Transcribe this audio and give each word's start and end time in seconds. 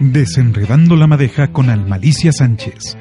Desenredando 0.00 0.96
la 0.96 1.06
madeja 1.06 1.52
con 1.52 1.68
Almalicia 1.68 2.32
Sánchez. 2.32 2.96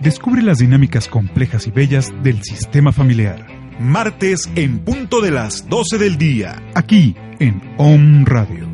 Descubre 0.00 0.42
las 0.42 0.58
dinámicas 0.58 1.08
complejas 1.08 1.66
y 1.66 1.72
bellas 1.72 2.12
del 2.22 2.44
sistema 2.44 2.92
familiar. 2.92 3.44
Martes 3.80 4.48
en 4.54 4.84
punto 4.84 5.20
de 5.20 5.32
las 5.32 5.68
12 5.68 5.98
del 5.98 6.16
día. 6.16 6.62
Aquí 6.76 7.16
en 7.40 7.60
Om 7.78 8.24
Radio. 8.26 8.68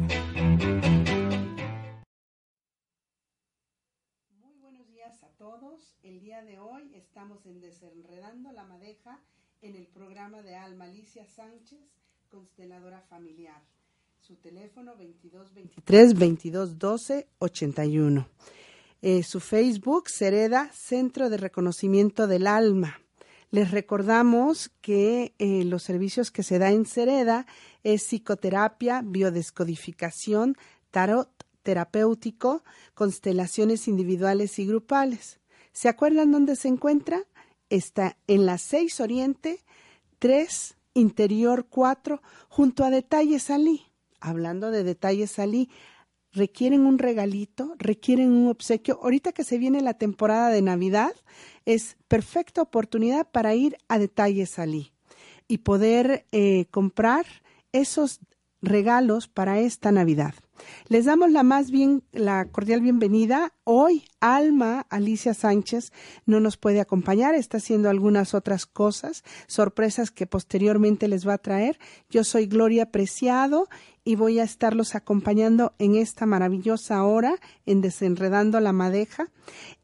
Muy 4.39 4.55
buenos 4.61 4.87
días 4.91 5.23
a 5.23 5.31
todos. 5.39 5.97
El 6.03 6.21
día 6.21 6.43
de 6.43 6.59
hoy 6.59 6.93
estamos 6.95 7.47
en 7.47 7.63
Desenredando 7.63 8.53
la 8.53 8.65
Madeja 8.65 9.19
en 9.63 9.77
el 9.77 9.87
programa 9.87 10.43
de 10.43 10.57
Almalicia 10.57 11.25
Sánchez, 11.25 11.81
consteladora 12.29 13.01
familiar. 13.09 13.63
Su 14.23 14.37
teléfono 14.37 14.93
2223 14.93 16.15
2212 16.15 17.27
81. 17.41 18.29
Eh, 19.03 19.25
su 19.25 19.41
Facebook, 19.41 20.09
Sereda, 20.09 20.71
Centro 20.73 21.29
de 21.29 21.39
Reconocimiento 21.39 22.29
del 22.29 22.47
Alma. 22.47 23.01
Les 23.51 23.73
recordamos 23.73 24.71
que 24.81 25.35
eh, 25.41 25.65
los 25.65 25.83
servicios 25.83 26.31
que 26.31 26.45
se 26.45 26.61
da 26.61 26.71
en 26.71 26.87
Sereda 26.87 27.47
es 27.83 28.05
psicoterapia, 28.05 29.03
biodescodificación, 29.05 30.57
tarot 30.93 31.29
terapéutico, 31.65 32.63
constelaciones 32.95 33.89
individuales 33.89 34.61
y 34.61 34.67
grupales. 34.67 35.41
¿Se 35.73 35.89
acuerdan 35.89 36.31
dónde 36.31 36.55
se 36.55 36.69
encuentra? 36.69 37.25
Está 37.71 38.17
en 38.29 38.47
la 38.47 38.59
6 38.59 39.01
Oriente, 39.01 39.59
3 40.21 40.77
Interior 40.95 41.67
4, 41.69 42.23
junto 42.49 42.85
a 42.85 42.91
Detalles 42.91 43.43
Salí 43.43 43.92
hablando 44.23 44.71
de 44.71 44.85
detalles, 44.85 45.33
salí, 45.33 45.69
requieren 46.33 46.87
un 46.87 46.99
regalito, 46.99 47.75
requieren 47.79 48.31
un 48.33 48.49
obsequio. 48.49 48.99
Ahorita 49.03 49.33
que 49.33 49.45
se 49.45 49.59
viene 49.59 49.83
la 49.83 49.95
temporada 49.95 50.49
de 50.49 50.63
Navidad, 50.63 51.13
es 51.67 51.97
perfecta 52.09 52.63
oportunidad 52.63 53.31
para 53.31 53.55
ir 53.55 53.77
a 53.89 53.99
detalles 53.99 54.51
salí 54.51 54.93
y 55.49 55.59
poder 55.59 56.27
eh, 56.33 56.67
comprar 56.71 57.27
esos 57.73 58.21
regalos 58.63 59.29
para 59.29 59.59
esta 59.59 59.93
Navidad. 59.93 60.35
Les 60.89 61.07
damos 61.07 61.31
la 61.33 61.43
más 61.43 61.71
bien, 61.71 62.05
la 62.13 62.45
cordial 62.47 62.81
bienvenida. 62.81 63.53
Hoy 63.65 64.05
Alma 64.21 64.87
Alicia 64.91 65.35
Sánchez 65.35 65.93
no 66.25 66.39
nos 66.39 66.57
puede 66.57 66.81
acompañar, 66.81 67.35
está 67.35 67.57
haciendo 67.57 67.91
algunas 67.91 68.35
otras 68.35 68.67
cosas, 68.67 69.25
sorpresas 69.49 70.13
que 70.13 70.27
posteriormente 70.27 71.09
les 71.09 71.27
va 71.27 71.35
a 71.35 71.39
traer. 71.39 71.79
Yo 72.09 72.23
soy 72.23 72.47
Gloria 72.47 72.91
Preciado 72.91 73.69
y 74.05 74.17
voy 74.17 74.39
a 74.39 74.45
estarlos 74.45 74.95
acompañando 74.95 75.75
en 75.79 75.95
esta 75.95 76.27
maravillosa 76.27 77.05
hora 77.05 77.37
en 77.67 77.81
Desenredando 77.81 78.59
la 78.61 78.73
Madeja. 78.73 79.29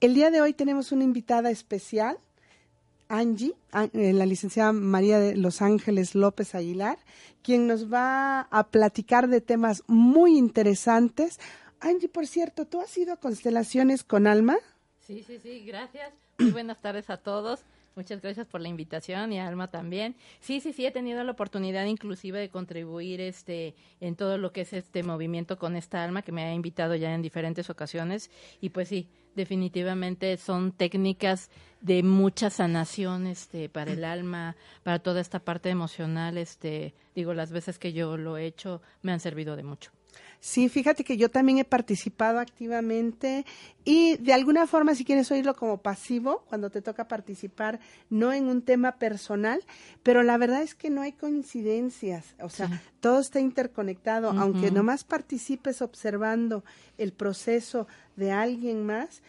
El 0.01 0.15
día 0.15 0.31
de 0.31 0.41
hoy 0.41 0.53
tenemos 0.53 0.93
una 0.93 1.05
invitada 1.05 1.51
especial 1.51 2.19
Angie, 3.09 3.55
eh, 3.73 4.13
la 4.13 4.27
licenciada 4.27 4.73
María 4.73 5.19
de 5.19 5.37
Los 5.37 5.63
Ángeles 5.63 6.15
López 6.15 6.55
Aguilar, 6.55 6.99
quien 7.43 7.67
nos 7.67 7.93
va 7.93 8.43
a 8.43 8.69
platicar 8.69 9.29
de 9.29 9.41
temas 9.41 9.83
muy 9.87 10.37
interesantes. 10.37 11.41
Angie, 11.81 12.09
por 12.09 12.27
cierto, 12.27 12.67
¿tú 12.67 12.81
has 12.81 12.97
ido 12.99 13.15
a 13.15 13.17
constelaciones 13.17 14.05
con 14.05 14.27
Alma? 14.27 14.57
Sí, 15.07 15.25
sí, 15.27 15.39
sí, 15.43 15.65
gracias. 15.65 16.13
Muy 16.39 16.51
buenas 16.51 16.81
tardes 16.81 17.09
a 17.09 17.17
todos. 17.17 17.61
Muchas 17.99 18.23
gracias 18.23 18.47
por 18.47 18.61
la 18.61 18.69
invitación 18.69 19.33
y 19.33 19.41
a 19.41 19.49
Alma 19.49 19.67
también. 19.67 20.15
Sí, 20.39 20.61
sí, 20.61 20.73
sí, 20.73 20.87
he 20.87 20.93
tenido 20.93 21.25
la 21.25 21.33
oportunidad 21.33 21.85
inclusive 21.85 22.39
de 22.39 22.49
contribuir 22.49 23.21
este 23.21 23.75
en 24.01 24.15
todo 24.15 24.39
lo 24.39 24.53
que 24.53 24.61
es 24.61 24.73
este 24.73 25.03
movimiento 25.03 25.59
con 25.59 25.75
esta 25.75 26.05
Alma 26.05 26.23
que 26.23 26.31
me 26.31 26.45
ha 26.45 26.55
invitado 26.55 26.95
ya 26.95 27.13
en 27.13 27.23
diferentes 27.23 27.71
ocasiones 27.71 28.31
y 28.61 28.69
pues 28.69 28.87
sí, 28.87 29.09
definitivamente 29.35 30.37
son 30.37 30.71
técnicas 30.71 31.51
de 31.81 32.05
mucha 32.05 32.51
sanación 32.51 33.27
este 33.27 33.69
para 33.69 33.91
el 33.91 34.05
alma, 34.05 34.55
para 34.85 35.01
toda 35.01 35.21
esta 35.21 35.41
parte 35.41 35.69
emocional, 35.69 36.39
este 36.39 36.95
digo 37.17 37.35
las 37.35 37.51
veces 37.51 37.81
que 37.81 37.93
yo 37.93 38.17
lo 38.17 38.37
he 38.37 38.47
hecho 38.47 38.81
me 39.03 39.11
han 39.11 39.19
servido 39.19 39.57
de 39.57 39.65
mucho. 39.65 39.98
Sí, 40.41 40.69
fíjate 40.69 41.03
que 41.03 41.17
yo 41.17 41.31
también 41.31 41.59
he 41.59 41.65
participado 41.65 42.39
activamente 42.39 43.45
y 43.85 44.17
de 44.19 44.33
alguna 44.33 44.69
forma, 44.69 44.95
si 44.95 45.05
quieres 45.05 45.31
oírlo 45.33 45.55
como 45.55 45.79
pasivo, 45.79 46.45
cuando 46.49 46.71
te 46.71 46.81
toca 46.81 47.09
participar, 47.09 47.81
no 48.09 48.33
en 48.33 48.45
un 48.49 48.63
tema 48.63 48.99
personal, 48.99 49.61
pero 50.05 50.23
la 50.23 50.39
verdad 50.39 50.63
es 50.63 50.77
que 50.77 50.91
no 50.91 51.03
hay 51.03 51.13
coincidencias, 51.13 52.37
o 52.41 52.49
sea, 52.51 52.81
todo 53.01 53.19
está 53.19 53.41
interconectado, 53.41 54.31
aunque 54.31 54.71
nomás 54.71 55.03
participes 55.03 55.83
observando 55.83 56.65
el 56.99 57.13
proceso 57.13 57.89
de 58.15 58.31
alguien 58.31 58.87
más, 58.87 59.23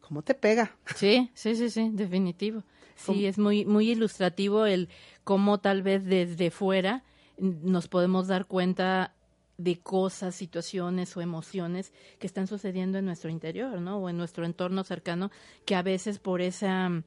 ¿cómo 0.00 0.22
te 0.22 0.34
pega? 0.34 0.76
Sí, 0.94 1.30
sí, 1.34 1.56
sí, 1.56 1.68
sí, 1.68 1.90
definitivo. 1.92 2.62
Sí, 2.94 3.26
es 3.26 3.38
muy, 3.38 3.64
muy 3.64 3.90
ilustrativo 3.90 4.66
el 4.66 4.88
cómo 5.24 5.58
tal 5.58 5.82
vez 5.82 6.04
desde 6.04 6.52
fuera 6.52 7.02
nos 7.38 7.88
podemos 7.88 8.28
dar 8.28 8.46
cuenta 8.46 9.14
de 9.58 9.78
cosas, 9.78 10.34
situaciones 10.34 11.16
o 11.16 11.20
emociones 11.20 11.92
que 12.18 12.26
están 12.26 12.46
sucediendo 12.46 12.98
en 12.98 13.04
nuestro 13.04 13.30
interior, 13.30 13.80
¿no? 13.80 13.98
O 13.98 14.08
en 14.08 14.16
nuestro 14.16 14.44
entorno 14.44 14.84
cercano, 14.84 15.30
que 15.64 15.74
a 15.74 15.82
veces 15.82 16.18
por 16.18 16.40
ese 16.40 16.68
mm, 16.68 17.04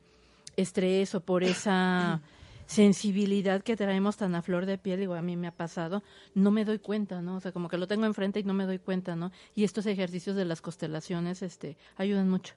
estrés 0.56 1.14
o 1.16 1.22
por 1.22 1.44
esa 1.44 2.22
sensibilidad 2.68 3.64
que 3.64 3.78
traemos 3.78 4.18
tan 4.18 4.36
a 4.36 4.42
flor 4.42 4.66
de 4.66 4.78
piel, 4.78 5.00
digo, 5.00 5.16
a 5.16 5.22
mí 5.22 5.36
me 5.36 5.48
ha 5.48 5.52
pasado, 5.52 6.04
no 6.36 6.52
me 6.52 6.66
doy 6.66 6.80
cuenta, 6.80 7.22
¿no? 7.22 7.38
O 7.38 7.40
sea, 7.40 7.52
como 7.52 7.70
que 7.70 7.78
lo 7.78 7.88
tengo 7.88 8.06
enfrente 8.06 8.40
y 8.40 8.44
no 8.44 8.54
me 8.54 8.66
doy 8.66 8.80
cuenta, 8.80 9.16
¿no? 9.16 9.32
Y 9.56 9.64
estos 9.64 9.86
ejercicios 9.86 10.36
de 10.36 10.46
las 10.46 10.62
constelaciones, 10.62 11.42
este, 11.42 11.78
ayudan 11.96 12.30
mucho. 12.30 12.56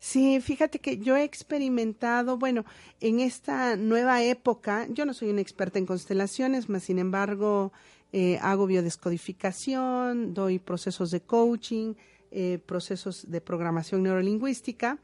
Sí, 0.00 0.40
fíjate 0.40 0.78
que 0.78 0.98
yo 0.98 1.16
he 1.16 1.24
experimentado, 1.24 2.38
bueno, 2.38 2.64
en 3.00 3.18
esta 3.18 3.74
nueva 3.74 4.22
época, 4.22 4.86
yo 4.90 5.04
no 5.04 5.12
soy 5.12 5.30
una 5.30 5.40
experta 5.40 5.78
en 5.80 5.86
constelaciones, 5.86 6.68
más 6.68 6.84
sin 6.84 7.00
embargo, 7.00 7.72
eh, 8.12 8.38
hago 8.40 8.66
biodescodificación, 8.66 10.32
doy 10.32 10.58
procesos 10.58 11.10
de 11.10 11.20
coaching, 11.20 11.94
eh, 12.30 12.58
procesos 12.64 13.30
de 13.30 13.40
programación 13.40 14.02
neurolingüística 14.02 14.98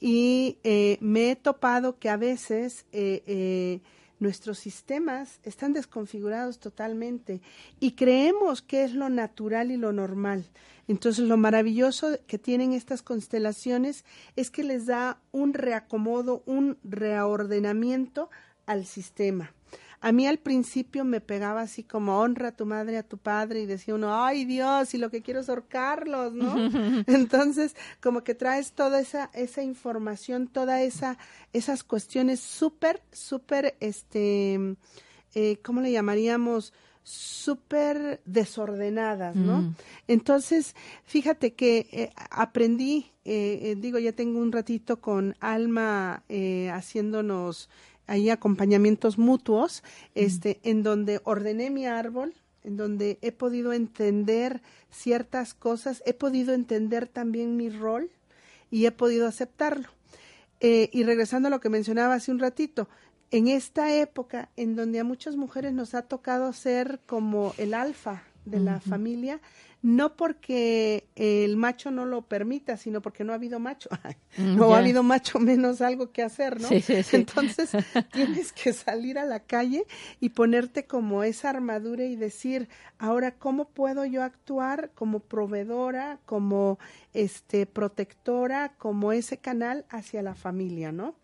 y 0.00 0.58
eh, 0.64 0.98
me 1.00 1.30
he 1.30 1.36
topado 1.36 1.98
que 1.98 2.08
a 2.08 2.16
veces 2.16 2.86
nuestros 4.20 4.58
sistemas 4.58 5.40
están 5.42 5.72
desconfigurados 5.72 6.58
totalmente 6.58 7.40
y 7.80 7.92
creemos 7.92 8.62
que 8.62 8.84
es 8.84 8.94
lo 8.94 9.08
natural 9.08 9.70
y 9.70 9.76
lo 9.76 9.92
normal. 9.92 10.44
Entonces, 10.86 11.26
lo 11.26 11.36
maravilloso 11.36 12.18
que 12.26 12.38
tienen 12.38 12.72
estas 12.72 13.02
constelaciones 13.02 14.04
es 14.36 14.50
que 14.50 14.64
les 14.64 14.86
da 14.86 15.18
un 15.32 15.54
reacomodo, 15.54 16.42
un 16.46 16.76
reordenamiento 16.84 18.30
al 18.66 18.84
sistema. 18.84 19.54
A 20.04 20.12
mí 20.12 20.26
al 20.26 20.36
principio 20.36 21.02
me 21.02 21.22
pegaba 21.22 21.62
así 21.62 21.82
como 21.82 22.18
honra 22.18 22.48
a 22.48 22.52
tu 22.52 22.66
madre, 22.66 22.98
a 22.98 23.02
tu 23.02 23.16
padre 23.16 23.62
y 23.62 23.66
decía 23.66 23.94
uno, 23.94 24.22
ay 24.22 24.44
Dios, 24.44 24.92
y 24.92 24.98
lo 24.98 25.08
que 25.08 25.22
quiero 25.22 25.40
es 25.40 25.48
ahorcarlos, 25.48 26.34
¿no? 26.34 26.54
Entonces, 27.06 27.74
como 28.02 28.22
que 28.22 28.34
traes 28.34 28.72
toda 28.72 29.00
esa, 29.00 29.30
esa 29.32 29.62
información, 29.62 30.48
toda 30.48 30.82
esa, 30.82 31.16
esas 31.54 31.84
cuestiones 31.84 32.40
súper, 32.40 33.00
súper, 33.12 33.76
este, 33.80 34.76
eh, 35.34 35.56
¿cómo 35.62 35.80
le 35.80 35.90
llamaríamos? 35.90 36.74
súper 37.06 38.22
desordenadas, 38.24 39.36
¿no? 39.36 39.60
Mm. 39.60 39.74
Entonces, 40.08 40.74
fíjate 41.04 41.52
que 41.52 41.86
eh, 41.92 42.10
aprendí, 42.30 43.12
eh, 43.26 43.60
eh, 43.62 43.74
digo, 43.78 43.98
ya 43.98 44.12
tengo 44.12 44.40
un 44.40 44.50
ratito 44.50 45.02
con 45.02 45.36
Alma 45.38 46.24
haciéndonos 46.72 47.68
ahí 48.06 48.30
acompañamientos 48.30 49.18
mutuos, 49.18 49.82
este, 50.14 50.60
en 50.62 50.82
donde 50.82 51.20
ordené 51.24 51.70
mi 51.70 51.86
árbol, 51.86 52.34
en 52.62 52.76
donde 52.76 53.18
he 53.22 53.32
podido 53.32 53.72
entender 53.72 54.62
ciertas 54.90 55.54
cosas, 55.54 56.02
he 56.06 56.14
podido 56.14 56.54
entender 56.54 57.06
también 57.06 57.56
mi 57.56 57.70
rol 57.70 58.10
y 58.70 58.86
he 58.86 58.92
podido 58.92 59.26
aceptarlo. 59.26 59.88
Eh, 60.60 60.88
y 60.92 61.04
regresando 61.04 61.48
a 61.48 61.50
lo 61.50 61.60
que 61.60 61.68
mencionaba 61.68 62.14
hace 62.14 62.30
un 62.30 62.38
ratito, 62.38 62.88
en 63.30 63.48
esta 63.48 63.94
época 63.94 64.48
en 64.56 64.76
donde 64.76 65.00
a 65.00 65.04
muchas 65.04 65.36
mujeres 65.36 65.72
nos 65.72 65.94
ha 65.94 66.02
tocado 66.02 66.52
ser 66.52 67.00
como 67.06 67.52
el 67.58 67.74
alfa 67.74 68.22
de 68.44 68.60
la 68.60 68.80
familia, 68.80 69.40
no 69.84 70.16
porque 70.16 71.10
el 71.14 71.58
macho 71.58 71.90
no 71.90 72.06
lo 72.06 72.22
permita, 72.22 72.78
sino 72.78 73.02
porque 73.02 73.22
no 73.22 73.32
ha 73.32 73.36
habido 73.36 73.60
macho. 73.60 73.90
Mm, 74.36 74.56
no 74.56 74.74
ha 74.74 74.78
habido 74.78 75.04
macho 75.04 75.38
menos 75.38 75.80
algo 75.80 76.10
que 76.10 76.20
hacer, 76.20 76.60
¿no? 76.60 76.66
Entonces 77.12 77.70
tienes 78.12 78.52
que 78.52 78.72
salir 78.72 79.16
a 79.16 79.24
la 79.24 79.38
calle 79.38 79.84
y 80.18 80.30
ponerte 80.30 80.86
como 80.86 81.22
esa 81.22 81.50
armadura 81.50 82.04
y 82.04 82.16
decir, 82.16 82.68
ahora, 82.98 83.36
¿cómo 83.36 83.68
puedo 83.68 84.04
yo 84.04 84.24
actuar 84.24 84.90
como 84.96 85.20
proveedora, 85.20 86.18
como 86.26 86.80
este 87.12 87.66
protectora, 87.66 88.72
como 88.76 89.12
ese 89.12 89.36
canal 89.36 89.84
hacia 89.88 90.20
la 90.20 90.34
familia, 90.34 90.90
¿no? 90.90 91.14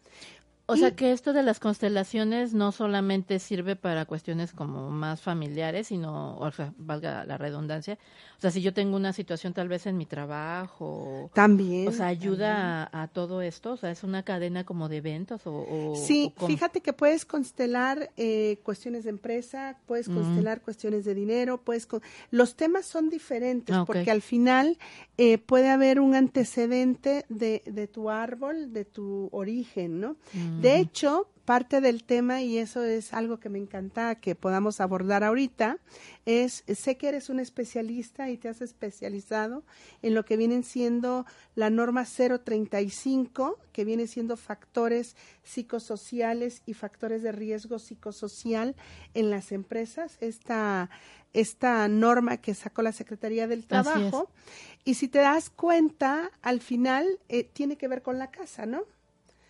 O 0.71 0.77
sea 0.77 0.95
que 0.95 1.13
esto 1.13 1.33
de 1.33 1.43
las 1.43 1.59
constelaciones 1.61 2.55
no 2.55 2.73
solamente 2.73 3.39
sirve 3.39 3.77
para 3.77 4.05
cuestiones 4.05 4.53
como 4.53 4.91
más 4.91 5.21
familiares, 5.21 5.89
sino, 5.89 6.37
o 6.39 6.51
sea, 6.51 6.73
valga 6.79 7.25
la 7.25 7.37
redundancia, 7.37 7.99
o 8.39 8.41
sea, 8.41 8.51
si 8.51 8.63
yo 8.63 8.73
tengo 8.73 8.97
una 8.97 9.13
situación 9.13 9.53
tal 9.53 9.69
vez 9.69 9.87
en 9.87 9.99
mi 9.99 10.07
trabajo. 10.07 11.31
También. 11.35 11.89
O 11.89 11.93
sea, 11.93 12.07
ayuda 12.07 12.89
a, 12.93 13.09
todo 13.09 13.43
esto, 13.43 13.73
o 13.73 13.77
sea, 13.77 13.91
es 13.91 14.03
una 14.03 14.23
cadena 14.23 14.65
como 14.65 14.89
de 14.89 14.99
eventos 14.99 15.43
o... 15.45 15.95
sí, 15.97 16.33
fíjate 16.47 16.81
que 16.81 16.93
puedes 16.93 17.25
constelar 17.25 18.11
eh, 18.17 18.59
cuestiones 18.63 19.05
de 19.05 19.11
empresa, 19.11 19.79
puedes 19.87 20.09
mm. 20.09 20.15
constelar 20.15 20.61
cuestiones 20.63 21.05
de 21.05 21.15
dinero, 21.15 21.61
puedes... 21.63 21.87
Los 22.31 22.57
temas 22.57 22.87
son 22.87 23.11
diferentes 23.11 23.75
ah, 23.75 23.85
porque 23.87 24.11
al 24.11 24.23
final 24.23 24.79
eh, 25.19 25.39
puede 25.39 25.69
haber 25.69 26.01
un 26.01 26.15
antecedente 26.15 27.27
de, 27.29 27.63
de 27.67 27.89
tu 27.89 28.09
árbol, 28.09 28.73
de 28.73 28.85
tu 28.85 29.29
origen, 29.33 30.01
¿no? 30.01 30.17
De 30.61 30.77
hecho, 30.77 31.27
parte 31.47 31.81
del 31.81 32.05
tema, 32.05 32.43
y 32.43 32.59
eso 32.59 32.85
es 32.85 33.15
algo 33.15 33.41
que 33.41 33.49
me 33.49 33.59
encanta 33.59 34.15
que 34.17 34.35
podamos 34.35 34.79
abordar 34.79 35.25
ahorita, 35.25 35.79
es, 36.27 36.65
sé 36.69 36.99
que 36.99 37.09
eres 37.09 37.31
un 37.31 37.41
especialista 37.41 38.29
y 38.29 38.37
te 38.37 38.51
has 38.51 38.61
especializado 38.61 39.65
en 40.03 40.15
lo 40.15 40.27
que 40.27 40.37
vienen 40.37 40.63
siendo 40.63 41.25
la 41.55 41.71
norma 41.71 42.05
035, 42.05 43.59
que 43.73 43.87
viene 43.87 44.07
siendo 44.07 44.37
factores 44.37 45.17
psicosociales 45.43 46.61
y 46.67 46.75
factores 46.75 47.23
de 47.23 47.33
riesgo 47.33 47.79
psicosocial 47.79 48.77
en 49.15 49.31
las 49.31 49.53
empresas. 49.53 50.19
Esta, 50.21 50.91
esta 51.33 51.89
norma 51.89 52.37
que 52.37 52.53
sacó 52.53 52.83
la 52.83 52.93
Secretaría 52.93 53.47
del 53.47 53.67
Trabajo. 53.67 54.31
Y 54.85 54.93
si 54.93 55.09
te 55.09 55.21
das 55.21 55.49
cuenta, 55.49 56.31
al 56.43 56.61
final 56.61 57.19
eh, 57.31 57.45
tiene 57.45 57.77
que 57.77 57.89
ver 57.89 58.03
con 58.03 58.19
la 58.19 58.31
casa, 58.31 58.67
¿no? 58.67 58.85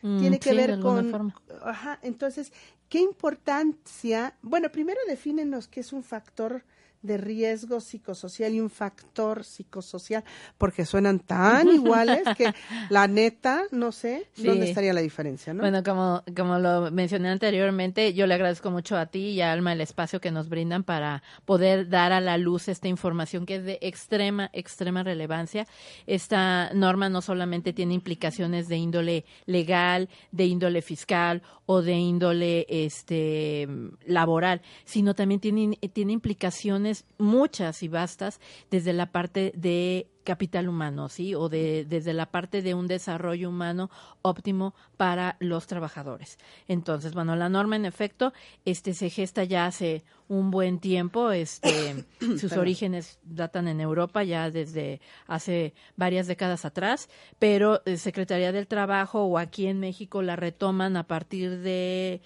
Mm, 0.03 0.19
tiene 0.19 0.39
que 0.39 0.55
ver 0.55 0.81
con... 0.81 1.33
Ajá, 1.63 1.99
entonces, 2.03 2.53
¿qué 2.89 3.01
importancia? 3.01 4.35
Bueno, 4.43 4.71
primero 4.71 5.01
defínenos 5.07 5.69
qué 5.69 5.81
es 5.81 5.93
un 5.93 6.03
factor 6.03 6.65
de 7.03 7.17
riesgo 7.17 7.81
psicosocial 7.81 8.53
y 8.53 8.61
un 8.61 8.69
factor 8.69 9.45
psicosocial, 9.45 10.23
porque 10.59 10.85
suenan 10.85 11.19
tan 11.21 11.69
iguales 11.69 12.23
que 12.37 12.53
la 12.91 13.09
neta, 13.09 13.63
no 13.71 13.91
sé 13.91 14.29
dónde 14.37 14.69
estaría 14.69 14.93
la 14.93 15.01
diferencia, 15.01 15.55
¿no? 15.55 15.63
Bueno, 15.63 15.83
como, 15.83 16.23
como 16.37 16.59
lo 16.59 16.91
mencioné 16.91 17.31
anteriormente, 17.31 18.13
yo 18.13 18.27
le 18.27 18.35
agradezco 18.35 18.71
mucho 18.71 18.99
a 18.99 19.07
ti 19.07 19.31
y 19.31 19.41
a 19.41 19.53
Alma 19.53 19.73
el 19.73 19.81
espacio 19.81 20.21
que 20.21 20.31
nos 20.31 20.49
brindan 20.49 20.85
para 20.85 21.23
poder 21.47 21.89
dar 21.89 22.13
a 22.13 22.21
la 22.21 22.37
luz 22.37 22.69
esta 22.69 22.89
información 22.89 23.47
que 23.47 23.57
es 23.57 23.65
de 23.65 23.79
extrema, 23.81 24.51
extrema 24.53 25.03
relevancia. 25.03 25.67
Esta 26.07 26.73
norma 26.75 27.09
no 27.09 27.23
solamente 27.23 27.73
tiene 27.73 27.95
implicaciones 27.95 28.69
de 28.69 28.77
índole 28.77 29.25
legal, 29.47 30.09
de 30.33 30.45
índole 30.47 30.83
fiscal 30.83 31.43
o 31.67 31.83
de 31.83 31.93
índole 31.93 32.67
este 32.69 33.69
laboral, 34.05 34.61
sino 34.85 35.15
también 35.15 35.41
tiene, 35.41 35.79
tiene 35.93 36.13
implicaciones 36.13 36.90
muchas 37.19 37.83
y 37.83 37.89
vastas 37.89 38.41
desde 38.71 38.93
la 38.93 39.07
parte 39.13 39.53
de 39.57 40.09
capital 40.25 40.69
humano, 40.69 41.09
¿sí? 41.09 41.35
O 41.35 41.49
de, 41.49 41.85
desde 41.85 42.13
la 42.13 42.27
parte 42.27 42.63
de 42.63 42.75
un 42.75 42.87
desarrollo 42.87 43.49
humano 43.49 43.91
óptimo 44.23 44.75
para 44.97 45.37
los 45.41 45.67
trabajadores. 45.67 46.39
Entonces, 46.69 47.15
bueno, 47.15 47.37
la 47.37 47.49
norma 47.49 47.77
en 47.77 47.87
efecto 47.87 48.33
este 48.65 48.95
se 48.95 49.11
gesta 49.11 49.45
ya 49.45 49.67
hace 49.67 50.05
un 50.29 50.51
buen 50.51 50.79
tiempo, 50.79 51.33
este 51.33 52.05
sus 52.39 52.53
orígenes 52.53 53.19
datan 53.25 53.67
en 53.67 53.81
Europa 53.81 54.23
ya 54.23 54.51
desde 54.51 55.01
hace 55.27 55.75
varias 55.97 56.27
décadas 56.27 56.65
atrás, 56.65 57.09
pero 57.39 57.83
eh, 57.85 57.97
Secretaría 57.97 58.53
del 58.53 58.69
Trabajo 58.69 59.25
o 59.25 59.39
aquí 59.39 59.67
en 59.67 59.81
México 59.81 60.23
la 60.23 60.37
retoman 60.37 60.97
a 60.97 61.05
partir 61.05 61.59
de 61.59 62.21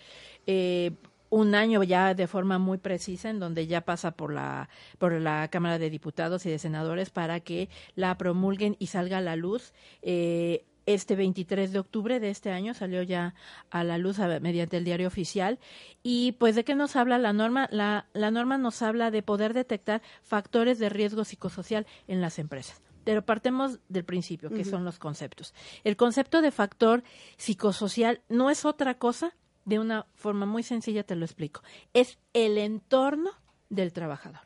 eh, 0.46 0.92
un 1.34 1.56
año 1.56 1.82
ya 1.82 2.14
de 2.14 2.28
forma 2.28 2.58
muy 2.58 2.78
precisa 2.78 3.28
en 3.28 3.40
donde 3.40 3.66
ya 3.66 3.80
pasa 3.80 4.12
por 4.12 4.32
la 4.32 4.68
por 4.98 5.12
la 5.20 5.48
Cámara 5.48 5.80
de 5.80 5.90
Diputados 5.90 6.46
y 6.46 6.50
de 6.50 6.60
Senadores 6.60 7.10
para 7.10 7.40
que 7.40 7.68
la 7.96 8.16
promulguen 8.16 8.76
y 8.78 8.86
salga 8.86 9.18
a 9.18 9.20
la 9.20 9.34
luz 9.34 9.72
eh, 10.02 10.64
este 10.86 11.16
23 11.16 11.72
de 11.72 11.78
octubre 11.80 12.20
de 12.20 12.30
este 12.30 12.52
año 12.52 12.72
salió 12.72 13.02
ya 13.02 13.34
a 13.70 13.82
la 13.82 13.98
luz 13.98 14.18
mediante 14.18 14.76
el 14.76 14.84
diario 14.84 15.08
oficial. 15.08 15.58
Y 16.02 16.32
pues 16.32 16.54
de 16.54 16.64
qué 16.64 16.74
nos 16.74 16.94
habla 16.94 17.16
la 17.16 17.32
norma 17.32 17.68
la, 17.72 18.06
la 18.12 18.30
norma 18.30 18.58
nos 18.58 18.82
habla 18.82 19.10
de 19.10 19.22
poder 19.22 19.54
detectar 19.54 20.02
factores 20.22 20.78
de 20.78 20.90
riesgo 20.90 21.24
psicosocial 21.24 21.86
en 22.06 22.20
las 22.20 22.38
empresas. 22.38 22.82
Pero 23.02 23.24
partemos 23.24 23.80
del 23.88 24.04
principio, 24.04 24.50
que 24.50 24.64
son 24.64 24.84
los 24.84 24.98
conceptos. 24.98 25.54
El 25.84 25.96
concepto 25.96 26.42
de 26.42 26.50
factor 26.50 27.02
psicosocial 27.38 28.20
no 28.28 28.50
es 28.50 28.64
otra 28.66 28.98
cosa 28.98 29.34
de 29.64 29.78
una 29.78 30.06
forma 30.14 30.46
muy 30.46 30.62
sencilla 30.62 31.04
te 31.04 31.16
lo 31.16 31.24
explico. 31.24 31.62
Es 31.92 32.18
el 32.32 32.58
entorno 32.58 33.30
del 33.68 33.92
trabajador. 33.92 34.40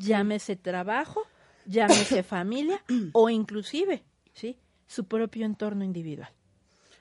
Llámese 0.00 0.56
trabajo, 0.56 1.22
llámese 1.66 2.22
familia 2.22 2.82
o 3.12 3.30
inclusive, 3.30 4.04
¿sí? 4.32 4.58
Su 4.86 5.04
propio 5.04 5.46
entorno 5.46 5.84
individual. 5.84 6.30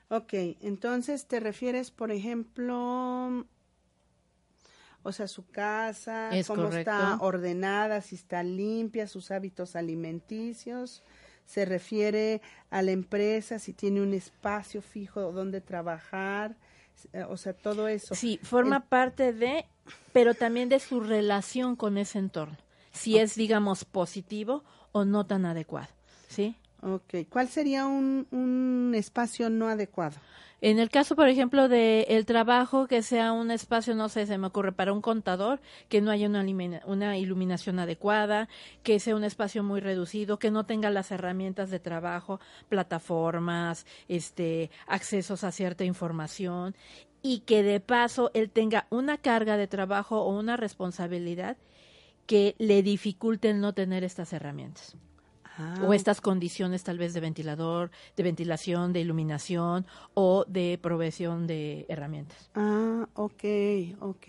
Ok, 0.09 0.33
entonces 0.62 1.27
te 1.27 1.39
refieres, 1.39 1.92
por 1.92 2.12
ejemplo, 2.12 3.45
o 5.03 5.12
sea, 5.12 5.27
su 5.27 5.45
casa, 5.48 6.30
cómo 6.48 6.69
está 6.69 7.18
ordenada, 7.19 8.01
si 8.01 8.15
está 8.15 8.42
limpia, 8.44 9.07
sus 9.07 9.31
hábitos 9.31 9.75
alimenticios. 9.75 11.03
Se 11.45 11.65
refiere 11.65 12.42
a 12.69 12.81
la 12.81 12.92
empresa, 12.92 13.60
si 13.60 13.74
tiene 13.74 14.01
un 14.01 14.13
espacio 14.13 14.81
fijo 14.81 15.31
donde 15.31 15.62
trabajar, 15.62 16.57
o 17.30 17.38
sea, 17.38 17.54
todo 17.54 17.88
eso. 17.88 18.16
Sí, 18.16 18.40
forma 18.44 18.82
parte 18.82 19.34
de, 19.34 19.66
pero 20.14 20.34
también 20.34 20.70
de 20.70 20.80
su 20.80 21.00
relación 21.00 21.76
con 21.76 21.98
ese 21.98 22.20
entorno, 22.20 22.58
si 22.92 23.18
es, 23.18 23.36
digamos, 23.36 23.86
positivo 23.86 24.64
o 24.92 25.06
no 25.06 25.26
tan 25.26 25.46
adecuado, 25.46 25.90
¿sí? 26.28 26.56
Ok, 26.82 27.28
¿cuál 27.30 27.48
sería 27.48 27.86
un, 27.86 28.28
un 28.32 28.94
espacio 28.96 29.50
no 29.50 29.68
adecuado? 29.68 30.18
En 30.59 30.80
el 30.80 30.89
caso, 30.89 31.15
por 31.15 31.27
ejemplo, 31.27 31.69
de 31.69 32.07
el 32.09 32.25
trabajo, 32.25 32.88
que 32.88 33.04
sea 33.04 33.31
un 33.31 33.51
espacio, 33.51 33.94
no 33.94 34.09
sé, 34.09 34.25
se 34.25 34.39
me 34.39 34.48
ocurre 34.48 34.71
para 34.71 34.92
un 34.92 35.01
contador, 35.01 35.62
que 35.88 36.01
no 36.01 36.09
haya 36.09 36.27
una, 36.27 36.44
una 36.86 37.18
iluminación 37.18 37.77
adecuada, 37.77 38.50
que 38.81 39.00
sea 39.00 39.15
un 39.15 39.24
espacio 39.24 39.62
muy 39.63 39.81
reducido, 39.81 40.39
que 40.39 40.50
no 40.50 40.65
tenga 40.65 40.89
las 40.89 41.12
herramientas 41.12 41.69
de 41.69 41.80
trabajo, 41.80 42.39
plataformas, 42.69 43.86
este, 44.07 44.71
accesos 44.88 45.44
a 45.44 45.51
cierta 45.51 45.83
información 45.83 46.75
y 47.21 47.42
que 47.42 47.62
de 47.62 47.80
paso 47.80 48.31
él 48.33 48.50
tenga 48.50 48.88
una 48.89 49.18
carga 49.18 49.58
de 49.58 49.67
trabajo 49.67 50.22
o 50.22 50.38
una 50.38 50.58
responsabilidad 50.58 51.58
que 52.25 52.55
le 52.58 52.82
dificulte 52.82 53.51
el 53.51 53.60
no 53.62 53.74
tener 53.74 54.03
estas 54.03 54.34
herramientas 54.34 54.98
o 55.84 55.94
estas 55.94 56.22
condiciones 56.22 56.84
tal 56.84 56.98
vez 56.98 57.14
de 57.14 57.20
ventilador, 57.20 57.92
de 58.16 58.24
ventilación, 58.24 58.94
de 58.94 59.02
iluminación 59.02 59.86
o 60.14 60.46
de 60.48 60.80
provisión 60.82 61.48
de 61.48 61.86
herramientas. 61.90 62.50
Ah, 62.56 63.08
ok, 63.14 63.44
ok. 64.00 64.28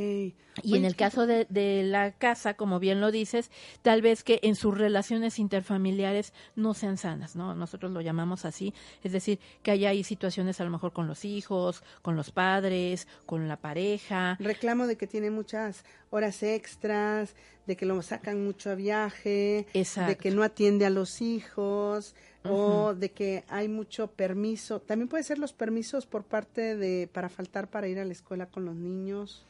Y 0.62 0.76
en 0.76 0.84
el 0.84 0.96
caso 0.96 1.26
de, 1.26 1.46
de, 1.48 1.84
la 1.84 2.12
casa, 2.12 2.54
como 2.54 2.80
bien 2.80 3.00
lo 3.00 3.10
dices, 3.10 3.50
tal 3.82 4.02
vez 4.02 4.24
que 4.24 4.40
en 4.42 4.56
sus 4.56 4.76
relaciones 4.76 5.38
interfamiliares 5.38 6.32
no 6.56 6.74
sean 6.74 6.96
sanas, 6.96 7.36
¿no? 7.36 7.54
Nosotros 7.54 7.92
lo 7.92 8.00
llamamos 8.00 8.44
así, 8.44 8.74
es 9.02 9.12
decir, 9.12 9.38
que 9.62 9.70
haya 9.70 9.90
ahí 9.90 10.02
situaciones 10.02 10.60
a 10.60 10.64
lo 10.64 10.70
mejor 10.70 10.92
con 10.92 11.06
los 11.06 11.24
hijos, 11.24 11.82
con 12.02 12.16
los 12.16 12.30
padres, 12.30 13.06
con 13.26 13.48
la 13.48 13.56
pareja. 13.56 14.36
Reclamo 14.40 14.86
de 14.86 14.96
que 14.96 15.06
tiene 15.06 15.30
muchas 15.30 15.84
horas 16.10 16.42
extras, 16.42 17.34
de 17.68 17.76
que 17.76 17.84
lo 17.84 18.00
sacan 18.00 18.42
mucho 18.42 18.70
a 18.70 18.74
viaje, 18.74 19.66
de 19.74 20.16
que 20.16 20.30
no 20.30 20.42
atiende 20.42 20.86
a 20.86 20.90
los 20.90 21.20
hijos 21.20 22.14
o 22.42 22.94
de 22.94 23.10
que 23.10 23.44
hay 23.48 23.68
mucho 23.68 24.06
permiso. 24.06 24.80
También 24.80 25.06
puede 25.06 25.22
ser 25.22 25.38
los 25.38 25.52
permisos 25.52 26.06
por 26.06 26.24
parte 26.24 26.76
de 26.76 27.10
para 27.12 27.28
faltar 27.28 27.68
para 27.68 27.86
ir 27.86 27.98
a 27.98 28.06
la 28.06 28.12
escuela 28.12 28.46
con 28.46 28.64
los 28.64 28.74
niños. 28.74 29.44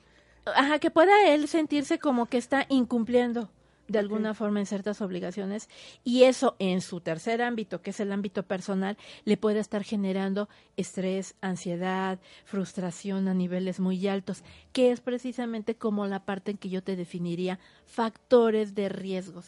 Ajá, 0.45 0.81
que 0.81 0.91
pueda 0.91 1.33
él 1.33 1.47
sentirse 1.47 2.01
como 2.01 2.27
que 2.27 2.39
está 2.39 2.67
incumpliendo 2.69 3.51
de 3.88 3.99
alguna 3.99 4.35
forma 4.35 4.61
en 4.61 4.66
ciertas 4.66 5.00
obligaciones 5.00 5.68
y 6.04 6.25
eso 6.25 6.57
en 6.59 6.80
su 6.80 7.00
tercer 7.00 7.42
ámbito, 7.42 7.80
que 7.83 7.90
es 7.90 8.00
el 8.00 8.12
ámbito 8.12 8.42
personal, 8.42 8.97
le 9.25 9.37
puede 9.37 9.59
estar 9.61 9.83
generando 9.83 10.49
estrés, 10.76 11.35
ansiedad, 11.40 12.21
frustración 12.45 13.28
a 13.28 13.35
niveles 13.35 13.80
muy 13.80 14.07
altos, 14.07 14.45
que 14.73 14.92
es 14.92 15.00
precisamente 15.00 15.75
como 15.75 16.07
la 16.07 16.25
parte 16.25 16.50
en 16.50 16.59
que 16.59 16.68
yo 16.68 16.83
te 16.83 16.97
definiría 16.97 17.59
factores 17.87 18.75
de 18.75 18.88
riesgo 18.90 19.42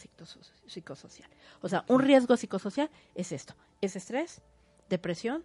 psicosocial. 0.67 1.29
O 1.61 1.69
sea, 1.69 1.85
un 1.87 2.01
riesgo 2.01 2.35
psicosocial 2.35 2.89
es 3.15 3.31
esto, 3.31 3.53
es 3.79 3.95
estrés, 3.95 4.41
depresión, 4.89 5.43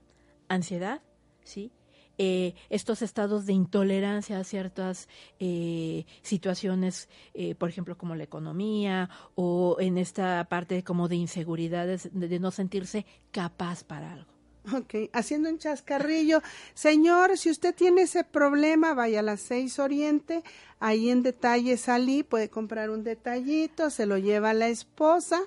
ansiedad, 0.49 1.03
¿sí? 1.45 1.71
Eh, 2.19 2.55
estos 2.71 3.03
estados 3.03 3.45
de 3.47 3.53
intolerancia 3.53 4.39
a 4.39 4.45
ciertas 4.45 5.09
eh, 5.39 6.07
situaciones, 6.23 7.09
eh, 7.35 7.55
por 7.55 7.69
ejemplo, 7.69 7.99
como 7.99 8.15
la 8.15 8.25
economía 8.25 9.11
o 9.35 9.77
en 9.81 9.99
esta 9.99 10.45
parte 10.49 10.83
como 10.83 11.09
de 11.09 11.17
inseguridades, 11.17 12.09
de, 12.13 12.39
no 12.39 12.51
sentirse 12.51 13.05
capaz 13.33 13.85
para 13.85 14.13
algo. 14.13 14.36
Ok, 14.75 15.11
haciendo 15.13 15.49
un 15.49 15.59
chascarrillo. 15.59 16.43
Señor, 16.75 17.39
si 17.39 17.51
usted 17.51 17.75
tiene 17.75 18.03
ese 18.03 18.25
problema, 18.25 18.95
vaya 18.95 19.21
a 19.21 19.23
las 19.23 19.41
seis 19.41 19.79
Oriente, 19.79 20.43
ahí 20.81 21.11
en 21.11 21.23
detalle 21.23 21.77
salí, 21.77 22.23
puede 22.23 22.49
comprar 22.49 22.91
un 22.91 23.05
detallito, 23.05 23.91
se 23.91 24.07
lo 24.07 24.19
lleva 24.19 24.51
a 24.51 24.55
la 24.55 24.69
esposa 24.69 25.41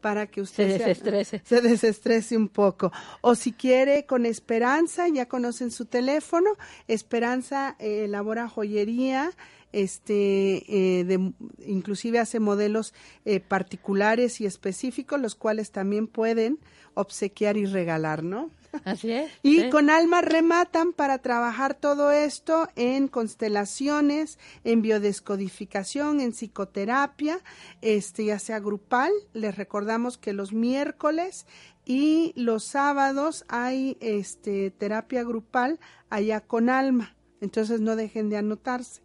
para 0.00 0.26
que 0.26 0.40
usted 0.40 0.72
se 0.72 0.78
desestrese. 0.78 1.42
Se, 1.44 1.60
desestrese 1.60 2.36
un 2.36 2.48
poco. 2.48 2.92
O 3.20 3.34
si 3.34 3.52
quiere 3.52 4.06
con 4.06 4.26
Esperanza, 4.26 5.06
ya 5.08 5.26
conocen 5.26 5.70
su 5.70 5.86
teléfono, 5.86 6.50
Esperanza 6.88 7.76
eh, 7.78 8.04
elabora 8.04 8.48
joyería, 8.48 9.30
este, 9.74 10.64
eh, 10.68 11.04
de, 11.04 11.32
inclusive 11.66 12.18
hace 12.18 12.40
modelos 12.40 12.94
eh, 13.24 13.40
particulares 13.40 14.40
y 14.40 14.46
específicos, 14.46 15.20
los 15.20 15.34
cuales 15.34 15.72
también 15.72 16.06
pueden 16.06 16.58
obsequiar 16.94 17.56
y 17.56 17.66
regalar, 17.66 18.22
¿no? 18.22 18.50
Así 18.84 19.10
es. 19.10 19.30
y 19.42 19.68
con 19.70 19.90
alma 19.90 20.20
rematan 20.20 20.92
para 20.92 21.18
trabajar 21.18 21.74
todo 21.74 22.12
esto 22.12 22.68
en 22.76 23.08
constelaciones, 23.08 24.38
en 24.62 24.82
biodescodificación, 24.82 26.20
en 26.20 26.32
psicoterapia, 26.32 27.40
este 27.82 28.26
ya 28.26 28.38
sea 28.38 28.60
grupal. 28.60 29.12
Les 29.32 29.56
recordamos 29.56 30.18
que 30.18 30.32
los 30.32 30.52
miércoles 30.52 31.46
y 31.84 32.32
los 32.36 32.64
sábados 32.64 33.44
hay 33.48 33.96
este 34.00 34.70
terapia 34.70 35.22
grupal 35.24 35.80
allá 36.10 36.40
con 36.40 36.70
alma. 36.70 37.16
Entonces 37.40 37.80
no 37.80 37.96
dejen 37.96 38.30
de 38.30 38.38
anotarse. 38.38 39.03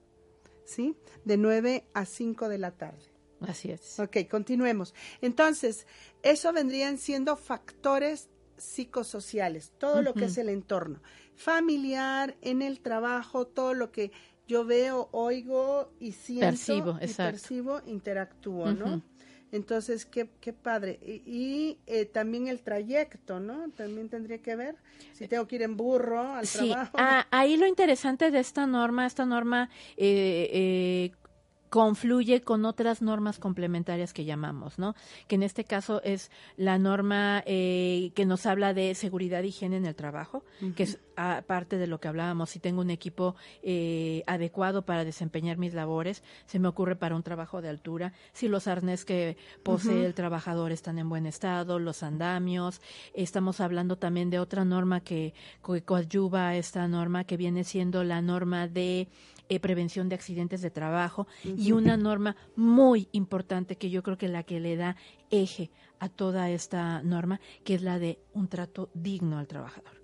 ¿Sí? 0.69 0.95
De 1.25 1.37
9 1.37 1.85
a 1.93 2.05
5 2.05 2.47
de 2.47 2.57
la 2.59 2.71
tarde. 2.71 3.11
Así 3.41 3.71
es. 3.71 3.99
Ok, 3.99 4.17
continuemos. 4.29 4.93
Entonces, 5.21 5.87
eso 6.21 6.53
vendrían 6.53 6.97
siendo 6.97 7.35
factores 7.37 8.29
psicosociales, 8.57 9.71
todo 9.77 10.01
lo 10.01 10.13
que 10.13 10.25
es 10.25 10.37
el 10.37 10.49
entorno 10.49 11.01
familiar, 11.39 12.35
en 12.41 12.61
el 12.61 12.81
trabajo, 12.81 13.47
todo 13.47 13.73
lo 13.73 13.91
que 13.91 14.11
yo 14.45 14.65
veo, 14.65 15.07
oigo 15.11 15.93
y 15.99 16.11
siento, 16.11 16.47
percibo, 16.47 16.99
y 17.01 17.07
percibo, 17.07 17.81
interactúo, 17.85 18.73
¿no? 18.73 19.01
Entonces, 19.51 20.05
qué, 20.05 20.29
qué 20.41 20.53
padre. 20.53 20.99
Y, 21.03 21.77
eh, 21.87 22.05
también 22.05 22.47
el 22.47 22.61
trayecto, 22.61 23.39
¿no? 23.39 23.69
También 23.71 24.09
tendría 24.09 24.37
que 24.39 24.55
ver 24.55 24.75
si 25.13 25.27
tengo 25.27 25.47
que 25.47 25.55
ir 25.55 25.63
en 25.63 25.75
burro 25.75 26.21
al 26.21 26.45
sí. 26.45 26.69
trabajo. 26.69 26.97
Ah, 26.99 27.25
ahí 27.31 27.57
lo 27.57 27.65
interesante 27.65 28.29
de 28.29 28.39
esta 28.39 28.67
norma, 28.67 29.05
esta 29.07 29.25
norma 29.25 29.69
eh, 29.97 30.49
eh, 30.51 31.11
confluye 31.69 32.41
con 32.41 32.65
otras 32.65 33.01
normas 33.01 33.39
complementarias 33.39 34.13
que 34.13 34.25
llamamos, 34.25 34.79
¿no? 34.79 34.95
Que 35.27 35.35
en 35.35 35.43
este 35.43 35.63
caso 35.63 36.01
es 36.03 36.31
la 36.57 36.77
norma 36.77 37.43
eh, 37.45 38.11
que 38.15 38.25
nos 38.25 38.45
habla 38.45 38.73
de 38.73 38.95
seguridad 38.95 39.43
y 39.43 39.47
higiene 39.47 39.77
en 39.77 39.85
el 39.85 39.95
trabajo, 39.95 40.43
que 40.75 40.83
es 40.83 40.99
parte 41.47 41.77
de 41.77 41.87
lo 41.87 41.99
que 41.99 42.07
hablábamos. 42.07 42.49
Si 42.49 42.59
tengo 42.59 42.81
un 42.81 42.89
equipo 42.89 43.35
eh, 43.61 44.23
adecuado 44.25 44.83
para 44.83 45.05
desempeñar 45.05 45.57
mis 45.57 45.73
labores, 45.73 46.23
se 46.45 46.59
me 46.59 46.67
ocurre 46.67 46.95
para 46.95 47.15
un 47.15 47.23
trabajo 47.23 47.61
de 47.61 47.69
altura, 47.69 48.13
si 48.33 48.47
los 48.47 48.67
arnés 48.67 49.05
que 49.05 49.37
posee 49.63 50.05
el 50.05 50.13
trabajador 50.13 50.71
están 50.71 50.97
en 50.97 51.09
buen 51.09 51.25
estado, 51.25 51.77
los 51.77 52.03
andamios. 52.03 52.81
Estamos 53.13 53.59
hablando 53.59 53.97
también 53.97 54.29
de 54.29 54.39
otra 54.39 54.65
norma 54.65 55.01
que, 55.01 55.33
que 55.65 55.83
coadyuva 55.83 56.49
a 56.49 56.55
esta 56.55 56.87
norma, 56.87 57.25
que 57.25 57.37
viene 57.37 57.63
siendo 57.63 58.03
la 58.03 58.21
norma 58.21 58.67
de 58.67 59.07
eh, 59.49 59.59
prevención 59.59 60.09
de 60.09 60.15
accidentes 60.15 60.61
de 60.61 60.69
trabajo 60.69 61.27
y 61.43 61.71
una 61.71 61.97
norma 61.97 62.35
muy 62.55 63.07
importante 63.11 63.77
que 63.77 63.89
yo 63.89 64.03
creo 64.03 64.17
que 64.17 64.27
la 64.27 64.43
que 64.43 64.59
le 64.59 64.75
da 64.75 64.95
eje 65.31 65.71
a 65.99 66.07
toda 66.07 66.49
esta 66.49 67.01
norma, 67.03 67.41
que 67.63 67.75
es 67.75 67.81
la 67.81 67.99
de 67.99 68.19
un 68.33 68.47
trato 68.47 68.89
digno 68.93 69.37
al 69.37 69.47
trabajador. 69.47 69.99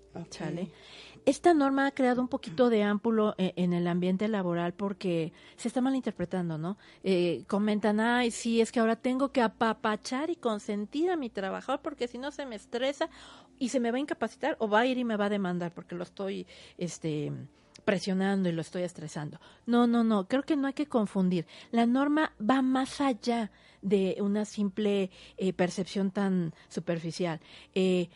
Esta 1.26 1.54
norma 1.54 1.88
ha 1.88 1.90
creado 1.90 2.22
un 2.22 2.28
poquito 2.28 2.70
de 2.70 2.84
ámpulo 2.84 3.34
eh, 3.36 3.52
en, 3.56 3.72
el 3.72 3.88
ambiente 3.88 4.28
laboral 4.28 4.74
porque 4.74 5.32
se 5.56 5.66
está 5.66 5.80
malinterpretando, 5.80 6.56
¿no? 6.56 6.78
Eh, 7.02 7.42
comentan, 7.48 7.98
ay, 7.98 8.30
sí, 8.30 8.60
es 8.60 8.70
que 8.70 8.78
ahora 8.78 8.94
tengo 8.94 9.32
que 9.32 9.42
apapachar 9.42 10.30
y 10.30 10.36
consentir 10.36 11.10
a 11.10 11.16
mi 11.16 11.28
trabajador 11.28 11.80
porque 11.82 12.06
si 12.06 12.18
no 12.18 12.30
se 12.30 12.46
me 12.46 12.54
estresa 12.54 13.10
y 13.58 13.70
se 13.70 13.80
me 13.80 13.90
va 13.90 13.96
a 13.96 14.00
incapacitar 14.00 14.56
o 14.60 14.68
va 14.68 14.80
a 14.80 14.86
ir 14.86 14.98
y 14.98 15.04
me 15.04 15.16
va 15.16 15.24
a 15.24 15.28
demandar 15.28 15.74
porque 15.74 15.96
lo 15.96 16.04
estoy, 16.04 16.46
este, 16.78 17.32
presionando 17.84 18.48
y 18.48 18.52
lo 18.52 18.60
estoy 18.60 18.82
estresando. 18.82 19.40
No, 19.66 19.88
no, 19.88 20.04
no, 20.04 20.28
creo 20.28 20.44
que 20.44 20.54
no 20.54 20.68
hay 20.68 20.74
que 20.74 20.86
confundir. 20.86 21.46
La 21.72 21.86
norma 21.86 22.34
va 22.38 22.62
más 22.62 23.00
allá 23.00 23.50
de 23.82 24.16
una 24.20 24.44
simple 24.44 25.10
eh, 25.36 25.52
percepción 25.52 26.10
tan 26.10 26.52
superficial. 26.68 27.40
Eh, 27.74 28.10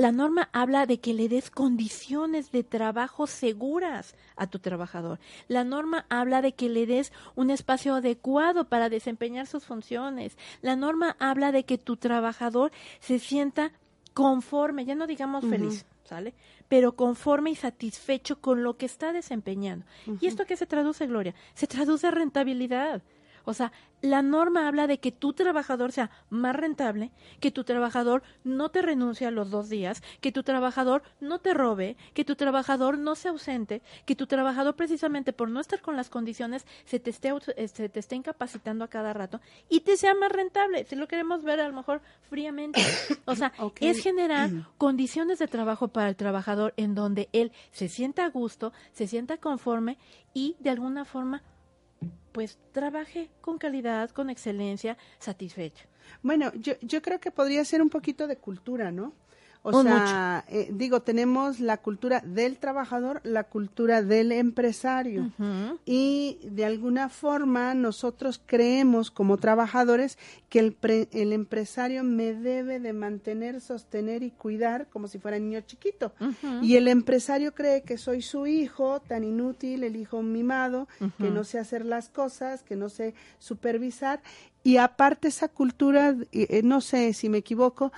la 0.00 0.12
norma 0.12 0.48
habla 0.54 0.86
de 0.86 0.98
que 0.98 1.12
le 1.12 1.28
des 1.28 1.50
condiciones 1.50 2.50
de 2.52 2.64
trabajo 2.64 3.26
seguras 3.26 4.14
a 4.34 4.46
tu 4.46 4.58
trabajador. 4.58 5.18
La 5.46 5.62
norma 5.62 6.06
habla 6.08 6.40
de 6.40 6.52
que 6.52 6.70
le 6.70 6.86
des 6.86 7.12
un 7.36 7.50
espacio 7.50 7.94
adecuado 7.94 8.64
para 8.64 8.88
desempeñar 8.88 9.46
sus 9.46 9.66
funciones. 9.66 10.38
La 10.62 10.74
norma 10.74 11.16
habla 11.18 11.52
de 11.52 11.64
que 11.64 11.76
tu 11.76 11.98
trabajador 11.98 12.72
se 13.00 13.18
sienta 13.18 13.72
conforme, 14.14 14.86
ya 14.86 14.94
no 14.94 15.06
digamos 15.06 15.44
feliz, 15.44 15.84
¿sale? 16.04 16.32
Pero 16.66 16.96
conforme 16.96 17.50
y 17.50 17.54
satisfecho 17.54 18.40
con 18.40 18.62
lo 18.62 18.78
que 18.78 18.86
está 18.86 19.12
desempeñando. 19.12 19.84
¿Y 20.18 20.28
esto 20.28 20.46
qué 20.46 20.56
se 20.56 20.64
traduce, 20.64 21.06
Gloria? 21.06 21.34
Se 21.52 21.66
traduce 21.66 22.10
rentabilidad. 22.10 23.02
O 23.50 23.54
sea, 23.54 23.72
la 24.00 24.22
norma 24.22 24.66
habla 24.66 24.86
de 24.86 24.98
que 24.98 25.12
tu 25.12 25.32
trabajador 25.32 25.92
sea 25.92 26.10
más 26.30 26.56
rentable, 26.56 27.10
que 27.40 27.50
tu 27.50 27.64
trabajador 27.64 28.22
no 28.44 28.70
te 28.70 28.80
renuncie 28.80 29.26
a 29.26 29.30
los 29.30 29.50
dos 29.50 29.68
días, 29.68 30.02
que 30.20 30.32
tu 30.32 30.42
trabajador 30.42 31.02
no 31.20 31.38
te 31.40 31.52
robe, 31.52 31.96
que 32.14 32.24
tu 32.24 32.36
trabajador 32.36 32.96
no 32.96 33.14
se 33.14 33.28
ausente, 33.28 33.82
que 34.06 34.16
tu 34.16 34.26
trabajador 34.26 34.76
precisamente 34.76 35.32
por 35.32 35.50
no 35.50 35.60
estar 35.60 35.80
con 35.80 35.96
las 35.96 36.08
condiciones 36.08 36.66
se 36.84 37.00
te 37.00 37.10
esté, 37.10 37.32
eh, 37.56 37.68
se 37.68 37.88
te 37.88 38.00
esté 38.00 38.16
incapacitando 38.16 38.84
a 38.84 38.88
cada 38.88 39.12
rato 39.12 39.40
y 39.68 39.80
te 39.80 39.96
sea 39.96 40.14
más 40.14 40.32
rentable. 40.32 40.84
Si 40.84 40.96
lo 40.96 41.08
queremos 41.08 41.42
ver 41.42 41.60
a 41.60 41.68
lo 41.68 41.74
mejor 41.74 42.00
fríamente. 42.28 42.80
O 43.26 43.34
sea, 43.34 43.52
es 43.80 44.02
generar 44.02 44.50
condiciones 44.78 45.38
de 45.38 45.48
trabajo 45.48 45.88
para 45.88 46.08
el 46.08 46.16
trabajador 46.16 46.72
en 46.76 46.94
donde 46.94 47.28
él 47.32 47.52
se 47.72 47.88
sienta 47.88 48.24
a 48.24 48.30
gusto, 48.30 48.72
se 48.92 49.06
sienta 49.06 49.38
conforme 49.38 49.98
y 50.32 50.56
de 50.60 50.70
alguna 50.70 51.04
forma 51.04 51.42
pues 52.32 52.58
trabaje 52.72 53.30
con 53.40 53.58
calidad, 53.58 54.10
con 54.10 54.30
excelencia, 54.30 54.96
satisfecho. 55.18 55.86
Bueno, 56.22 56.52
yo, 56.54 56.74
yo 56.80 57.02
creo 57.02 57.20
que 57.20 57.30
podría 57.30 57.64
ser 57.64 57.82
un 57.82 57.90
poquito 57.90 58.26
de 58.26 58.36
cultura, 58.36 58.90
¿no? 58.90 59.12
O 59.62 59.82
sea, 59.82 60.44
eh, 60.48 60.70
digo, 60.72 61.02
tenemos 61.02 61.60
la 61.60 61.76
cultura 61.76 62.22
del 62.24 62.56
trabajador, 62.56 63.20
la 63.24 63.44
cultura 63.44 64.02
del 64.02 64.32
empresario. 64.32 65.30
Y 65.84 66.38
de 66.42 66.64
alguna 66.64 67.10
forma 67.10 67.74
nosotros 67.74 68.40
creemos 68.44 69.10
como 69.10 69.36
trabajadores 69.36 70.18
que 70.48 70.60
el, 70.60 70.76
el 71.12 71.32
empresario 71.32 72.04
me 72.04 72.32
debe 72.32 72.80
de 72.80 72.94
mantener, 72.94 73.60
sostener 73.60 74.22
y 74.22 74.30
cuidar 74.30 74.88
como 74.88 75.08
si 75.08 75.18
fuera 75.18 75.38
niño 75.38 75.60
chiquito. 75.60 76.12
Y 76.62 76.76
el 76.76 76.88
empresario 76.88 77.54
cree 77.54 77.82
que 77.82 77.98
soy 77.98 78.22
su 78.22 78.46
hijo, 78.46 79.00
tan 79.00 79.24
inútil, 79.24 79.84
el 79.84 79.96
hijo 79.96 80.22
mimado, 80.22 80.88
que 81.18 81.30
no 81.30 81.44
sé 81.44 81.58
hacer 81.58 81.84
las 81.84 82.08
cosas, 82.08 82.62
que 82.62 82.76
no 82.76 82.88
sé 82.88 83.14
supervisar. 83.38 84.22
Y 84.62 84.76
aparte 84.76 85.28
esa 85.28 85.48
cultura, 85.48 86.14
eh, 86.32 86.60
no 86.62 86.82
sé 86.82 87.14
si 87.14 87.30
me 87.30 87.38
equivoco, 87.38 87.92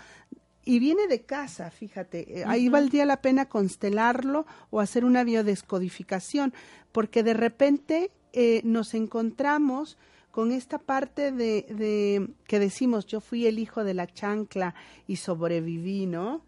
y 0.64 0.78
viene 0.78 1.06
de 1.08 1.22
casa, 1.22 1.70
fíjate, 1.70 2.40
eh, 2.40 2.44
ahí 2.46 2.68
valdría 2.68 3.04
la 3.04 3.20
pena 3.20 3.48
constelarlo 3.48 4.46
o 4.70 4.80
hacer 4.80 5.04
una 5.04 5.24
biodescodificación, 5.24 6.54
porque 6.92 7.22
de 7.22 7.34
repente 7.34 8.10
eh, 8.32 8.60
nos 8.64 8.94
encontramos 8.94 9.98
con 10.30 10.52
esta 10.52 10.78
parte 10.78 11.32
de, 11.32 11.66
de, 11.68 12.28
que 12.46 12.58
decimos, 12.58 13.06
yo 13.06 13.20
fui 13.20 13.46
el 13.46 13.58
hijo 13.58 13.84
de 13.84 13.94
la 13.94 14.06
chancla 14.06 14.74
y 15.06 15.16
sobreviví, 15.16 16.06
¿no? 16.06 16.42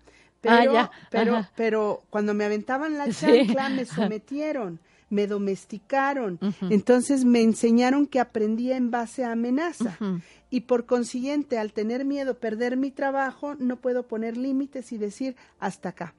Ah, 0.47 0.61
pero, 0.63 0.91
pero, 1.11 1.47
pero 1.57 2.03
cuando 2.11 2.35
me 2.35 2.45
aventaban 2.45 2.99
la 2.99 3.11
chancla 3.11 3.71
me 3.71 3.85
sometieron 3.85 4.79
me 5.15 5.27
domesticaron, 5.27 6.39
entonces 6.69 7.25
me 7.25 7.41
enseñaron 7.41 8.07
que 8.07 8.21
aprendía 8.21 8.77
en 8.77 8.91
base 8.91 9.25
a 9.25 9.33
amenaza. 9.33 9.97
Y 10.51 10.63
por 10.63 10.87
consiguiente 10.87 11.59
al 11.59 11.73
tener 11.73 12.05
miedo 12.05 12.39
perder 12.39 12.77
mi 12.77 12.91
trabajo 12.91 13.55
no 13.55 13.77
puedo 13.77 14.07
poner 14.07 14.37
límites 14.37 14.93
y 14.93 14.99
decir 14.99 15.37
hasta 15.59 15.91
acá. 15.91 16.15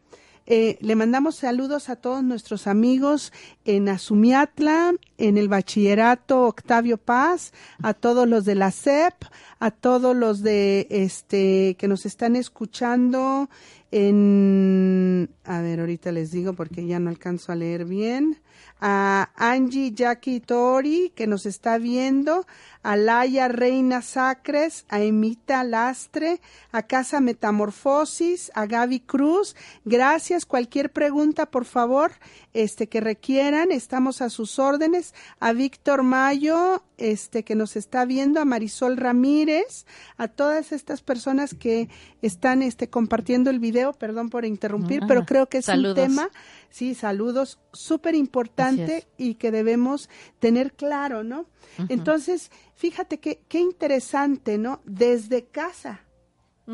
Eh, 0.48 0.78
le 0.80 0.96
mandamos 0.96 1.38
saludos 1.38 1.90
a 1.90 1.96
todos 1.96 2.24
nuestros 2.24 2.68
amigos 2.68 3.34
en 3.66 3.90
Azumiatla, 3.90 4.94
en 5.18 5.38
el 5.38 5.48
bachillerato 5.48 6.44
Octavio 6.44 6.98
Paz, 6.98 7.52
a 7.82 7.96
todos 7.96 8.28
los 8.28 8.46
de 8.46 8.54
la 8.54 8.70
CEP, 8.72 9.16
a 9.60 9.72
todos 9.72 10.16
los 10.16 10.44
de 10.44 10.86
este 10.92 11.76
que 11.80 11.88
nos 11.88 12.06
están 12.06 12.36
escuchando 12.36 13.50
en, 13.98 15.30
a 15.46 15.62
ver, 15.62 15.80
ahorita 15.80 16.12
les 16.12 16.30
digo 16.30 16.52
porque 16.52 16.86
ya 16.86 17.00
no 17.00 17.10
alcanzo 17.10 17.54
a 17.54 17.56
leer 17.56 17.86
bien, 17.86 18.42
a 18.82 19.30
Angie 19.38 19.94
Jackie 19.94 20.42
Tori, 20.42 21.14
que 21.16 21.28
nos 21.28 21.46
está 21.46 21.78
viendo, 21.78 22.46
a 22.84 22.98
Laia 22.98 23.48
Reina 23.48 24.02
Sacres, 24.02 24.86
a 24.90 25.00
Emita 25.00 25.64
Lastre, 25.64 26.42
a 26.74 26.84
Casa 26.84 27.22
Metamorfosis, 27.22 28.52
a 28.54 28.66
Gaby 28.66 29.00
Cruz. 29.00 29.56
Gracias. 29.86 30.46
Cualquier 30.46 30.92
pregunta, 30.92 31.46
por 31.46 31.64
favor, 31.64 32.12
este 32.56 32.88
que 32.88 33.02
requieran, 33.02 33.74
estamos 33.74 34.22
a 34.22 34.30
sus 34.30 34.60
órdenes. 34.60 35.14
A 35.42 35.52
Víctor 35.52 36.04
Mayo, 36.04 36.84
este 36.98 37.44
que 37.44 37.54
nos 37.54 37.76
está 37.76 38.06
viendo, 38.06 38.40
a 38.40 38.46
Marisol 38.46 38.96
Ramírez, 38.96 39.86
a 40.16 40.30
todas 40.30 40.72
estas 40.72 41.02
personas 41.02 41.54
que 41.54 41.90
están 42.22 42.64
este 42.64 42.90
compartiendo 42.90 43.50
el 43.50 43.60
video, 43.60 43.92
perdón 43.92 44.30
por 44.30 44.46
interrumpir, 44.46 45.02
pero 45.06 45.26
creo 45.26 45.48
que 45.48 45.58
es 45.58 45.68
un 45.68 45.94
tema, 45.96 46.30
sí, 46.70 46.96
saludos, 46.96 47.60
súper 47.74 48.16
importante 48.16 49.06
y 49.18 49.36
que 49.36 49.52
debemos 49.52 50.10
tener 50.40 50.72
claro, 50.74 51.24
¿no? 51.26 51.48
Entonces, 51.90 52.52
fíjate 52.76 53.20
que 53.20 53.42
qué 53.50 53.60
interesante, 53.60 54.58
¿no? 54.58 54.82
Desde 54.86 55.44
casa 55.44 56.06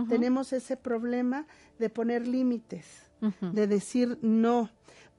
tenemos 0.07 0.53
ese 0.53 0.77
problema 0.77 1.47
de 1.79 1.89
poner 1.89 2.27
límites, 2.27 2.85
de 3.41 3.65
decir 3.65 4.19
no. 4.21 4.69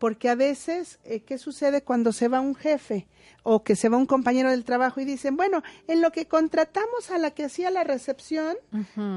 Porque 0.03 0.29
a 0.29 0.35
veces, 0.35 0.99
eh, 1.05 1.21
¿qué 1.21 1.39
sucede 1.39 1.85
cuando 1.85 2.11
se 2.11 2.27
va 2.27 2.41
un 2.41 2.57
jefe 2.57 3.07
o 3.45 3.63
que 3.63 3.77
se 3.77 3.89
va 3.89 3.97
un 3.97 4.07
compañero 4.07 4.51
del 4.51 4.65
trabajo 4.65 5.01
y 5.01 5.05
dicen, 5.05 5.37
bueno, 5.37 5.63
en 5.87 6.03
lo 6.03 6.11
que 6.11 6.27
contratamos 6.27 7.13
a 7.13 7.19
la 7.19 7.31
que 7.31 7.45
hacía 7.45 7.71
la 7.71 7.85
recepción, 7.85 8.57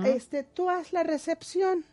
este, 0.06 0.44
tú 0.44 0.70
haz 0.70 0.94
la 0.94 1.01
recepción 1.01 1.86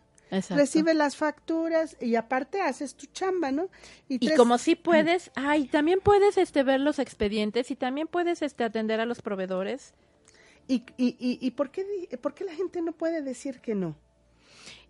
recibe 0.51 0.93
las 0.93 1.17
facturas 1.17 1.97
y 2.03 2.17
aparte 2.17 2.61
haces 2.61 2.95
tu 2.95 3.07
chamba, 3.07 3.51
¿no? 3.51 3.71
Y, 4.11 4.35
como 4.35 4.59
si 4.59 4.77
puedes, 4.77 5.31
ay, 5.37 5.69
también 5.69 6.01
puedes 6.01 6.37
este 6.37 6.63
ver 6.63 6.81
los 6.81 6.99
expedientes 6.99 7.71
y 7.71 7.77
también 7.77 8.09
puedes 8.09 8.43
este 8.43 8.63
atender 8.63 9.01
a 9.01 9.07
los 9.07 9.23
proveedores. 9.23 9.95
¿Y, 10.69 10.85
y, 10.99 11.17
y, 11.19 11.39
y 11.41 11.51
por, 11.53 11.71
qué, 11.71 11.87
por 12.21 12.35
qué 12.35 12.45
la 12.45 12.53
gente 12.53 12.83
no 12.83 12.93
puede 12.93 13.23
decir 13.23 13.61
que 13.61 13.75
no? 13.75 13.97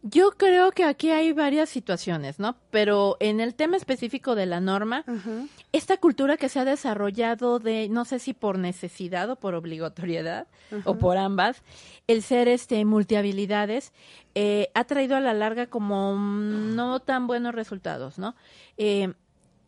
Yo 0.04 0.32
creo 0.32 0.72
que 0.72 0.84
aquí 0.84 1.10
hay 1.10 1.32
varias 1.32 1.68
situaciones, 1.68 2.40
¿no? 2.40 2.56
Pero 2.70 3.16
en 3.20 3.40
el 3.40 3.54
tema 3.54 3.76
específico 3.76 4.34
de 4.34 4.46
la 4.46 4.58
norma, 4.58 5.04
esta 5.70 5.96
cultura 5.96 6.36
que 6.36 6.48
se 6.48 6.58
ha 6.58 6.64
desarrollado 6.64 7.60
de, 7.60 7.88
no 7.88 8.04
sé 8.04 8.18
si 8.18 8.34
por 8.34 8.58
necesidad 8.58 9.30
o 9.30 9.36
por 9.36 9.54
obligatoriedad, 9.54 10.48
o 10.84 10.98
por 10.98 11.18
ambas, 11.18 11.62
el 12.08 12.22
ser 12.22 12.48
este 12.48 12.84
multihabilidades, 12.84 13.92
eh, 14.34 14.70
ha 14.74 14.84
traído 14.84 15.16
a 15.16 15.20
la 15.20 15.34
larga 15.34 15.66
como 15.66 16.16
no 16.16 16.98
tan 16.98 17.28
buenos 17.28 17.54
resultados, 17.54 18.18
¿no? 18.18 18.34
Eh, 18.78 19.12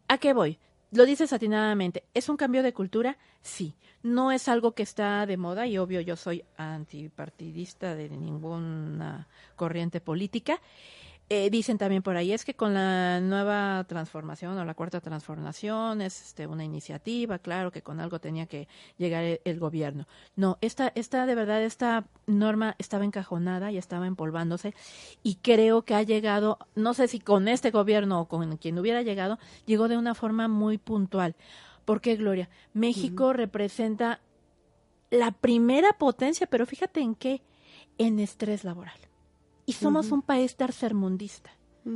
¿A 0.09 0.19
qué 0.19 0.33
voy? 0.33 0.59
Lo 0.95 1.05
dices 1.07 1.33
atinadamente, 1.33 2.05
¿es 2.15 2.29
un 2.29 2.37
cambio 2.37 2.63
de 2.63 2.73
cultura? 2.73 3.19
Sí. 3.43 3.75
No 4.05 4.31
es 4.31 4.47
algo 4.47 4.73
que 4.73 4.85
está 4.85 5.27
de 5.27 5.37
moda 5.37 5.67
y 5.67 5.77
obvio 5.77 6.01
yo 6.01 6.15
soy 6.15 6.45
antipartidista 6.57 7.97
de 7.97 8.11
ninguna 8.11 9.27
corriente 9.57 10.01
política. 10.01 10.61
Eh, 11.31 11.49
dicen 11.49 11.79
también 11.79 12.03
por 12.03 12.19
ahí 12.19 12.33
es 12.33 12.45
que 12.45 12.53
con 12.53 12.75
la 12.75 13.19
nueva 13.19 13.83
transformación 13.89 14.59
o 14.59 14.65
la 14.65 14.75
cuarta 14.75 15.01
transformación 15.01 16.03
es 16.03 16.21
este, 16.21 16.47
una 16.47 16.65
iniciativa, 16.65 17.39
claro 17.39 17.73
que 17.73 17.81
con 17.81 17.99
algo 17.99 18.19
tenía 18.19 18.45
que 18.45 18.69
llegar 18.99 19.41
el, 19.43 19.59
gobierno. 19.59 20.07
No, 20.37 20.59
esta, 20.61 20.93
esta 20.95 21.25
de 21.25 21.35
verdad, 21.35 21.63
esta 21.63 22.05
norma 22.27 22.75
estaba 22.79 23.07
encajonada 23.07 23.73
y 23.73 23.79
estaba 23.79 24.07
empolvándose 24.07 24.75
y 25.23 25.37
creo 25.37 25.83
que 25.83 25.95
ha 25.95 26.03
llegado, 26.03 26.59
no 26.75 26.93
sé 26.93 27.09
si 27.09 27.21
con 27.21 27.49
este 27.49 27.71
gobierno 27.71 28.21
o 28.21 28.29
con 28.29 28.59
quien 28.59 28.79
hubiera 28.79 29.01
llegado, 29.01 29.39
llegó 29.65 29.89
de 29.89 29.97
una 29.97 30.15
forma 30.15 30.47
muy 30.47 30.77
puntual. 30.77 31.37
¿Por 31.87 32.03
qué, 32.03 32.17
Gloria? 32.17 32.51
México 32.75 33.33
representa 33.33 34.21
la 35.11 35.33
primera 35.33 35.95
potencia, 35.95 36.47
pero 36.47 36.67
fíjate 36.67 37.01
en 37.01 37.15
qué, 37.15 37.41
en 37.97 38.21
estrés 38.21 38.63
laboral 38.65 38.99
y 39.67 39.73
somos 39.73 40.13
un 40.13 40.23
país 40.23 40.57
tercermundista, 40.57 41.51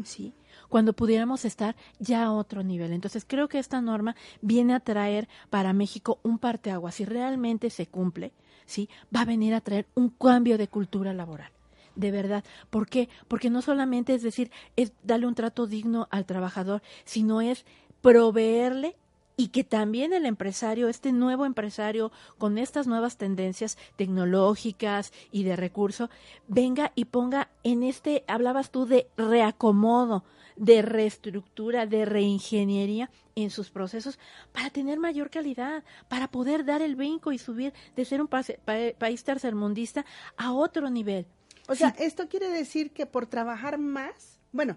¿sí? 0.04 0.34
Cuando 0.68 0.92
pudiéramos 0.92 1.44
estar 1.44 1.76
ya 1.98 2.24
a 2.24 2.32
otro 2.32 2.62
nivel. 2.62 2.92
Entonces, 2.92 3.24
creo 3.26 3.48
que 3.48 3.58
esta 3.58 3.80
norma 3.80 4.16
viene 4.40 4.74
a 4.74 4.80
traer 4.80 5.28
para 5.50 5.72
México 5.72 6.18
un 6.22 6.38
parteaguas. 6.38 6.96
Si 6.96 7.04
realmente 7.04 7.70
se 7.70 7.86
cumple, 7.86 8.32
¿sí? 8.66 8.88
Va 9.14 9.22
a 9.22 9.26
venir 9.26 9.54
a 9.54 9.60
traer 9.60 9.86
un 9.94 10.10
cambio 10.10 10.58
de 10.58 10.68
cultura 10.68 11.12
laboral 11.12 11.52
de 11.98 12.12
verdad. 12.12 12.44
¿Por 12.70 12.88
qué? 12.88 13.08
Porque 13.26 13.50
no 13.50 13.60
solamente 13.60 14.14
es 14.14 14.22
decir, 14.22 14.52
es 14.76 14.92
darle 15.02 15.26
un 15.26 15.34
trato 15.34 15.66
digno 15.66 16.06
al 16.12 16.26
trabajador, 16.26 16.80
sino 17.04 17.40
es 17.40 17.64
proveerle 18.00 18.96
y 19.38 19.48
que 19.48 19.62
también 19.62 20.12
el 20.12 20.26
empresario, 20.26 20.88
este 20.88 21.12
nuevo 21.12 21.46
empresario 21.46 22.10
con 22.38 22.58
estas 22.58 22.88
nuevas 22.88 23.16
tendencias 23.16 23.78
tecnológicas 23.94 25.12
y 25.30 25.44
de 25.44 25.54
recurso, 25.54 26.10
venga 26.48 26.90
y 26.96 27.04
ponga 27.04 27.48
en 27.62 27.84
este, 27.84 28.24
hablabas 28.26 28.72
tú 28.72 28.84
de 28.84 29.06
reacomodo, 29.16 30.24
de 30.56 30.82
reestructura, 30.82 31.86
de 31.86 32.04
reingeniería 32.04 33.10
en 33.36 33.50
sus 33.50 33.70
procesos 33.70 34.18
para 34.50 34.70
tener 34.70 34.98
mayor 34.98 35.30
calidad, 35.30 35.84
para 36.08 36.26
poder 36.26 36.64
dar 36.64 36.82
el 36.82 36.96
brinco 36.96 37.30
y 37.30 37.38
subir 37.38 37.72
de 37.94 38.04
ser 38.04 38.20
un 38.20 38.26
país 38.26 39.22
tercermundista 39.22 40.04
a 40.36 40.52
otro 40.52 40.90
nivel. 40.90 41.26
O 41.68 41.76
sea, 41.76 41.94
esto 42.00 42.28
quiere 42.28 42.48
decir 42.48 42.90
que 42.90 43.06
por 43.06 43.26
trabajar 43.26 43.78
más, 43.78 44.40
bueno, 44.50 44.76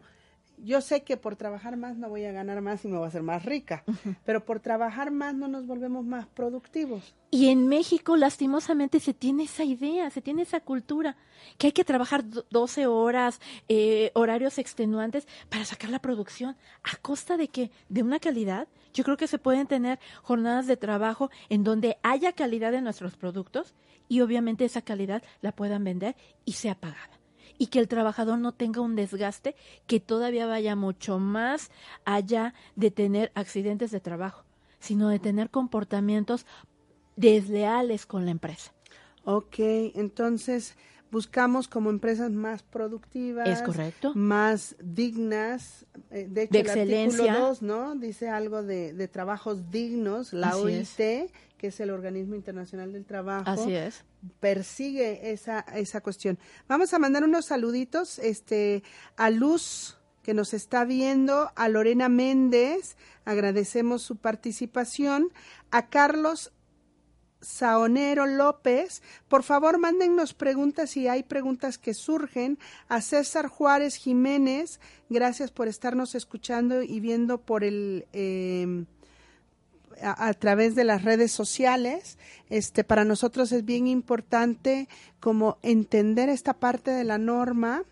yo 0.64 0.82
sé 0.82 1.04
que 1.04 1.18
por 1.18 1.36
trabajar 1.36 1.78
más 1.78 1.98
no 1.98 2.10
voy 2.10 2.26
a 2.26 2.32
ganar 2.32 2.62
más 2.62 2.86
y 2.86 2.88
me 2.88 2.98
voy 2.98 3.06
a 3.06 3.08
hacer 3.08 3.24
más 3.24 3.44
rica, 3.46 3.84
pero 4.26 4.46
por 4.46 4.60
trabajar 4.60 5.12
más 5.12 5.34
no 5.34 5.48
nos 5.48 5.66
volvemos 5.66 6.06
más 6.06 6.28
productivos. 6.28 7.16
Y 7.32 7.48
en 7.48 7.68
México, 7.68 8.18
lastimosamente, 8.18 9.00
se 9.00 9.14
tiene 9.14 9.44
esa 9.44 9.64
idea, 9.64 10.10
se 10.10 10.22
tiene 10.22 10.42
esa 10.42 10.60
cultura, 10.60 11.16
que 11.58 11.68
hay 11.68 11.72
que 11.72 11.86
trabajar 11.86 12.24
12 12.50 12.88
horas, 12.88 13.40
eh, 13.70 14.12
horarios 14.14 14.58
extenuantes 14.58 15.28
para 15.50 15.66
sacar 15.66 15.90
la 15.90 16.00
producción. 16.00 16.58
¿A 16.84 16.98
costa 17.02 17.38
de 17.38 17.48
qué? 17.48 17.72
¿De 17.90 18.04
una 18.04 18.20
calidad? 18.20 18.68
Yo 18.94 19.04
creo 19.04 19.18
que 19.18 19.28
se 19.28 19.38
pueden 19.38 19.68
tener 19.68 20.00
jornadas 20.22 20.68
de 20.68 20.78
trabajo 20.78 21.32
en 21.50 21.64
donde 21.64 21.98
haya 22.04 22.34
calidad 22.34 22.74
en 22.74 22.84
nuestros 22.84 23.16
productos 23.16 23.74
y 24.10 24.20
obviamente 24.20 24.66
esa 24.66 24.82
calidad 24.82 25.24
la 25.42 25.54
puedan 25.54 25.86
vender 25.86 26.18
y 26.44 26.54
sea 26.54 26.76
pagada 26.76 27.21
y 27.62 27.68
que 27.68 27.78
el 27.78 27.88
trabajador 27.88 28.40
no 28.40 28.54
tenga 28.54 28.82
un 28.82 28.96
desgaste 28.96 29.56
que 29.86 30.00
todavía 30.00 30.48
vaya 30.48 30.76
mucho 30.76 31.20
más 31.20 31.70
allá 32.06 32.56
de 32.76 32.90
tener 32.90 33.32
accidentes 33.36 33.92
de 33.92 34.00
trabajo, 34.00 34.46
sino 34.80 35.10
de 35.10 35.20
tener 35.20 35.52
comportamientos 35.52 36.48
desleales 37.16 38.08
con 38.08 38.26
la 38.26 38.32
empresa. 38.32 38.74
Ok, 39.26 39.60
entonces 39.60 40.76
buscamos 41.12 41.68
como 41.68 41.92
empresas 41.92 42.32
más 42.32 42.64
productivas, 42.64 43.48
es 43.48 43.62
correcto, 43.62 44.14
más 44.16 44.76
dignas, 44.82 45.86
eh, 46.10 46.26
de 46.28 46.44
hecho 46.44 46.58
excelencia. 46.58 47.24
el 47.26 47.30
artículo 47.30 47.48
2, 47.50 47.62
¿no? 47.62 47.96
Dice 47.96 48.30
algo 48.30 48.64
de, 48.64 48.94
de 48.94 49.08
trabajos 49.08 49.70
dignos, 49.70 50.34
la 50.34 50.58
OIT, 50.58 50.96
que 51.60 51.68
es 51.68 51.80
el 51.80 51.92
Organismo 51.92 52.34
Internacional 52.34 52.92
del 52.92 53.06
Trabajo, 53.06 53.48
Así 53.48 53.76
es. 53.76 54.04
Persigue 54.40 55.32
esa, 55.32 55.62
esa 55.76 56.02
cuestión. 56.02 56.38
Vamos 56.68 56.94
a 56.94 57.00
mandar 57.00 57.24
unos 57.24 57.46
saluditos 57.46 58.20
este, 58.20 58.84
a 59.18 59.30
Luz, 59.30 59.98
que 60.24 60.34
nos 60.34 60.54
está 60.54 60.86
viendo, 60.86 61.52
a 61.56 61.68
Lorena 61.68 62.08
Méndez, 62.08 62.96
agradecemos 63.26 64.04
su 64.04 64.18
participación, 64.18 65.30
a 65.72 65.88
Carlos 65.88 66.52
Saonero 67.42 68.28
López, 68.28 69.02
por 69.28 69.42
favor 69.42 69.80
mándennos 69.80 70.36
preguntas 70.36 70.92
si 70.92 71.08
hay 71.08 71.24
preguntas 71.24 71.80
que 71.80 71.96
surgen. 71.96 72.60
A 72.88 73.02
César 73.02 73.48
Juárez 73.48 73.96
Jiménez, 73.96 74.80
gracias 75.10 75.50
por 75.50 75.68
estarnos 75.68 76.14
escuchando 76.14 76.84
y 76.84 77.00
viendo 77.00 77.42
por 77.42 77.64
el 77.64 78.06
eh, 78.14 78.86
a, 80.02 80.34
través 80.34 80.76
de 80.76 80.84
las 80.84 81.04
redes 81.04 81.32
sociales. 81.32 82.18
Este, 82.50 82.84
para 82.84 83.06
nosotros 83.06 83.52
es 83.52 83.66
bien 83.66 83.88
importante 83.88 84.88
como 85.20 85.58
entender 85.62 86.30
esta 86.30 86.54
parte 86.54 86.92
de 86.92 87.04
la 87.04 87.18
norma. 87.18 87.84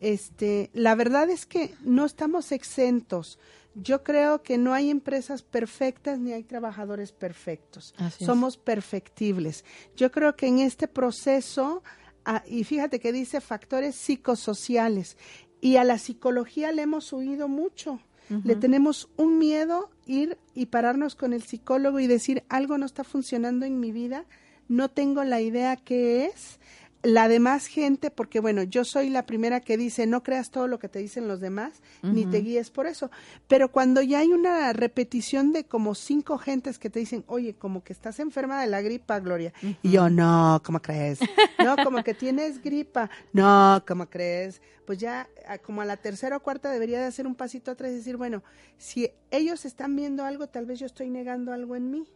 Este, 0.00 0.70
la 0.74 0.94
verdad 0.94 1.30
es 1.30 1.46
que 1.46 1.74
no 1.82 2.04
estamos 2.04 2.52
exentos. 2.52 3.38
Yo 3.74 4.02
creo 4.02 4.42
que 4.42 4.56
no 4.56 4.72
hay 4.72 4.90
empresas 4.90 5.42
perfectas 5.42 6.18
ni 6.18 6.32
hay 6.32 6.44
trabajadores 6.44 7.12
perfectos. 7.12 7.94
Somos 8.18 8.56
perfectibles. 8.56 9.64
Yo 9.96 10.10
creo 10.10 10.34
que 10.34 10.46
en 10.46 10.60
este 10.60 10.88
proceso, 10.88 11.82
ah, 12.24 12.42
y 12.46 12.64
fíjate 12.64 13.00
que 13.00 13.12
dice 13.12 13.42
factores 13.42 13.94
psicosociales, 13.94 15.18
y 15.60 15.76
a 15.76 15.84
la 15.84 15.98
psicología 15.98 16.72
le 16.72 16.82
hemos 16.82 17.12
huido 17.12 17.48
mucho. 17.48 18.00
Le 18.28 18.56
tenemos 18.56 19.08
un 19.16 19.38
miedo 19.38 19.90
ir 20.06 20.38
y 20.54 20.66
pararnos 20.66 21.14
con 21.14 21.32
el 21.32 21.42
psicólogo 21.42 22.00
y 22.00 22.06
decir 22.06 22.42
algo 22.48 22.76
no 22.78 22.86
está 22.86 23.04
funcionando 23.04 23.66
en 23.66 23.78
mi 23.78 23.92
vida, 23.92 24.24
no 24.68 24.88
tengo 24.88 25.22
la 25.24 25.40
idea 25.40 25.76
qué 25.76 26.26
es, 26.26 26.58
la 27.06 27.28
demás 27.28 27.68
gente, 27.68 28.10
porque 28.10 28.40
bueno, 28.40 28.64
yo 28.64 28.84
soy 28.84 29.10
la 29.10 29.26
primera 29.26 29.60
que 29.60 29.76
dice, 29.76 30.06
no 30.08 30.24
creas 30.24 30.50
todo 30.50 30.66
lo 30.66 30.80
que 30.80 30.88
te 30.88 30.98
dicen 30.98 31.28
los 31.28 31.40
demás, 31.40 31.80
ni 32.02 32.26
te 32.26 32.38
guíes 32.38 32.70
por 32.70 32.86
eso. 32.86 33.12
Pero 33.46 33.70
cuando 33.70 34.02
ya 34.02 34.18
hay 34.18 34.32
una 34.32 34.72
repetición 34.72 35.52
de 35.52 35.64
como 35.64 35.94
cinco 35.94 36.36
gentes 36.36 36.80
que 36.80 36.90
te 36.90 36.98
dicen, 36.98 37.22
oye, 37.28 37.54
como 37.54 37.84
que 37.84 37.92
estás 37.92 38.18
enferma 38.18 38.60
de 38.60 38.66
la 38.66 38.82
gripa, 38.82 39.20
Gloria. 39.20 39.52
Y 39.82 39.90
yo, 39.92 40.10
no, 40.10 40.60
¿cómo 40.64 40.82
crees? 40.82 41.20
No, 41.64 41.76
como 41.76 42.02
que 42.02 42.12
tienes 42.12 42.60
gripa. 42.60 43.08
No, 43.32 43.84
¿cómo 43.86 44.10
crees? 44.10 44.60
Pues 44.84 44.98
ya 44.98 45.28
como 45.64 45.82
a 45.82 45.84
la 45.84 45.96
tercera 45.96 46.36
o 46.36 46.40
cuarta 46.40 46.72
debería 46.72 46.98
de 46.98 47.06
hacer 47.06 47.26
un 47.28 47.36
pasito 47.36 47.70
atrás 47.70 47.92
y 47.92 47.96
decir, 47.96 48.16
bueno, 48.16 48.42
si 48.78 49.10
ellos 49.30 49.64
están 49.64 49.94
viendo 49.94 50.24
algo, 50.24 50.48
tal 50.48 50.66
vez 50.66 50.80
yo 50.80 50.86
estoy 50.86 51.08
negando 51.08 51.52
algo 51.52 51.76
en 51.76 51.90
mí. 51.90 52.08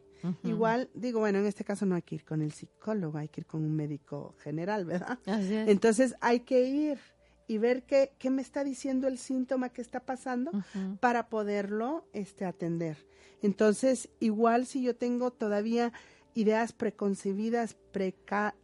Igual, 0.43 0.91
digo, 0.95 1.21
bueno, 1.21 1.39
en 1.39 1.47
este 1.47 1.65
caso 1.65 1.87
no 1.87 1.95
hay 1.95 2.03
que 2.03 2.17
ir 2.17 2.25
con 2.25 2.43
el 2.43 2.53
psicólogo, 2.53 3.19
hay 3.19 3.29
que 3.29 3.41
ir 3.41 3.47
con 3.47 3.65
un 3.65 3.75
médico 3.75 4.35
general, 4.39 4.85
¿verdad? 4.85 5.19
Entonces 5.27 6.15
hay 6.21 6.41
que 6.41 6.63
ir 6.69 6.99
y 7.47 7.59
ver 7.59 7.83
qué, 7.83 8.13
qué 8.19 8.31
me 8.31 8.43
está 8.43 8.63
diciendo 8.63 9.09
el 9.09 9.19
síntoma 9.19 9.71
que 9.71 9.83
está 9.83 10.01
pasando 10.01 10.53
para 11.01 11.29
poderlo 11.29 12.07
este, 12.13 12.45
atender. 12.45 12.97
Entonces, 13.43 14.09
igual 14.21 14.67
si 14.67 14.83
yo 14.83 14.95
tengo 14.95 15.33
todavía 15.33 15.93
ideas 16.35 16.73
preconcebidas, 16.73 17.75
preca, 17.75 18.55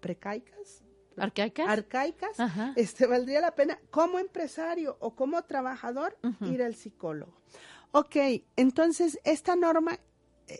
precaicas, 0.00 0.82
arcaicas, 1.16 1.68
arcaicas 1.68 2.36
este 2.76 3.06
valdría 3.06 3.40
la 3.40 3.54
pena 3.54 3.78
como 3.90 4.18
empresario 4.18 4.96
o 5.00 5.14
como 5.14 5.42
trabajador 5.42 6.18
ir 6.42 6.62
al 6.62 6.74
psicólogo. 6.74 7.40
Ok, 7.92 8.16
entonces 8.56 9.18
esta 9.24 9.54
norma 9.56 9.98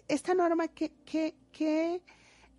esta 0.09 0.35
norma, 0.35 0.69
¿qué, 0.69 0.93
qué, 1.05 1.35
qué, 1.53 2.03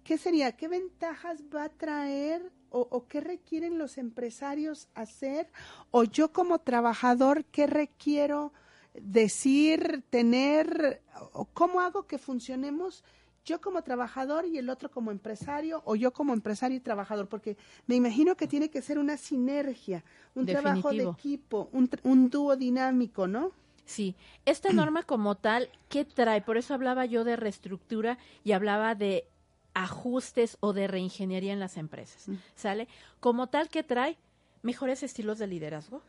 qué 0.04 0.18
sería? 0.18 0.52
¿Qué 0.54 0.68
ventajas 0.68 1.44
va 1.54 1.66
a 1.66 1.70
traer 1.70 2.52
o, 2.76 3.06
qué 3.08 3.22
requieren 3.22 3.78
los 3.78 4.00
empresarios 4.00 4.90
hacer? 4.96 5.52
O 5.92 6.04
yo 6.06 6.34
como 6.34 6.60
trabajador, 6.60 7.46
¿qué 7.46 7.68
requiero 7.68 8.52
decir, 8.96 10.04
tener? 10.10 11.04
O 11.34 11.46
¿Cómo 11.46 11.82
hago 11.82 12.08
que 12.08 12.18
funcionemos? 12.18 13.04
yo 13.46 13.60
como 13.60 13.82
trabajador 13.82 14.46
y 14.46 14.58
el 14.58 14.70
otro 14.70 14.90
como 14.90 15.12
empresario 15.12 15.82
o 15.86 15.96
yo 15.96 16.14
como 16.14 16.34
empresario 16.34 16.78
y 16.78 16.80
trabajador, 16.80 17.28
porque 17.28 17.58
me 17.88 17.96
imagino 17.96 18.38
que 18.38 18.48
tiene 18.48 18.70
que 18.70 18.82
ser 18.82 18.98
una 18.98 19.18
sinergia, 19.18 20.04
un 20.34 20.46
trabajo 20.46 20.92
de 20.92 21.04
equipo, 21.04 21.70
un, 21.74 21.90
un 22.04 22.30
dúo 22.30 22.56
dinámico, 22.56 23.28
¿no? 23.28 23.52
Sí, 23.86 24.15
esta 24.46 24.72
norma 24.72 25.04
como 25.04 25.36
tal, 25.36 25.69
¿qué 25.89 26.06
trae? 26.06 26.41
Por 26.41 26.58
eso 26.58 26.74
hablaba 26.74 27.06
yo 27.06 27.24
de 27.24 27.36
reestructura 27.36 28.17
y 28.43 28.54
hablaba 28.54 28.96
de 28.96 29.26
ajustes 29.74 30.58
o 30.62 30.74
de 30.74 30.88
reingeniería 30.88 31.54
en 31.54 31.60
las 31.60 31.78
empresas, 31.78 32.28
¿sale? 32.56 32.88
Como 33.19 33.48
tal, 33.48 33.69
¿qué 33.69 33.84
trae? 33.84 34.17
Mejores 34.62 35.04
estilos 35.04 35.39
de 35.39 35.48
liderazgo, 35.48 36.02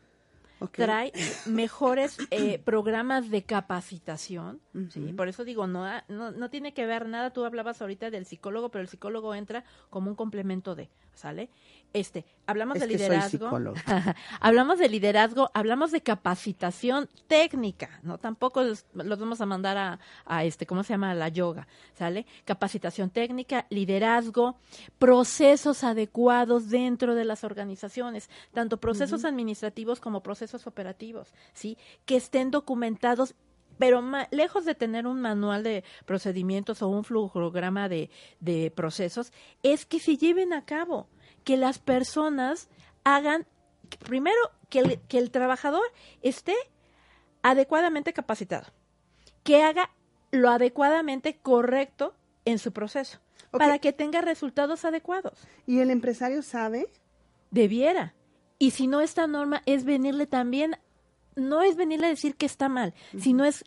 trae 0.71 1.11
mejores 1.45 2.17
eh, 2.31 2.59
programas 2.65 3.29
de 3.29 3.43
capacitación, 3.43 4.61
¿sí? 4.89 5.13
Por 5.13 5.27
eso 5.27 5.43
digo, 5.43 5.67
no, 5.67 5.85
no, 6.07 6.31
no 6.31 6.49
tiene 6.49 6.73
que 6.73 6.85
ver 6.85 7.07
nada, 7.07 7.31
tú 7.31 7.43
hablabas 7.43 7.81
ahorita 7.81 8.09
del 8.09 8.25
psicólogo, 8.25 8.69
pero 8.69 8.81
el 8.81 8.87
psicólogo 8.87 9.35
entra 9.35 9.65
como 9.89 10.09
un 10.09 10.15
complemento 10.15 10.75
de, 10.75 10.89
¿sale? 11.13 11.49
Este, 11.95 12.25
hablamos 12.45 12.77
de 12.77 12.87
liderazgo, 12.87 13.49
hablamos 14.41 14.79
de 14.79 14.89
liderazgo, 14.89 15.49
hablamos 15.53 15.93
de 15.93 16.01
capacitación 16.01 17.07
técnica, 17.27 18.01
no 18.03 18.17
tampoco 18.17 18.63
los, 18.63 18.85
vamos 18.93 19.39
a 19.39 19.45
mandar 19.45 19.77
a, 19.77 19.99
a, 20.25 20.43
este, 20.43 20.65
¿cómo 20.65 20.83
se 20.83 20.91
llama? 20.91 21.13
la 21.13 21.29
yoga, 21.29 21.69
¿sale? 21.93 22.25
Capacitación 22.43 23.11
técnica, 23.11 23.65
liderazgo, 23.69 24.57
procesos 24.99 25.85
adecuados 25.85 26.69
dentro 26.69 27.15
de 27.15 27.23
las 27.23 27.45
organizaciones, 27.45 28.29
tanto 28.51 28.75
procesos 28.75 29.23
administrativos 29.23 30.01
como 30.01 30.21
procesos 30.21 30.67
operativos, 30.67 31.33
¿sí? 31.53 31.77
Que 32.03 32.17
estén 32.17 32.51
documentados 32.51 33.35
pero 33.77 34.01
lejos 34.31 34.65
de 34.65 34.75
tener 34.75 35.07
un 35.07 35.21
manual 35.21 35.63
de 35.63 35.85
procedimientos 36.05 36.81
o 36.81 36.87
un 36.87 37.03
flujograma 37.05 37.87
de, 37.89 38.09
de 38.39 38.71
procesos, 38.71 39.31
es 39.63 39.85
que 39.85 39.99
se 39.99 40.17
lleven 40.17 40.53
a 40.53 40.63
cabo 40.63 41.07
que 41.45 41.55
las 41.55 41.79
personas 41.79 42.67
hagan, 43.05 43.47
primero, 44.03 44.37
que 44.69 44.79
el, 44.79 44.99
que 45.07 45.19
el 45.19 45.31
trabajador 45.31 45.85
esté 46.21 46.55
adecuadamente 47.43 48.11
capacitado, 48.11 48.65
que 49.43 49.63
haga 49.63 49.91
lo 50.31 50.49
adecuadamente 50.49 51.37
correcto 51.37 52.13
en 52.43 52.59
su 52.59 52.73
proceso, 52.73 53.19
para 53.51 53.79
que 53.79 53.93
tenga 53.93 54.19
resultados 54.19 54.83
adecuados. 54.83 55.47
¿Y 55.65 55.79
el 55.79 55.91
empresario 55.91 56.41
sabe? 56.41 56.89
Debiera. 57.51 58.15
Y 58.57 58.71
si 58.71 58.87
no, 58.87 58.99
esta 58.99 59.27
norma 59.27 59.61
es 59.65 59.85
venirle 59.85 60.27
también, 60.27 60.77
no 61.35 61.61
es 61.61 61.75
venirle 61.75 62.07
a 62.07 62.09
decir 62.09 62.35
que 62.35 62.45
está 62.47 62.67
mal, 62.67 62.93
sino 63.17 63.45
es 63.45 63.63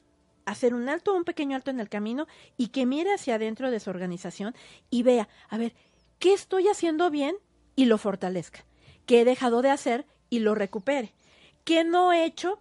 hacer 0.47 0.75
un 0.75 0.89
alto, 0.89 1.15
un 1.15 1.25
pequeño 1.25 1.55
alto 1.55 1.71
en 1.71 1.79
el 1.79 1.89
camino 1.89 2.27
y 2.57 2.69
que 2.69 2.87
mire 2.87 3.13
hacia 3.13 3.37
adentro 3.37 3.71
de 3.71 3.81
su 3.81 3.91
organización 3.91 4.55
y 4.91 5.03
vea, 5.03 5.29
a 5.49 5.59
ver, 5.59 5.75
¿qué 6.19 6.33
estoy 6.33 6.69
haciendo 6.69 7.11
bien 7.11 7.37
y 7.79 7.85
lo 7.85 7.97
fortalezca. 7.97 8.65
¿Qué 9.07 9.21
he 9.21 9.25
dejado 9.25 9.63
de 9.63 9.71
hacer 9.71 10.05
y 10.31 10.41
lo 10.41 10.57
recupere? 10.57 11.15
¿Qué 11.63 11.85
no 11.85 12.13
he 12.13 12.25
hecho? 12.25 12.61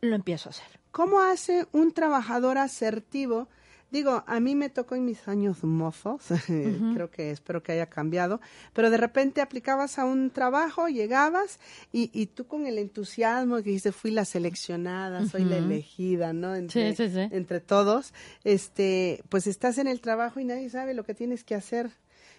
Lo 0.00 0.14
empiezo 0.14 0.48
a 0.48 0.50
hacer. 0.50 0.78
¿Cómo 0.92 1.22
hace 1.22 1.66
un 1.72 1.90
trabajador 1.90 2.58
asertivo? 2.58 3.48
Digo, 3.90 4.22
a 4.28 4.38
mí 4.38 4.54
me 4.54 4.70
tocó 4.70 4.94
en 4.94 5.06
mis 5.06 5.26
años 5.26 5.64
mozos, 5.64 6.22
creo 6.46 7.10
que 7.10 7.32
espero 7.32 7.64
que 7.64 7.72
haya 7.72 7.86
cambiado, 7.86 8.40
pero 8.72 8.90
de 8.90 8.96
repente 8.96 9.40
aplicabas 9.40 9.98
a 9.98 10.04
un 10.04 10.30
trabajo, 10.30 10.86
llegabas 10.86 11.58
y, 11.90 12.10
y 12.12 12.26
tú 12.26 12.46
con 12.46 12.68
el 12.68 12.78
entusiasmo 12.78 13.56
que 13.56 13.70
dices, 13.70 13.96
fui 13.96 14.12
la 14.12 14.24
seleccionada, 14.24 15.26
soy 15.26 15.46
la 15.46 15.56
elegida, 15.56 16.32
¿no? 16.32 16.54
Entre, 16.54 16.94
entre 17.32 17.58
todos, 17.58 18.14
este, 18.44 19.24
pues 19.30 19.48
estás 19.48 19.78
en 19.78 19.88
el 19.88 20.00
trabajo 20.00 20.38
y 20.38 20.44
nadie 20.44 20.70
sabe 20.70 20.94
lo 20.94 21.02
que 21.02 21.14
tienes 21.14 21.42
que 21.42 21.56
hacer 21.56 21.90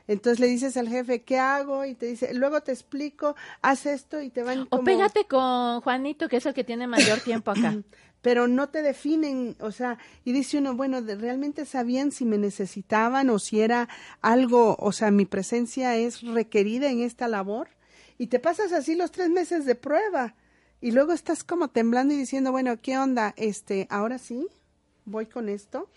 entonces 0.07 0.39
le 0.39 0.47
dices 0.47 0.77
al 0.77 0.87
jefe, 0.87 1.23
¿qué 1.23 1.37
hago? 1.37 1.85
Y 1.85 1.95
te 1.95 2.05
dice, 2.05 2.33
luego 2.33 2.61
te 2.61 2.71
explico, 2.71 3.35
haz 3.61 3.85
esto 3.85 4.21
y 4.21 4.29
te 4.29 4.43
van 4.43 4.65
como... 4.65 4.81
O 4.81 4.85
pégate 4.85 5.25
con 5.25 5.81
Juanito, 5.81 6.29
que 6.29 6.37
es 6.37 6.45
el 6.45 6.53
que 6.53 6.63
tiene 6.63 6.87
mayor 6.87 7.19
tiempo 7.21 7.51
acá. 7.51 7.75
Pero 8.21 8.47
no 8.47 8.69
te 8.69 8.81
definen, 8.81 9.55
o 9.59 9.71
sea, 9.71 9.99
y 10.23 10.31
dice 10.31 10.57
uno, 10.57 10.75
bueno, 10.75 10.99
¿realmente 11.01 11.63
sabían 11.65 12.11
si 12.11 12.25
me 12.25 12.39
necesitaban 12.39 13.29
o 13.29 13.37
si 13.37 13.61
era 13.61 13.87
algo, 14.21 14.75
o 14.79 14.91
sea, 14.91 15.11
mi 15.11 15.25
presencia 15.25 15.95
es 15.95 16.21
requerida 16.23 16.89
en 16.89 17.01
esta 17.01 17.27
labor? 17.27 17.69
Y 18.17 18.27
te 18.27 18.39
pasas 18.39 18.71
así 18.71 18.95
los 18.95 19.11
tres 19.11 19.29
meses 19.29 19.65
de 19.65 19.75
prueba. 19.75 20.33
Y 20.81 20.91
luego 20.91 21.13
estás 21.13 21.43
como 21.43 21.67
temblando 21.69 22.13
y 22.13 22.17
diciendo, 22.17 22.51
bueno, 22.51 22.81
¿qué 22.81 22.97
onda? 22.97 23.33
Este, 23.37 23.85
ahora 23.91 24.17
sí, 24.17 24.47
voy 25.05 25.27
con 25.27 25.47
esto. 25.49 25.89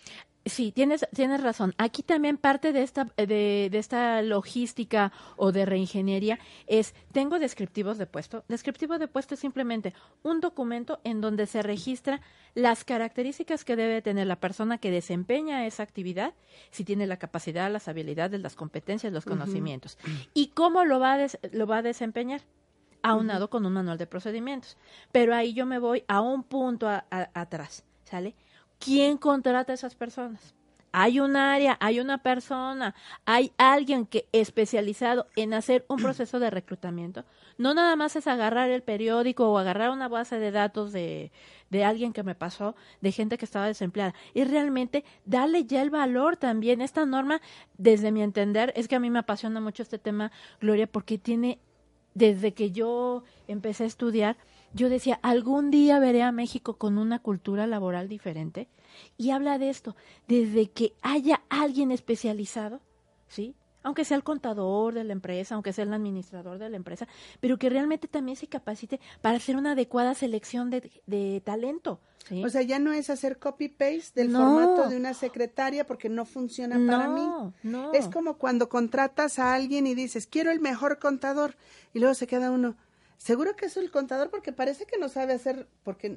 Sí, 0.49 0.73
tienes, 0.73 1.07
tienes 1.15 1.43
razón. 1.43 1.75
Aquí 1.79 2.03
también 2.03 2.37
parte 2.37 2.73
de 2.73 2.83
esta, 2.83 3.05
de, 3.17 3.69
de, 3.71 3.79
esta 3.79 4.23
logística 4.23 5.13
o 5.37 5.53
de 5.53 5.67
reingeniería 5.67 6.39
es, 6.67 6.95
tengo 7.13 7.39
descriptivos 7.39 7.99
de 7.99 8.07
puesto. 8.07 8.45
Descriptivo 8.49 8.99
de 8.99 9.09
puesto 9.09 9.35
es 9.35 9.41
simplemente 9.41 9.95
un 10.23 10.41
documento 10.41 11.01
en 11.05 11.21
donde 11.21 11.47
se 11.47 11.63
registra 11.63 12.21
las 12.55 12.85
características 12.85 13.65
que 13.65 13.77
debe 13.77 14.03
tener 14.03 14.27
la 14.27 14.41
persona 14.41 14.79
que 14.79 14.91
desempeña 14.91 15.67
esa 15.67 15.83
actividad, 15.83 16.35
si 16.71 16.85
tiene 16.85 17.07
la 17.07 17.19
capacidad, 17.19 17.71
las 17.71 17.89
habilidades, 17.89 18.41
las 18.41 18.57
competencias, 18.57 19.13
los 19.13 19.25
conocimientos, 19.25 19.99
y 20.35 20.49
cómo 20.49 20.85
lo 20.85 20.99
va 20.99 21.15
a, 21.15 21.27
lo 21.53 21.67
va 21.67 21.79
a 21.79 21.83
desempeñar 21.83 22.41
aunado 23.03 23.49
con 23.51 23.65
un 23.65 23.73
manual 23.73 23.99
de 23.99 24.07
procedimientos. 24.07 24.77
Pero 25.13 25.35
ahí 25.35 25.55
yo 25.55 25.67
me 25.67 25.79
voy 25.79 26.05
a 26.09 26.21
un 26.21 26.43
punto 26.43 26.89
atrás, 26.89 27.85
¿sale? 28.05 28.35
¿Quién 28.79 29.19
contrata 29.19 29.73
a 29.73 29.75
esas 29.75 29.95
personas? 29.95 30.55
Hay 30.91 31.21
un 31.21 31.37
área, 31.37 31.77
hay 31.81 32.01
una 32.01 32.19
persona, 32.19 32.95
hay 33.27 33.53
alguien 33.59 34.07
que 34.07 34.27
especializado 34.33 35.27
en 35.37 35.53
hacer 35.53 35.85
un 35.89 35.99
proceso 35.99 36.39
de 36.39 36.49
reclutamiento. 36.49 37.25
No 37.59 37.75
nada 37.75 37.95
más 37.95 38.17
es 38.17 38.27
agarrar 38.27 38.71
el 38.71 38.83
periódico 38.83 39.51
o 39.51 39.59
agarrar 39.59 39.91
una 39.91 40.09
base 40.09 40.39
de 40.39 40.51
datos 40.51 40.93
de, 40.93 41.31
de 41.71 41.85
alguien 41.85 42.13
que 42.13 42.23
me 42.23 42.35
pasó, 42.35 42.75
de 43.03 43.13
gente 43.13 43.37
que 43.37 43.45
estaba 43.45 43.67
desempleada. 43.67 44.15
Y 44.33 44.45
realmente 44.45 45.05
darle 45.27 45.65
ya 45.65 45.83
el 45.83 45.91
valor 45.91 46.37
también. 46.37 46.81
Esta 46.81 47.05
norma, 47.05 47.43
desde 47.77 48.11
mi 48.11 48.23
entender, 48.23 48.73
es 48.75 48.89
que 48.89 48.97
a 48.97 49.01
mí 49.01 49.11
me 49.11 49.19
apasiona 49.19 49.61
mucho 49.61 49.83
este 49.83 49.99
tema, 49.99 50.33
Gloria, 50.61 50.87
porque 50.87 51.19
tiene, 51.19 51.59
desde 52.15 52.55
que 52.55 52.71
yo 52.71 53.25
empecé 53.47 53.85
a 53.85 53.89
estudiar, 53.89 54.37
yo 54.73 54.89
decía, 54.89 55.19
algún 55.23 55.71
día 55.71 55.99
veré 55.99 56.23
a 56.23 56.33
México 56.33 56.77
con 56.77 56.99
una 56.99 57.21
cultura 57.21 57.67
laboral 57.67 58.09
diferente. 58.09 58.69
Y 59.17 59.31
habla 59.31 59.59
de 59.59 59.71
esto, 59.71 59.97
desde 60.27 60.71
que 60.71 60.95
haya 61.03 61.43
alguien 61.49 61.93
especializado, 61.93 62.81
¿sí? 63.29 63.55
aunque 63.83 64.05
sea 64.05 64.17
el 64.17 64.25
contador 64.25 64.95
de 64.95 65.05
la 65.05 65.13
empresa, 65.13 65.55
aunque 65.55 65.73
sea 65.73 65.85
el 65.85 65.95
administrador 65.95 66.59
de 66.59 66.69
la 66.69 66.77
empresa, 66.77 67.07
pero 67.41 67.59
que 67.59 67.71
realmente 67.71 68.09
también 68.09 68.37
se 68.37 68.47
capacite 68.47 69.01
para 69.23 69.37
hacer 69.39 69.57
una 69.57 69.73
adecuada 69.73 70.15
selección 70.15 70.71
de, 70.71 71.43
talento. 71.45 72.01
O 72.45 72.51
sea, 72.51 72.61
ya 72.61 72.79
no 72.79 72.93
es 72.93 73.09
hacer 73.09 73.39
copy-paste 73.39 74.21
del 74.21 74.31
formato 74.31 74.89
de 74.89 74.97
una 74.97 75.15
secretaria 75.15 75.87
porque 75.87 76.11
no 76.11 76.27
funciona 76.27 76.77
para 76.87 77.09
mí. 77.09 77.27
No. 77.63 77.93
Es 77.95 78.09
como 78.09 78.37
cuando 78.37 78.69
contratas 78.69 79.39
a 79.39 79.55
alguien 79.55 79.87
y 79.87 79.95
dices, 79.95 80.27
quiero 80.27 80.51
el 80.51 80.61
mejor 80.61 80.99
contador, 80.99 81.57
y 81.95 82.01
luego 82.01 82.15
se 82.15 82.27
queda 82.27 82.51
uno, 82.51 82.77
seguro 83.19 83.55
que 83.57 83.67
es 83.67 83.77
el 83.77 83.91
contador 83.91 84.31
porque 84.31 84.53
parece 84.53 84.87
que 84.87 84.99
no 84.99 85.09
sabe 85.09 85.35
hacer, 85.35 85.69
porque 85.83 86.09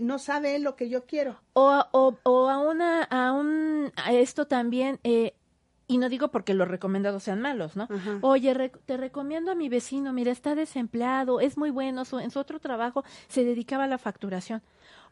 no 0.00 0.18
sabe 0.18 0.58
lo 0.58 0.74
que 0.74 0.88
yo 0.88 1.04
quiero. 1.04 1.40
O, 1.52 1.84
o, 1.92 2.18
o 2.24 2.48
a, 2.48 2.58
una, 2.58 3.04
a, 3.04 3.32
un, 3.32 3.92
a 3.96 4.12
esto 4.12 4.46
también, 4.46 4.98
eh, 5.04 5.34
y 5.86 5.98
no 5.98 6.08
digo 6.08 6.28
porque 6.28 6.54
los 6.54 6.66
recomendados 6.66 7.22
sean 7.22 7.40
malos, 7.40 7.76
¿no? 7.76 7.88
Oye, 8.22 8.72
te 8.86 8.96
recomiendo 8.96 9.52
a 9.52 9.54
mi 9.54 9.68
vecino, 9.68 10.12
mira, 10.12 10.32
está 10.32 10.56
desempleado, 10.56 11.40
es 11.40 11.56
muy 11.56 11.70
bueno, 11.70 12.02
en 12.20 12.30
su 12.30 12.38
otro 12.40 12.58
trabajo 12.58 13.04
se 13.28 13.44
dedicaba 13.44 13.84
a 13.84 13.88
la 13.88 13.98
facturación. 13.98 14.62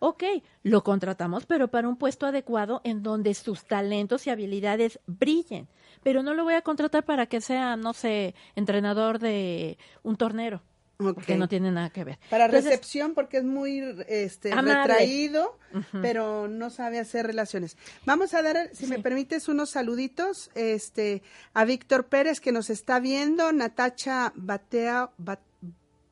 Ok, 0.00 0.24
lo 0.64 0.82
contratamos, 0.82 1.46
pero 1.46 1.68
para 1.68 1.88
un 1.88 1.96
puesto 1.96 2.26
adecuado 2.26 2.80
en 2.84 3.02
donde 3.02 3.34
sus 3.34 3.64
talentos 3.64 4.26
y 4.26 4.30
habilidades 4.30 4.98
brillen. 5.06 5.68
Pero 6.02 6.22
no 6.22 6.34
lo 6.34 6.42
voy 6.44 6.54
a 6.54 6.62
contratar 6.62 7.04
para 7.04 7.26
que 7.26 7.40
sea, 7.40 7.76
no 7.76 7.92
sé, 7.92 8.34
entrenador 8.56 9.20
de 9.20 9.78
un 10.02 10.16
tornero. 10.16 10.62
Porque 10.96 11.36
no 11.36 11.48
tiene 11.48 11.72
nada 11.72 11.90
que 11.90 12.04
ver. 12.04 12.18
Para 12.30 12.46
recepción, 12.46 13.14
porque 13.14 13.38
es 13.38 13.44
muy 13.44 13.82
este, 14.06 14.54
retraído, 14.54 15.58
pero 16.00 16.46
no 16.46 16.70
sabe 16.70 17.00
hacer 17.00 17.26
relaciones. 17.26 17.76
Vamos 18.06 18.32
a 18.34 18.42
dar, 18.42 18.70
si 18.72 18.86
me 18.86 19.00
permites, 19.00 19.48
unos 19.48 19.70
saluditos 19.70 20.50
este, 20.54 21.22
a 21.52 21.64
Víctor 21.64 22.06
Pérez, 22.06 22.40
que 22.40 22.52
nos 22.52 22.70
está 22.70 23.00
viendo, 23.00 23.52
Natacha 23.52 24.32
Batea, 24.36 25.10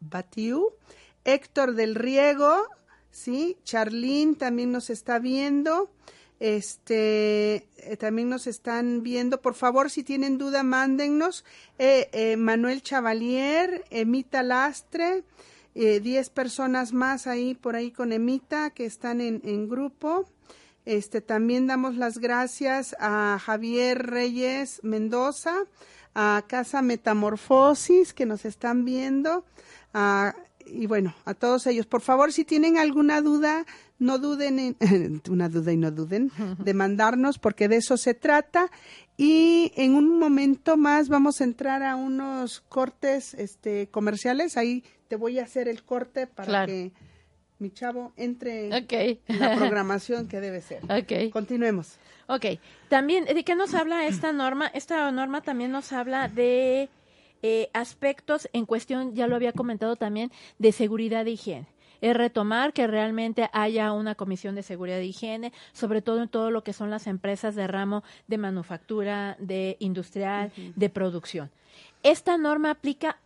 Batiu, 0.00 0.70
Héctor 1.24 1.74
del 1.74 1.94
Riego, 1.94 2.66
¿sí? 3.10 3.58
Charlín 3.64 4.34
también 4.34 4.72
nos 4.72 4.90
está 4.90 5.20
viendo. 5.20 5.90
Este, 6.42 7.68
eh, 7.76 7.96
también 7.96 8.28
nos 8.28 8.48
están 8.48 9.04
viendo. 9.04 9.40
Por 9.40 9.54
favor, 9.54 9.90
si 9.90 10.02
tienen 10.02 10.38
duda, 10.38 10.64
mándennos. 10.64 11.44
Eh, 11.78 12.10
eh, 12.12 12.36
Manuel 12.36 12.82
Chavalier, 12.82 13.84
Emita 13.90 14.42
Lastre, 14.42 15.22
diez 15.72 16.30
personas 16.30 16.92
más 16.92 17.28
ahí 17.28 17.54
por 17.54 17.76
ahí 17.76 17.92
con 17.92 18.12
Emita 18.12 18.70
que 18.70 18.86
están 18.86 19.20
en, 19.20 19.40
en 19.44 19.68
grupo. 19.68 20.28
Este, 20.84 21.20
también 21.20 21.68
damos 21.68 21.94
las 21.94 22.18
gracias 22.18 22.96
a 22.98 23.38
Javier 23.40 24.04
Reyes 24.08 24.80
Mendoza, 24.82 25.54
a 26.12 26.42
Casa 26.48 26.82
Metamorfosis 26.82 28.12
que 28.12 28.26
nos 28.26 28.44
están 28.44 28.84
viendo, 28.84 29.44
y 30.66 30.86
bueno, 30.86 31.14
a 31.24 31.34
todos 31.34 31.66
ellos. 31.66 31.86
Por 31.86 32.00
favor, 32.00 32.32
si 32.32 32.44
tienen 32.44 32.78
alguna 32.78 33.20
duda, 33.20 33.66
no 33.98 34.18
duden 34.18 34.58
en, 34.58 34.76
una 35.30 35.48
duda 35.48 35.72
y 35.72 35.76
no 35.76 35.90
duden 35.90 36.30
de 36.58 36.74
mandarnos 36.74 37.38
porque 37.38 37.68
de 37.68 37.76
eso 37.76 37.96
se 37.96 38.14
trata 38.14 38.70
y 39.16 39.72
en 39.76 39.94
un 39.94 40.18
momento 40.18 40.76
más 40.76 41.08
vamos 41.08 41.40
a 41.40 41.44
entrar 41.44 41.82
a 41.82 41.96
unos 41.96 42.60
cortes 42.60 43.34
este 43.34 43.88
comerciales 43.88 44.56
ahí 44.56 44.82
te 45.08 45.16
voy 45.16 45.38
a 45.38 45.42
hacer 45.42 45.68
el 45.68 45.82
corte 45.84 46.26
para 46.26 46.64
que 46.64 46.90
mi 47.58 47.70
chavo 47.70 48.12
entre 48.16 48.74
en 48.74 49.38
la 49.38 49.56
programación 49.56 50.26
que 50.26 50.40
debe 50.40 50.60
ser. 50.60 50.80
Okay. 51.02 51.30
Continuemos. 51.30 51.98
Ok, 52.26 52.46
también, 52.88 53.24
¿de 53.26 53.44
qué 53.44 53.54
nos 53.54 53.74
habla 53.74 54.06
esta 54.06 54.32
norma? 54.32 54.68
Esta 54.68 55.10
norma 55.12 55.42
también 55.42 55.70
nos 55.70 55.92
habla 55.92 56.28
de 56.28 56.88
eh, 57.42 57.70
aspectos 57.74 58.48
en 58.52 58.66
cuestión, 58.66 59.14
ya 59.14 59.26
lo 59.26 59.36
había 59.36 59.52
comentado 59.52 59.96
también, 59.96 60.30
de 60.58 60.72
seguridad 60.72 61.26
e 61.26 61.32
higiene. 61.32 61.66
Es 62.00 62.16
retomar 62.16 62.72
que 62.72 62.86
realmente 62.86 63.48
haya 63.52 63.92
una 63.92 64.14
comisión 64.14 64.54
de 64.54 64.62
seguridad 64.62 64.98
e 64.98 65.06
higiene, 65.06 65.52
sobre 65.72 66.02
todo 66.02 66.22
en 66.22 66.28
todo 66.28 66.50
lo 66.50 66.64
que 66.64 66.72
son 66.72 66.90
las 66.90 67.06
empresas 67.06 67.54
de 67.54 67.66
ramo 67.66 68.02
de 68.26 68.38
manufactura, 68.38 69.36
de 69.38 69.76
industrial, 69.78 70.52
de 70.56 70.88
producción. 70.88 71.50
Esta 72.02 72.38
norma 72.38 72.70
aplica 72.70 73.18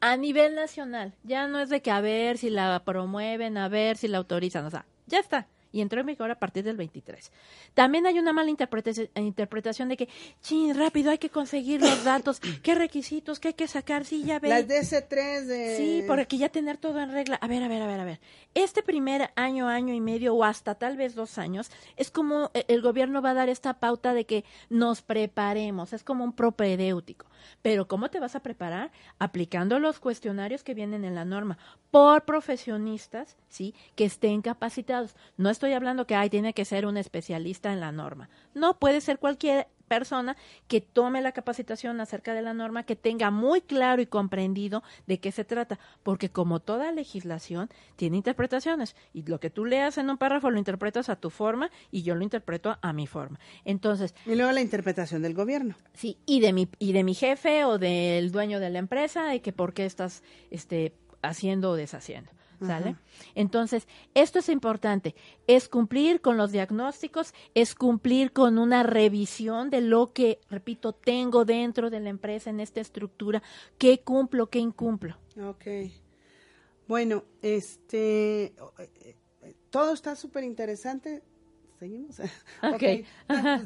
a 0.00 0.16
nivel 0.16 0.54
nacional, 0.54 1.14
ya 1.22 1.46
no 1.46 1.60
es 1.60 1.68
de 1.68 1.80
que 1.82 1.90
a 1.90 2.00
ver 2.00 2.36
si 2.36 2.50
la 2.50 2.82
promueven, 2.84 3.56
a 3.56 3.68
ver 3.68 3.96
si 3.96 4.08
la 4.08 4.18
autorizan, 4.18 4.64
o 4.66 4.70
sea, 4.70 4.84
ya 5.06 5.20
está 5.20 5.46
y 5.76 5.82
entró 5.82 6.00
en 6.00 6.06
vigor 6.06 6.30
a 6.30 6.38
partir 6.38 6.64
del 6.64 6.78
23. 6.78 7.30
También 7.74 8.06
hay 8.06 8.18
una 8.18 8.32
mala 8.32 8.50
interpretación 8.50 9.88
de 9.90 9.96
que, 9.98 10.08
chin, 10.40 10.74
rápido, 10.74 11.10
hay 11.10 11.18
que 11.18 11.28
conseguir 11.28 11.82
los 11.82 12.02
datos, 12.02 12.40
qué 12.62 12.74
requisitos, 12.74 13.38
qué 13.38 13.48
hay 13.48 13.54
que 13.54 13.68
sacar, 13.68 14.06
sí, 14.06 14.24
ya 14.24 14.38
ves. 14.38 14.50
Las 14.50 14.66
DC3 14.66 15.44
de... 15.44 15.76
Sí, 15.76 16.04
porque 16.06 16.38
ya 16.38 16.48
tener 16.48 16.78
todo 16.78 16.98
en 16.98 17.12
regla. 17.12 17.36
A 17.42 17.46
ver, 17.46 17.62
a 17.62 17.68
ver, 17.68 17.82
a 17.82 17.86
ver, 17.86 18.00
a 18.00 18.04
ver. 18.06 18.20
Este 18.54 18.82
primer 18.82 19.32
año, 19.36 19.68
año 19.68 19.92
y 19.92 20.00
medio 20.00 20.34
o 20.34 20.44
hasta 20.44 20.76
tal 20.76 20.96
vez 20.96 21.14
dos 21.14 21.36
años, 21.36 21.70
es 21.96 22.10
como 22.10 22.50
eh, 22.54 22.64
el 22.68 22.80
gobierno 22.80 23.20
va 23.20 23.32
a 23.32 23.34
dar 23.34 23.50
esta 23.50 23.74
pauta 23.74 24.14
de 24.14 24.24
que 24.24 24.46
nos 24.70 25.02
preparemos, 25.02 25.92
es 25.92 26.02
como 26.02 26.24
un 26.24 26.32
propedéutico. 26.32 27.26
Pero 27.60 27.86
¿cómo 27.86 28.08
te 28.08 28.18
vas 28.18 28.34
a 28.34 28.40
preparar? 28.40 28.92
Aplicando 29.18 29.78
los 29.78 30.00
cuestionarios 30.00 30.64
que 30.64 30.72
vienen 30.72 31.04
en 31.04 31.14
la 31.14 31.26
norma 31.26 31.58
por 31.90 32.24
profesionistas, 32.24 33.36
¿sí? 33.48 33.74
Que 33.94 34.04
estén 34.04 34.42
capacitados. 34.42 35.14
No 35.36 35.50
estoy 35.66 35.74
hablando 35.74 36.06
que 36.06 36.14
ay, 36.14 36.30
tiene 36.30 36.54
que 36.54 36.64
ser 36.64 36.86
un 36.86 36.96
especialista 36.96 37.72
en 37.72 37.80
la 37.80 37.90
norma. 37.90 38.28
No, 38.54 38.78
puede 38.78 39.00
ser 39.00 39.18
cualquier 39.18 39.66
persona 39.88 40.36
que 40.68 40.80
tome 40.80 41.20
la 41.20 41.32
capacitación 41.32 42.00
acerca 42.00 42.34
de 42.34 42.42
la 42.42 42.54
norma, 42.54 42.84
que 42.84 42.94
tenga 42.94 43.32
muy 43.32 43.60
claro 43.62 44.00
y 44.00 44.06
comprendido 44.06 44.84
de 45.08 45.18
qué 45.18 45.32
se 45.32 45.44
trata, 45.44 45.80
porque 46.04 46.30
como 46.30 46.60
toda 46.60 46.92
legislación 46.92 47.68
tiene 47.96 48.16
interpretaciones 48.16 48.94
y 49.12 49.24
lo 49.24 49.40
que 49.40 49.50
tú 49.50 49.64
leas 49.64 49.98
en 49.98 50.08
un 50.08 50.18
párrafo 50.18 50.50
lo 50.50 50.58
interpretas 50.58 51.08
a 51.08 51.16
tu 51.16 51.30
forma 51.30 51.68
y 51.90 52.02
yo 52.02 52.14
lo 52.14 52.22
interpreto 52.22 52.78
a 52.80 52.92
mi 52.92 53.08
forma. 53.08 53.40
Entonces, 53.64 54.14
y 54.24 54.36
luego 54.36 54.52
la 54.52 54.60
interpretación 54.60 55.20
del 55.22 55.34
gobierno. 55.34 55.74
Sí, 55.94 56.16
y 56.26 56.38
de 56.38 56.52
mi 56.52 56.68
y 56.78 56.92
de 56.92 57.02
mi 57.02 57.14
jefe 57.14 57.64
o 57.64 57.78
del 57.78 58.30
dueño 58.30 58.60
de 58.60 58.70
la 58.70 58.78
empresa 58.78 59.24
de 59.24 59.42
que 59.42 59.52
por 59.52 59.74
qué 59.74 59.84
estás 59.84 60.22
este 60.52 60.92
haciendo 61.22 61.70
o 61.70 61.74
deshaciendo. 61.74 62.35
¿Sale? 62.60 62.96
Entonces, 63.34 63.86
esto 64.14 64.38
es 64.38 64.48
importante, 64.48 65.14
es 65.46 65.68
cumplir 65.68 66.20
con 66.20 66.36
los 66.36 66.52
diagnósticos, 66.52 67.34
es 67.54 67.74
cumplir 67.74 68.32
con 68.32 68.58
una 68.58 68.82
revisión 68.82 69.70
de 69.70 69.80
lo 69.80 70.12
que, 70.12 70.40
repito, 70.48 70.92
tengo 70.92 71.44
dentro 71.44 71.90
de 71.90 72.00
la 72.00 72.08
empresa 72.08 72.50
en 72.50 72.60
esta 72.60 72.80
estructura, 72.80 73.42
qué 73.78 74.00
cumplo, 74.00 74.48
qué 74.48 74.58
incumplo. 74.58 75.16
Ok. 75.36 75.66
Bueno, 76.88 77.24
este, 77.42 78.44
eh, 78.44 78.54
eh, 79.42 79.54
todo 79.70 79.92
está 79.92 80.14
súper 80.14 80.44
interesante 80.44 81.22
seguimos. 81.78 82.16
Ok. 82.62 83.04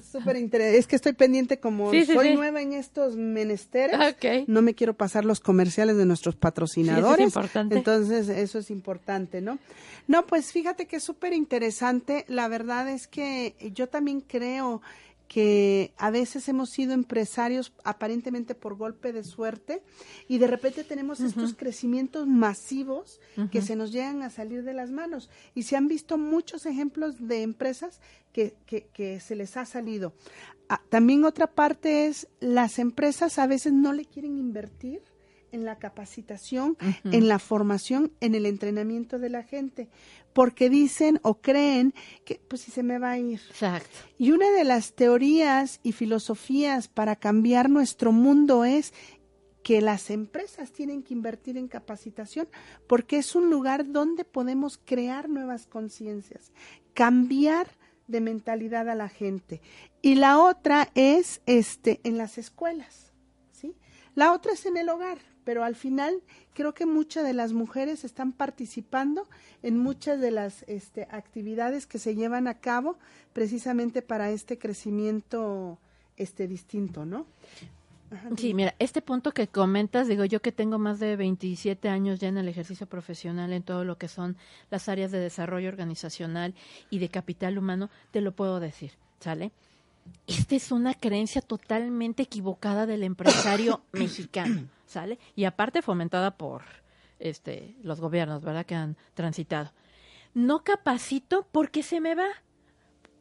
Súper 0.02 0.36
interesante. 0.36 0.78
Es 0.78 0.86
que 0.86 0.96
estoy 0.96 1.12
pendiente 1.12 1.58
como 1.58 1.90
soy 1.90 2.34
nueva 2.34 2.60
en 2.60 2.72
estos 2.72 3.16
menesteres. 3.16 3.98
No 4.46 4.62
me 4.62 4.74
quiero 4.74 4.94
pasar 4.94 5.24
los 5.24 5.40
comerciales 5.40 5.96
de 5.96 6.06
nuestros 6.06 6.36
patrocinadores. 6.36 7.26
es 7.26 7.34
importante. 7.34 7.76
Entonces, 7.76 8.28
eso 8.28 8.58
es 8.58 8.70
importante, 8.70 9.40
¿no? 9.40 9.58
No, 10.06 10.26
pues 10.26 10.52
fíjate 10.52 10.86
que 10.86 10.96
es 10.96 11.04
súper 11.04 11.32
interesante. 11.32 12.24
La 12.28 12.48
verdad 12.48 12.88
es 12.88 13.06
que 13.06 13.54
yo 13.74 13.88
también 13.88 14.20
creo 14.20 14.82
que 15.30 15.94
a 15.96 16.10
veces 16.10 16.48
hemos 16.48 16.70
sido 16.70 16.92
empresarios 16.92 17.72
aparentemente 17.84 18.56
por 18.56 18.76
golpe 18.76 19.12
de 19.12 19.22
suerte 19.22 19.80
y 20.26 20.38
de 20.38 20.48
repente 20.48 20.82
tenemos 20.82 21.20
estos 21.20 21.54
crecimientos 21.54 22.26
masivos 22.26 23.20
que 23.52 23.62
se 23.62 23.76
nos 23.76 23.92
llegan 23.92 24.24
a 24.24 24.30
salir 24.30 24.64
de 24.64 24.74
las 24.74 24.90
manos. 24.90 25.30
Y 25.54 25.62
se 25.62 25.76
han 25.76 25.86
visto 25.86 26.18
muchos 26.18 26.66
ejemplos 26.66 27.28
de 27.28 27.42
empresas 27.42 28.00
que, 28.32 28.56
que, 28.66 29.20
se 29.20 29.36
les 29.36 29.56
ha 29.56 29.66
salido. 29.66 30.14
Ah, 30.68 30.82
también 30.88 31.24
otra 31.24 31.46
parte 31.46 32.06
es 32.06 32.26
las 32.40 32.80
empresas 32.80 33.38
a 33.38 33.46
veces 33.46 33.72
no 33.72 33.92
le 33.92 34.06
quieren 34.06 34.36
invertir 34.36 35.00
en 35.52 35.64
la 35.64 35.78
capacitación, 35.78 36.76
en 37.04 37.28
la 37.28 37.38
formación, 37.38 38.12
en 38.20 38.34
el 38.34 38.46
entrenamiento 38.46 39.18
de 39.18 39.30
la 39.30 39.42
gente, 39.42 39.88
porque 40.32 40.70
dicen 40.70 41.18
o 41.22 41.40
creen 41.40 41.94
que 42.24 42.40
pues 42.48 42.62
si 42.62 42.70
se 42.70 42.82
me 42.82 42.98
va 42.98 43.12
a 43.12 43.18
ir. 43.18 43.40
Exacto. 43.50 43.98
Y 44.18 44.32
una 44.32 44.50
de 44.50 44.64
las 44.64 44.94
teorías 44.94 45.80
y 45.82 45.92
filosofías 45.92 46.88
para 46.88 47.16
cambiar 47.16 47.70
nuestro 47.70 48.12
mundo 48.12 48.64
es 48.64 48.92
que 49.62 49.80
las 49.80 50.10
empresas 50.10 50.72
tienen 50.72 51.02
que 51.02 51.14
invertir 51.14 51.58
en 51.58 51.68
capacitación 51.68 52.48
porque 52.86 53.18
es 53.18 53.34
un 53.34 53.50
lugar 53.50 53.92
donde 53.92 54.24
podemos 54.24 54.78
crear 54.78 55.28
nuevas 55.28 55.66
conciencias, 55.66 56.52
cambiar 56.94 57.68
de 58.06 58.20
mentalidad 58.20 58.88
a 58.88 58.94
la 58.94 59.08
gente. 59.08 59.60
Y 60.02 60.16
la 60.16 60.38
otra 60.38 60.90
es 60.94 61.42
este 61.46 62.00
en 62.04 62.18
las 62.18 62.38
escuelas, 62.38 63.12
¿sí? 63.52 63.76
La 64.14 64.32
otra 64.32 64.52
es 64.52 64.66
en 64.66 64.76
el 64.76 64.88
hogar 64.88 65.18
pero 65.44 65.64
al 65.64 65.74
final 65.74 66.22
creo 66.54 66.74
que 66.74 66.86
muchas 66.86 67.24
de 67.24 67.32
las 67.32 67.52
mujeres 67.52 68.04
están 68.04 68.32
participando 68.32 69.26
en 69.62 69.78
muchas 69.78 70.20
de 70.20 70.30
las 70.30 70.64
este, 70.68 71.08
actividades 71.10 71.86
que 71.86 71.98
se 71.98 72.14
llevan 72.14 72.46
a 72.48 72.54
cabo 72.54 72.96
precisamente 73.32 74.02
para 74.02 74.30
este 74.30 74.58
crecimiento 74.58 75.78
este 76.16 76.46
distinto, 76.46 77.06
¿no? 77.06 77.26
Sí, 78.36 78.54
mira, 78.54 78.74
este 78.80 79.02
punto 79.02 79.30
que 79.32 79.46
comentas, 79.46 80.08
digo 80.08 80.24
yo 80.24 80.42
que 80.42 80.50
tengo 80.50 80.78
más 80.78 80.98
de 80.98 81.14
27 81.14 81.88
años 81.88 82.18
ya 82.18 82.28
en 82.28 82.38
el 82.38 82.48
ejercicio 82.48 82.86
profesional 82.86 83.52
en 83.52 83.62
todo 83.62 83.84
lo 83.84 83.98
que 83.98 84.08
son 84.08 84.36
las 84.68 84.88
áreas 84.88 85.12
de 85.12 85.20
desarrollo 85.20 85.68
organizacional 85.68 86.54
y 86.90 86.98
de 86.98 87.08
capital 87.08 87.56
humano, 87.56 87.88
te 88.10 88.20
lo 88.20 88.32
puedo 88.32 88.58
decir, 88.58 88.92
¿sale? 89.20 89.52
Esta 90.26 90.56
es 90.56 90.72
una 90.72 90.94
creencia 90.94 91.40
totalmente 91.40 92.24
equivocada 92.24 92.84
del 92.84 93.04
empresario 93.04 93.80
mexicano, 93.92 94.66
¿sale? 94.90 95.18
Y 95.34 95.44
aparte 95.44 95.82
fomentada 95.82 96.36
por 96.36 96.62
este 97.18 97.76
los 97.82 98.00
gobiernos, 98.00 98.42
¿verdad? 98.42 98.66
Que 98.66 98.74
han 98.74 98.96
transitado. 99.14 99.72
No 100.34 100.64
capacito 100.64 101.46
porque 101.50 101.82
se 101.82 102.00
me 102.00 102.14
va 102.14 102.28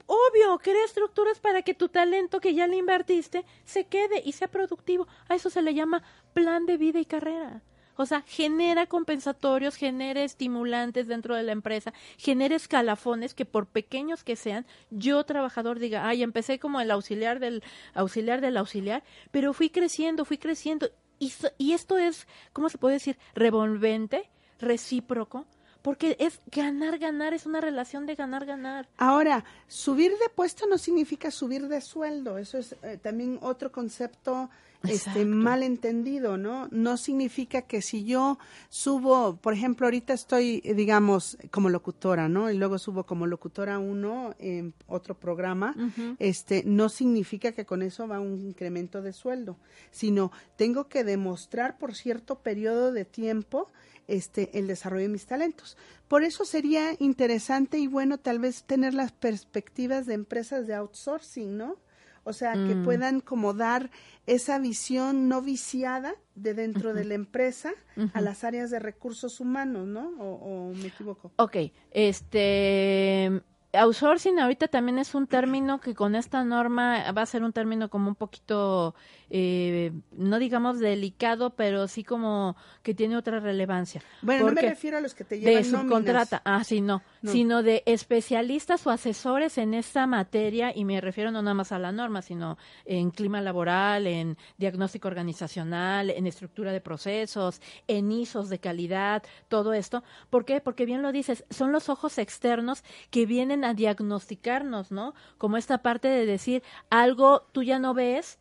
obvio, 0.10 0.58
crea 0.58 0.84
estructuras 0.86 1.40
para 1.40 1.62
que 1.62 1.76
tu 1.76 1.88
talento 1.88 2.42
que 2.42 2.56
ya 2.56 2.66
le 2.66 2.78
invertiste 2.78 3.46
se 3.64 3.86
quede 3.86 4.24
y 4.26 4.32
sea 4.32 4.48
productivo. 4.48 5.08
A 5.28 5.36
eso 5.36 5.52
se 5.52 5.62
le 5.62 5.76
llama 5.76 6.02
plan 6.34 6.66
de 6.66 6.78
vida 6.78 7.00
y 7.00 7.06
carrera. 7.06 7.62
O 7.96 8.06
sea, 8.06 8.24
genera 8.26 8.88
compensatorios, 8.88 9.76
genera 9.76 10.24
estimulantes 10.24 11.08
dentro 11.08 11.36
de 11.36 11.44
la 11.44 11.52
empresa, 11.52 11.94
genera 12.18 12.56
escalafones 12.56 13.34
que 13.34 13.46
por 13.46 13.68
pequeños 13.68 14.24
que 14.24 14.36
sean, 14.38 14.66
yo 14.90 15.24
trabajador 15.26 15.80
diga, 15.80 16.08
ay, 16.08 16.24
empecé 16.24 16.60
como 16.60 16.80
el 16.80 16.92
auxiliar 16.92 17.40
del 17.40 17.62
auxiliar 17.94 18.40
del 18.42 18.58
auxiliar, 18.58 19.04
pero 19.32 19.54
fui 19.54 19.70
creciendo, 19.70 20.24
fui 20.26 20.38
creciendo. 20.38 20.90
Y, 21.20 21.34
y 21.58 21.74
esto 21.74 21.98
es, 21.98 22.28
¿cómo 22.54 22.70
se 22.70 22.78
puede 22.78 22.96
decir? 22.96 23.18
Revolvente, 23.36 24.30
recíproco, 24.60 25.46
porque 25.82 26.18
es 26.20 26.42
ganar, 26.52 26.98
ganar, 27.00 27.34
es 27.34 27.46
una 27.46 27.62
relación 27.62 28.06
de 28.06 28.16
ganar, 28.16 28.46
ganar. 28.46 28.88
Ahora, 28.98 29.46
subir 29.68 30.12
de 30.12 30.30
puesto 30.34 30.68
no 30.68 30.78
significa 30.78 31.32
subir 31.32 31.68
de 31.68 31.82
sueldo, 31.82 32.38
eso 32.38 32.58
es 32.58 32.76
eh, 32.84 32.98
también 33.02 33.40
otro 33.42 33.72
concepto 33.72 34.50
este 34.84 35.26
mal 35.26 35.64
entendido, 35.64 36.38
¿no? 36.38 36.68
No 36.72 36.98
significa 36.98 37.64
que 37.64 37.82
si 37.82 38.06
yo 38.06 38.40
subo, 38.70 39.36
por 39.36 39.54
ejemplo, 39.54 39.88
ahorita 39.88 40.14
estoy, 40.14 40.62
digamos, 40.62 41.38
como 41.52 41.70
locutora, 41.70 42.30
¿no? 42.30 42.50
Y 42.50 42.58
luego 42.58 42.78
subo 42.78 43.06
como 43.06 43.28
locutora 43.28 43.80
uno 43.80 44.36
en 44.40 44.74
otro 44.88 45.16
programa, 45.16 45.76
este, 46.20 46.64
no 46.66 46.90
significa 46.90 47.52
que 47.52 47.66
con 47.66 47.82
eso 47.82 48.08
va 48.08 48.20
un 48.20 48.40
incremento 48.40 49.02
de 49.02 49.14
sueldo, 49.14 49.58
sino 49.92 50.32
tengo 50.56 50.88
que 50.88 51.04
demostrar 51.04 51.78
por 51.78 51.96
cierto 51.96 52.40
periodo 52.40 52.92
de 52.92 53.06
tiempo 53.06 53.68
este, 54.08 54.58
el 54.58 54.68
desarrollo 54.68 55.04
de 55.04 55.10
mis 55.10 55.26
talentos. 55.26 55.78
Por 56.08 56.24
eso 56.24 56.46
sería 56.46 56.96
interesante 57.00 57.78
y 57.78 57.88
bueno 57.88 58.18
tal 58.18 58.40
vez 58.40 58.64
tener 58.64 58.94
las 58.94 59.12
perspectivas 59.12 60.06
de 60.06 60.16
empresas 60.16 60.66
de 60.66 60.74
outsourcing, 60.74 61.58
¿no? 61.58 61.78
O 62.24 62.34
sea, 62.34 62.54
que 62.54 62.76
mm. 62.76 62.84
puedan 62.84 63.20
como 63.22 63.54
dar 63.54 63.90
esa 64.26 64.60
visión 64.60 65.28
no 65.28 65.42
viciada 65.42 66.16
de 66.36 66.54
dentro 66.54 66.94
de 66.94 67.06
la 67.06 67.16
empresa 67.16 67.72
a 68.14 68.22
las 68.22 68.44
áreas 68.44 68.70
de 68.70 68.80
recursos 68.80 69.40
humanos, 69.40 69.88
¿no? 69.88 70.10
O, 70.20 70.70
o, 70.70 70.74
me 70.74 70.88
equivoco? 70.88 71.32
Ok, 71.38 71.58
este, 71.92 73.42
outsourcing 73.74 74.40
ahorita 74.40 74.68
también 74.68 75.00
es 75.00 75.14
un 75.14 75.28
término 75.28 75.80
que 75.80 75.94
con 75.94 76.16
esta 76.16 76.44
norma 76.44 77.12
va 77.12 77.22
a 77.22 77.26
ser 77.26 77.44
un 77.44 77.54
término 77.54 77.90
como 77.90 78.10
un 78.10 78.16
poquito 78.16 78.96
eh, 79.32 79.92
no 80.12 80.40
digamos 80.40 80.80
delicado, 80.80 81.52
pero 81.52 81.88
sí 81.88 82.04
como 82.04 82.56
que 82.82 82.96
tiene 82.96 83.16
otra 83.16 83.40
relevancia. 83.40 84.02
Bueno, 84.24 84.48
no 84.48 84.54
me 84.54 84.62
refiero 84.62 84.98
a 84.98 85.02
los 85.02 85.14
que 85.14 85.24
te 85.24 85.40
llevan 85.40 85.62
de 85.62 85.70
subcontrata, 85.70 86.42
ah, 86.46 86.64
sí, 86.64 86.82
no, 86.82 87.04
sino 87.24 87.62
de 87.62 87.84
especialistas 87.86 88.86
o 88.88 88.90
asesores 88.90 89.60
en 89.60 89.76
esta 89.76 90.08
materia 90.08 90.76
y 90.76 90.84
me 90.84 91.00
refiero 91.00 91.32
no 91.32 91.44
nada 91.44 91.54
más 91.54 91.72
a 91.72 91.78
la 91.78 91.92
norma, 91.92 92.24
sino 92.24 92.58
en 92.86 93.12
clima 93.12 93.40
laboral, 93.40 94.08
en 94.08 94.38
diagnóstico 94.58 95.08
organizacional, 95.08 96.10
en 96.10 96.26
estructura 96.26 96.72
de 96.72 96.82
procesos, 96.82 97.62
en 97.88 98.12
ISOs 98.12 98.50
de 98.50 98.60
calidad, 98.60 99.22
todo 99.48 99.74
esto. 99.74 100.04
¿Por 100.32 100.44
qué? 100.44 100.60
Porque 100.60 100.86
bien 100.86 101.04
lo 101.04 101.12
dices, 101.12 101.46
son 101.52 101.72
los 101.72 101.90
ojos 101.90 102.18
externos 102.18 102.84
que 103.12 103.28
vienen 103.28 103.59
a 103.64 103.74
diagnosticarnos, 103.74 104.92
¿no? 104.92 105.14
Como 105.38 105.58
esta 105.58 105.80
parte 105.80 106.08
de 106.08 106.26
decir 106.26 106.64
algo 106.90 107.48
tú 107.52 107.64
ya 107.64 107.80
no 107.80 107.94
ves, 107.94 108.40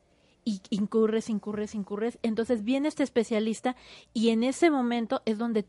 y 0.49 0.63
incurres, 0.71 1.29
incurres, 1.29 1.75
incurres. 1.75 2.19
Entonces 2.23 2.65
viene 2.65 2.89
este 2.89 3.03
especialista 3.03 3.77
y 4.15 4.31
en 4.31 4.43
ese 4.43 4.71
momento 4.71 5.21
es 5.27 5.37
donde 5.37 5.67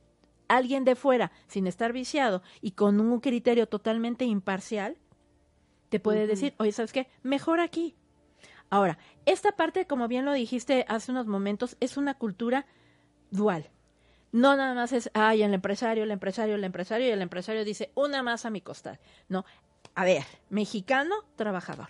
alguien 0.48 0.86
de 0.86 0.96
fuera, 0.96 1.34
sin 1.48 1.68
estar 1.68 1.92
viciado 1.92 2.42
y 2.62 2.72
con 2.72 3.02
un 3.02 3.20
criterio 3.20 3.68
totalmente 3.68 4.24
imparcial, 4.24 4.98
te 5.90 6.00
puede 6.00 6.28
decir, 6.28 6.54
oye, 6.60 6.72
¿sabes 6.72 6.94
qué? 6.94 7.08
Mejor 7.24 7.60
aquí. 7.60 7.96
Ahora, 8.70 9.00
esta 9.26 9.52
parte, 9.52 9.86
como 9.86 10.08
bien 10.08 10.24
lo 10.24 10.32
dijiste 10.32 10.86
hace 10.88 11.12
unos 11.12 11.28
momentos, 11.28 11.76
es 11.82 11.98
una 11.98 12.14
cultura 12.14 12.66
dual. 13.32 13.70
No 14.32 14.56
nada 14.56 14.74
más 14.74 14.92
es, 14.94 15.10
ay, 15.14 15.44
el 15.44 15.54
empresario, 15.54 16.04
el 16.04 16.12
empresario, 16.12 16.56
el 16.56 16.64
empresario, 16.64 17.08
y 17.08 17.12
el 17.12 17.22
empresario 17.22 17.66
dice, 17.66 17.92
una 17.96 18.24
más 18.24 18.46
a 18.46 18.50
mi 18.50 18.62
costal. 18.62 19.00
No, 19.28 19.46
a 19.96 20.06
ver, 20.06 20.24
mexicano, 20.50 21.16
trabajador 21.36 21.90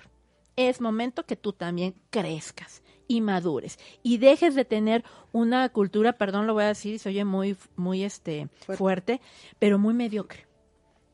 es 0.67 0.81
momento 0.81 1.25
que 1.25 1.37
tú 1.37 1.53
también 1.53 1.95
crezcas 2.09 2.83
y 3.07 3.21
madures 3.21 3.79
y 4.03 4.17
dejes 4.17 4.55
de 4.55 4.65
tener 4.65 5.05
una 5.31 5.69
cultura, 5.69 6.13
perdón, 6.13 6.47
lo 6.47 6.53
voy 6.53 6.65
a 6.65 6.67
decir, 6.67 6.99
se 6.99 7.07
oye 7.07 7.23
muy 7.23 7.55
muy 7.77 8.03
este 8.03 8.49
fuerte, 8.59 9.21
pero 9.57 9.79
muy 9.79 9.93
mediocre. 9.93 10.48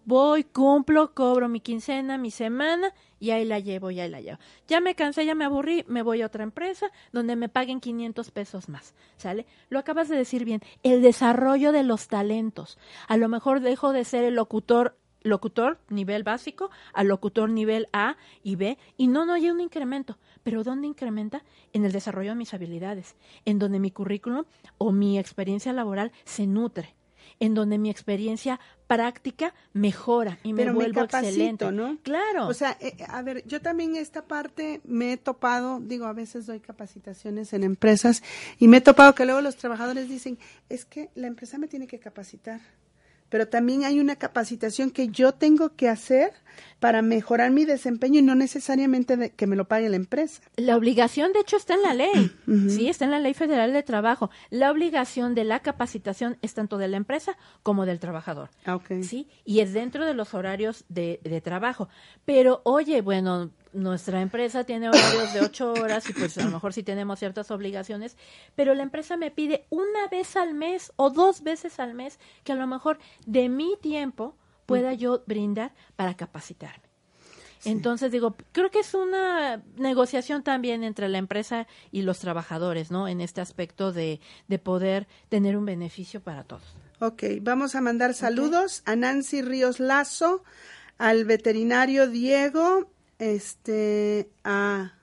Voy, 0.05 0.43
cumplo, 0.43 1.15
cobro 1.15 1.49
mi 1.49 1.59
quincena, 1.59 2.19
mi 2.19 2.29
semana 2.29 2.93
y 3.19 3.31
ahí 3.31 3.43
la 3.43 3.59
llevo, 3.59 3.89
y 3.89 3.99
ahí 3.99 4.09
la 4.09 4.21
llevo. 4.21 4.37
Ya 4.67 4.79
me 4.79 4.93
cansé, 4.93 5.25
ya 5.25 5.33
me 5.33 5.45
aburrí, 5.45 5.83
me 5.87 6.03
voy 6.03 6.21
a 6.21 6.27
otra 6.27 6.43
empresa 6.43 6.91
donde 7.11 7.35
me 7.35 7.49
paguen 7.49 7.79
500 7.79 8.29
pesos 8.29 8.69
más, 8.69 8.93
¿sale? 9.17 9.47
Lo 9.69 9.79
acabas 9.79 10.07
de 10.07 10.15
decir 10.15 10.45
bien, 10.45 10.61
el 10.83 11.01
desarrollo 11.01 11.71
de 11.71 11.81
los 11.81 12.07
talentos. 12.07 12.77
A 13.07 13.17
lo 13.17 13.29
mejor 13.29 13.61
dejo 13.61 13.93
de 13.93 14.05
ser 14.05 14.23
el 14.23 14.35
locutor 14.35 14.95
locutor 15.23 15.79
nivel 15.89 16.21
básico 16.21 16.69
a 16.93 17.03
locutor 17.03 17.49
nivel 17.49 17.87
A 17.91 18.15
y 18.43 18.57
B 18.57 18.77
y 18.95 19.07
no, 19.07 19.25
no 19.25 19.33
hay 19.33 19.49
un 19.49 19.59
incremento. 19.59 20.19
Pero 20.43 20.63
¿dónde 20.63 20.85
incrementa? 20.85 21.43
En 21.73 21.83
el 21.83 21.91
desarrollo 21.91 22.29
de 22.29 22.35
mis 22.35 22.53
habilidades, 22.53 23.15
en 23.43 23.57
donde 23.57 23.79
mi 23.79 23.89
currículum 23.89 24.45
o 24.77 24.91
mi 24.91 25.17
experiencia 25.17 25.73
laboral 25.73 26.11
se 26.25 26.45
nutre, 26.45 26.93
en 27.39 27.53
donde 27.53 27.77
mi 27.77 27.89
experiencia 27.89 28.59
práctica 28.87 29.53
mejora 29.73 30.39
y 30.43 30.53
me 30.53 30.71
vuelvo 30.71 31.01
excelente. 31.01 31.71
¿no? 31.71 31.97
Claro. 32.03 32.47
O 32.47 32.53
sea, 32.53 32.77
eh, 32.79 32.95
a 33.07 33.21
ver, 33.21 33.45
yo 33.47 33.61
también 33.61 33.95
esta 33.95 34.25
parte 34.25 34.81
me 34.83 35.13
he 35.13 35.17
topado, 35.17 35.79
digo, 35.79 36.05
a 36.05 36.13
veces 36.13 36.45
doy 36.45 36.59
capacitaciones 36.59 37.53
en 37.53 37.63
empresas 37.63 38.23
y 38.59 38.67
me 38.67 38.77
he 38.77 38.81
topado 38.81 39.15
que 39.15 39.25
luego 39.25 39.41
los 39.41 39.55
trabajadores 39.55 40.07
dicen, 40.07 40.37
es 40.69 40.85
que 40.85 41.09
la 41.15 41.27
empresa 41.27 41.57
me 41.57 41.67
tiene 41.67 41.87
que 41.87 41.99
capacitar 41.99 42.61
pero 43.29 43.47
también 43.47 43.83
hay 43.83 43.99
una 43.99 44.15
capacitación 44.15 44.91
que 44.91 45.07
yo 45.09 45.33
tengo 45.33 45.75
que 45.75 45.89
hacer 45.89 46.31
para 46.79 47.01
mejorar 47.01 47.51
mi 47.51 47.65
desempeño 47.65 48.19
y 48.19 48.23
no 48.23 48.35
necesariamente 48.35 49.31
que 49.31 49.47
me 49.47 49.55
lo 49.55 49.67
pague 49.67 49.89
la 49.89 49.95
empresa. 49.95 50.41
La 50.55 50.77
obligación, 50.77 51.33
de 51.33 51.39
hecho, 51.39 51.57
está 51.57 51.75
en 51.75 51.81
la 51.81 51.93
ley, 51.93 52.31
sí, 52.69 52.89
está 52.89 53.05
en 53.05 53.11
la 53.11 53.19
ley 53.19 53.33
federal 53.33 53.73
de 53.73 53.83
trabajo. 53.83 54.29
La 54.49 54.71
obligación 54.71 55.35
de 55.35 55.43
la 55.43 55.59
capacitación 55.61 56.37
es 56.41 56.53
tanto 56.53 56.77
de 56.77 56.87
la 56.87 56.97
empresa 56.97 57.37
como 57.63 57.85
del 57.85 57.99
trabajador, 57.99 58.49
ah, 58.65 58.75
okay. 58.75 59.03
sí, 59.03 59.27
y 59.43 59.59
es 59.59 59.73
dentro 59.73 60.05
de 60.05 60.13
los 60.13 60.33
horarios 60.33 60.85
de, 60.89 61.19
de 61.23 61.41
trabajo. 61.41 61.89
Pero, 62.25 62.61
oye, 62.63 63.01
bueno, 63.01 63.51
nuestra 63.75 64.21
empresa 64.21 64.63
tiene 64.63 64.89
horarios 64.89 65.33
de 65.33 65.41
ocho 65.41 65.73
horas 65.73 66.09
y 66.09 66.13
pues 66.13 66.37
a 66.37 66.45
lo 66.45 66.51
mejor 66.51 66.73
sí 66.73 66.81
tenemos 66.81 67.19
ciertas 67.19 67.51
obligaciones, 67.51 68.17
pero 68.55 68.73
la 68.73 68.83
empresa 68.83 69.17
me 69.17 69.31
pide 69.31 69.65
una 69.69 70.07
vez 70.09 70.35
al 70.35 70.53
mes 70.53 70.93
o 70.95 71.09
dos 71.09 71.43
veces 71.43 71.79
al 71.79 71.93
mes 71.93 72.19
que 72.43 72.53
a 72.53 72.55
lo 72.55 72.67
mejor 72.67 72.99
de 73.25 73.49
mi 73.49 73.75
tiempo 73.81 74.35
pueda 74.65 74.93
yo 74.93 75.23
brindar 75.25 75.73
para 75.95 76.15
capacitarme. 76.15 76.85
Entonces 77.63 78.11
digo, 78.11 78.35
creo 78.51 78.69
que 78.69 78.79
es 78.79 78.93
una 78.93 79.63
negociación 79.77 80.43
también 80.43 80.83
entre 80.83 81.09
la 81.09 81.17
empresa 81.17 81.67
y 81.91 82.03
los 82.03 82.19
trabajadores, 82.19 82.91
¿no? 82.91 83.07
En 83.07 83.21
este 83.21 83.41
aspecto 83.41 83.91
de, 83.91 84.19
de 84.47 84.59
poder 84.59 85.07
tener 85.29 85.57
un 85.57 85.65
beneficio 85.65 86.21
para 86.21 86.43
todos. 86.43 86.75
Ok, 86.99 87.23
vamos 87.41 87.75
a 87.75 87.81
mandar 87.81 88.13
saludos 88.13 88.83
a 88.85 88.95
Nancy 88.95 89.41
Ríos 89.41 89.79
Lazo, 89.79 90.43
al 90.97 91.25
veterinario 91.25 92.07
Diego, 92.07 92.89
este, 93.19 94.29
a 94.43 94.93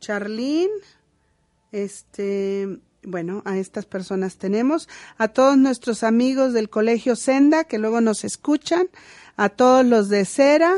Charlene, 0.00 0.72
este, 1.70 2.80
bueno, 3.02 3.42
a 3.44 3.58
estas 3.58 3.86
personas 3.86 4.36
tenemos, 4.36 4.88
a 5.16 5.28
todos 5.28 5.56
nuestros 5.56 6.02
amigos 6.02 6.52
del 6.52 6.68
Colegio 6.68 7.16
Senda 7.16 7.64
que 7.64 7.78
luego 7.78 8.00
nos 8.00 8.24
escuchan, 8.24 8.88
a 9.36 9.48
todos 9.48 9.84
los 9.84 10.08
de 10.08 10.24
Cera, 10.24 10.76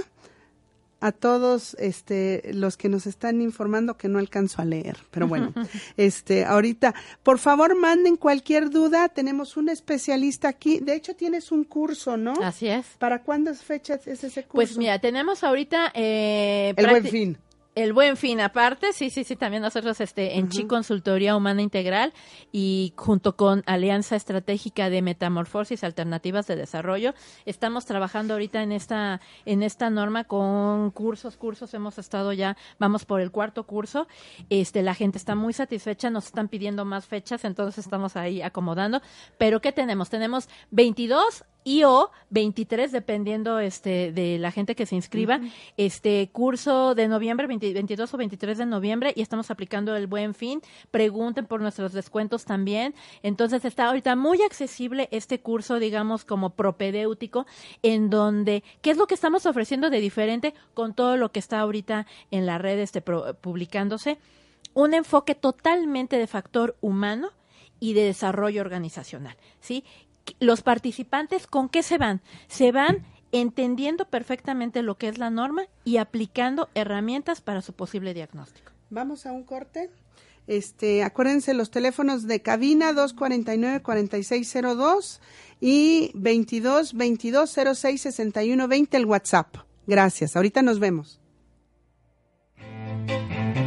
a 1.01 1.11
todos 1.11 1.75
este 1.81 2.53
los 2.55 2.77
que 2.77 2.89
nos 2.89 3.09
están 3.09 3.43
informando 3.43 3.97
que 3.97 4.09
no 4.09 4.21
alcanzo 4.21 4.63
a 4.63 4.65
leer, 4.65 4.99
pero 5.11 5.27
bueno, 5.27 5.53
este 5.97 6.45
ahorita, 6.45 6.95
por 7.25 7.39
favor, 7.39 7.77
manden 7.77 8.17
cualquier 8.17 8.71
duda, 8.71 9.09
tenemos 9.09 9.57
un 9.57 9.69
especialista 9.69 10.49
aquí, 10.49 10.79
de 10.79 10.95
hecho 10.95 11.15
tienes 11.17 11.51
un 11.51 11.65
curso, 11.65 12.17
¿no? 12.17 12.35
Así 12.43 12.69
es. 12.69 12.87
¿Para 12.99 13.23
cuándo 13.23 13.53
fechas 13.53 14.07
es 14.07 14.23
ese 14.23 14.45
curso? 14.45 14.53
Pues 14.53 14.79
mira, 14.79 15.01
tenemos 15.01 15.43
ahorita 15.43 15.91
eh, 15.93 16.73
el 16.77 16.87
buen 16.87 17.05
fin. 17.05 17.39
El 17.75 17.95
buen 17.95 18.19
fin. 18.19 18.39
Aparte, 18.43 18.93
sí, 18.93 19.09
sí, 19.09 19.25
sí, 19.25 19.35
también 19.35 19.63
nosotros 19.63 19.99
este, 20.03 20.37
en 20.37 20.51
Chi 20.51 20.67
Consultoría 20.67 21.35
Humana 21.35 21.63
Integral 21.63 22.13
y 22.53 22.93
junto 22.97 23.35
con 23.35 23.63
Alianza 23.65 24.15
Estratégica 24.15 24.91
de 24.91 25.01
Metamorfosis 25.01 25.83
Alternativas 25.83 26.47
de 26.47 26.57
Desarrollo, 26.57 27.15
estamos 27.47 27.87
trabajando 27.87 28.35
ahorita 28.35 28.63
en 28.63 28.73
esta, 28.73 29.23
en 29.47 29.63
esta 29.63 29.89
norma 29.89 30.25
con 30.25 30.91
cursos, 30.91 31.39
cursos, 31.39 31.73
hemos 31.73 31.97
estado 31.97 32.35
ya, 32.35 32.59
vamos 32.79 33.07
por 33.07 33.23
el 33.23 33.31
cuarto 33.31 33.65
curso, 33.65 34.07
este, 34.51 34.83
la 34.83 34.95
gente 34.95 35.17
está 35.17 35.35
muy 35.35 35.55
satisfecha, 35.55 36.11
nos 36.11 36.27
están 36.27 36.49
pidiendo 36.49 36.85
más 36.85 37.07
fechas, 37.07 37.43
entonces 37.47 37.87
estamos 37.87 38.17
ahí 38.17 38.43
acomodando, 38.43 39.01
pero 39.39 39.63
¿qué 39.63 39.73
tenemos? 39.73 40.11
Tenemos 40.11 40.47
22 40.73 41.45
y 41.65 41.85
o 41.85 42.11
23 42.31 42.93
dependiendo 42.93 43.59
este 43.59 44.13
de 44.13 44.39
la 44.39 44.51
gente 44.51 44.75
que 44.75 44.87
se 44.87 44.95
inscriba 44.95 45.41
este 45.77 46.29
curso 46.33 46.95
de 46.95 47.09
noviembre 47.09 47.47
22 47.47 48.13
o 48.13 48.17
23 48.17 48.59
de 48.59 48.67
noviembre 48.67 49.13
y 49.15 49.23
estamos 49.23 49.51
aplicando 49.51 49.95
el 49.97 50.07
buen 50.07 50.35
fin. 50.35 50.61
Pregunten 50.91 51.47
por 51.47 51.61
nuestros 51.61 51.93
descuentos 51.93 52.45
también. 52.45 52.95
Entonces 53.23 53.65
está 53.65 53.87
ahorita 53.87 54.17
muy 54.17 54.43
accesible 54.43 55.09
este 55.11 55.41
curso 55.41 55.79
digamos 55.79 56.25
como 56.25 56.51
propedéutico 56.51 57.47
en 57.83 58.11
donde 58.11 58.63
qué 58.81 58.91
es 58.91 58.97
lo 58.97 59.07
que 59.07 59.15
estamos 59.15 59.47
ofreciendo 59.47 59.91
de 59.91 60.01
diferente 60.01 60.55
con 60.75 60.95
todo 60.95 61.17
lo 61.17 61.33
que 61.33 61.39
está 61.39 61.61
ahorita 61.61 62.07
en 62.31 62.47
la 62.47 62.59
red 62.59 62.79
este 62.79 63.03
publicándose 63.03 64.19
un 64.75 64.95
enfoque 64.95 65.35
totalmente 65.35 66.19
de 66.19 66.27
factor 66.27 66.77
humano 66.81 67.31
y 67.79 67.95
de 67.95 68.05
desarrollo 68.05 68.61
organizacional, 68.61 69.37
¿sí? 69.61 69.85
Los 70.41 70.63
participantes 70.63 71.47
con 71.47 71.69
qué 71.69 71.83
se 71.83 71.99
van? 71.99 72.21
Se 72.49 72.73
van 72.73 73.05
entendiendo 73.33 74.05
perfectamente 74.05 74.83
lo 74.83 74.97
que 74.97 75.09
es 75.09 75.19
la 75.19 75.31
norma 75.31 75.63
y 75.85 75.97
aplicando 75.97 76.69
herramientas 76.75 77.41
para 77.41 77.63
su 77.63 77.73
posible 77.73 78.15
diagnóstico. 78.15 78.73
Vamos 78.91 79.27
a 79.27 79.33
un 79.33 79.43
corte. 79.43 79.91
Este, 80.47 81.03
acuérdense 81.03 81.55
los 81.55 81.71
teléfonos 81.71 82.27
de 82.27 82.43
cabina 82.43 82.93
249 82.93 83.81
4602 83.81 85.21
y 85.61 86.11
22 86.15 86.95
22 86.95 87.59
06 87.75 88.03
61 88.03 88.69
20 88.69 88.97
el 88.97 89.07
WhatsApp. 89.07 89.57
Gracias. 89.87 90.37
Ahorita 90.37 90.63
nos 90.63 90.79
vemos. 90.79 91.21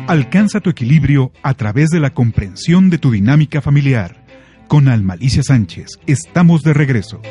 Alcanza 0.08 0.60
tu 0.60 0.70
equilibrio 0.70 1.32
a 1.42 1.56
través 1.56 1.90
de 1.90 2.00
la 2.00 2.14
comprensión 2.14 2.92
de 2.92 3.00
tu 3.00 3.10
dinámica 3.10 3.62
familiar 3.62 4.25
con 4.68 4.88
Almalicia 4.88 5.44
Sánchez. 5.44 6.00
Estamos 6.08 6.64
de 6.64 6.74
regreso. 6.74 7.22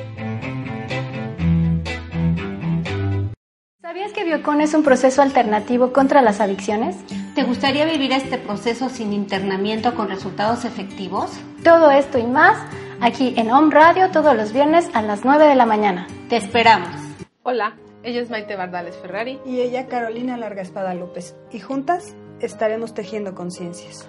¿Sabías 3.81 4.13
que 4.13 4.25
Biocon 4.25 4.61
es 4.61 4.75
un 4.75 4.83
proceso 4.83 5.23
alternativo 5.23 5.93
contra 5.93 6.23
las 6.23 6.41
adicciones? 6.41 6.97
¿Te 7.35 7.45
gustaría 7.45 7.85
vivir 7.85 8.13
este 8.13 8.39
proceso 8.39 8.89
sin 8.89 9.13
internamiento 9.13 9.95
con 9.95 10.09
resultados 10.09 10.65
efectivos? 10.65 11.31
Todo 11.63 11.91
esto 11.91 12.19
y 12.19 12.27
más 12.27 12.57
aquí 13.01 13.35
en 13.37 13.51
Home 13.51 13.75
Radio 13.75 14.11
todos 14.11 14.37
los 14.37 14.53
viernes 14.53 14.89
a 14.95 15.03
las 15.03 15.25
9 15.25 15.47
de 15.47 15.55
la 15.55 15.67
mañana. 15.67 16.07
Te 16.29 16.37
esperamos. 16.37 16.89
Hola, 17.43 17.77
ella 18.03 18.21
es 18.21 18.31
Maite 18.31 18.57
Bardales 18.57 18.97
Ferrari. 18.97 19.39
Y 19.45 19.61
ella 19.61 19.87
Carolina 19.87 20.37
Larga 20.37 20.63
Espada 20.63 20.95
López. 20.95 21.37
Y 21.53 21.61
juntas 21.61 22.15
estaremos 22.41 22.95
tejiendo 22.95 23.35
conciencias 23.35 24.09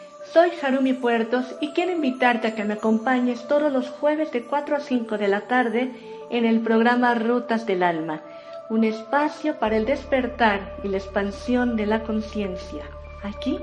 Soy 0.33 0.51
Harumi 0.61 0.93
Puertos 0.93 1.43
y 1.59 1.73
quiero 1.73 1.91
invitarte 1.91 2.47
a 2.47 2.55
que 2.55 2.63
me 2.63 2.75
acompañes 2.75 3.45
todos 3.49 3.69
los 3.69 3.89
jueves 3.89 4.31
de 4.31 4.45
4 4.45 4.77
a 4.77 4.79
5 4.79 5.17
de 5.17 5.27
la 5.27 5.41
tarde 5.41 5.91
en 6.29 6.45
el 6.45 6.61
programa 6.61 7.13
Rutas 7.15 7.65
del 7.65 7.83
Alma, 7.83 8.21
un 8.69 8.85
espacio 8.85 9.59
para 9.59 9.75
el 9.75 9.85
despertar 9.85 10.77
y 10.85 10.87
la 10.87 10.99
expansión 10.99 11.75
de 11.75 11.85
la 11.85 12.03
conciencia, 12.03 12.85
aquí 13.23 13.59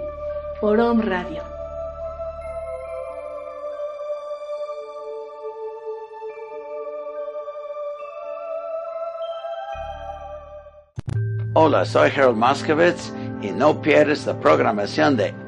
por 0.60 0.78
Om 0.78 1.00
Radio. 1.00 1.42
Hola, 11.54 11.86
soy 11.86 12.10
Harold 12.14 12.36
Moskowitz 12.36 13.10
y 13.40 13.52
no 13.52 13.80
pierdes 13.80 14.26
la 14.26 14.38
programación 14.38 15.16
de 15.16 15.47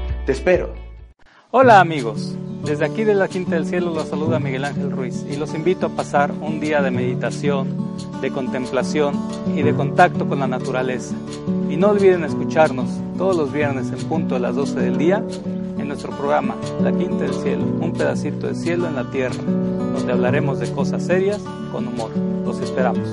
Te 0.25 0.33
espero. 0.33 0.71
Hola 1.49 1.79
amigos, 1.79 2.35
desde 2.63 2.85
aquí 2.85 3.03
de 3.03 3.15
la 3.15 3.27
Quinta 3.27 3.55
del 3.55 3.65
Cielo 3.65 3.91
los 3.91 4.07
saluda 4.07 4.39
Miguel 4.39 4.65
Ángel 4.65 4.91
Ruiz 4.91 5.25
y 5.27 5.35
los 5.35 5.55
invito 5.55 5.87
a 5.87 5.89
pasar 5.89 6.31
un 6.41 6.59
día 6.59 6.83
de 6.83 6.91
meditación, 6.91 7.97
de 8.21 8.29
contemplación 8.29 9.15
y 9.55 9.63
de 9.63 9.73
contacto 9.73 10.27
con 10.27 10.39
la 10.39 10.47
naturaleza. 10.47 11.15
Y 11.69 11.75
no 11.75 11.89
olviden 11.89 12.23
escucharnos 12.23 12.87
todos 13.17 13.35
los 13.35 13.51
viernes 13.51 13.91
en 13.91 14.07
punto 14.07 14.35
de 14.35 14.41
las 14.41 14.55
12 14.55 14.79
del 14.79 14.97
día 14.99 15.23
en 15.79 15.87
nuestro 15.87 16.11
programa 16.15 16.55
La 16.83 16.91
Quinta 16.91 17.23
del 17.23 17.33
Cielo, 17.33 17.63
un 17.79 17.91
pedacito 17.91 18.47
de 18.47 18.53
cielo 18.53 18.87
en 18.87 18.95
la 18.95 19.09
tierra, 19.09 19.41
donde 19.43 20.13
hablaremos 20.13 20.59
de 20.59 20.71
cosas 20.71 21.03
serias 21.03 21.41
con 21.71 21.87
humor. 21.87 22.11
Los 22.45 22.59
esperamos. 22.59 23.09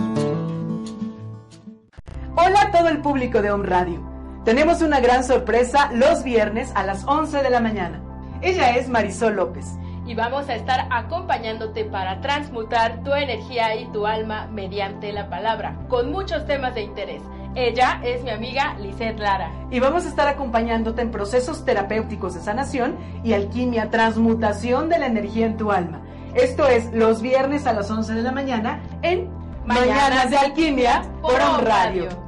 Hola 2.37 2.61
a 2.61 2.71
todo 2.71 2.89
el 2.89 3.01
público 3.01 3.41
de 3.41 3.51
Home 3.51 3.67
Radio. 3.67 4.08
Tenemos 4.49 4.81
una 4.81 4.99
gran 5.01 5.25
sorpresa 5.25 5.91
los 5.93 6.25
viernes 6.25 6.73
a 6.75 6.83
las 6.83 7.05
11 7.07 7.43
de 7.43 7.51
la 7.51 7.61
mañana. 7.61 8.01
Ella 8.41 8.77
es 8.77 8.89
Marisol 8.89 9.37
López. 9.37 9.67
Y 10.07 10.15
vamos 10.15 10.49
a 10.49 10.55
estar 10.55 10.89
acompañándote 10.91 11.85
para 11.85 12.23
transmutar 12.23 13.05
tu 13.05 13.13
energía 13.13 13.77
y 13.77 13.85
tu 13.93 14.07
alma 14.07 14.47
mediante 14.51 15.13
la 15.13 15.29
palabra, 15.29 15.79
con 15.91 16.11
muchos 16.11 16.47
temas 16.47 16.75
de 16.75 16.81
interés. 16.81 17.21
Ella 17.55 18.01
es 18.03 18.25
mi 18.25 18.31
amiga 18.31 18.75
Lisette 18.81 19.19
Lara. 19.19 19.53
Y 19.71 19.81
vamos 19.81 20.07
a 20.07 20.09
estar 20.09 20.27
acompañándote 20.27 21.03
en 21.03 21.11
procesos 21.11 21.67
terapéuticos 21.67 22.33
de 22.33 22.41
sanación 22.41 22.97
y 23.23 23.35
alquimia, 23.35 23.91
transmutación 23.91 24.89
de 24.89 24.99
la 24.99 25.09
energía 25.09 25.45
en 25.45 25.59
tu 25.59 25.73
alma. 25.73 26.01
Esto 26.33 26.67
es 26.67 26.91
los 26.95 27.21
viernes 27.21 27.67
a 27.67 27.75
las 27.75 27.91
11 27.91 28.15
de 28.15 28.23
la 28.23 28.33
mañana 28.33 28.81
en 29.03 29.29
Mañanas, 29.67 30.31
de 30.31 30.39
Alquimia 30.39 31.03
por 31.21 31.39
On 31.39 31.67
Radio. 31.67 32.28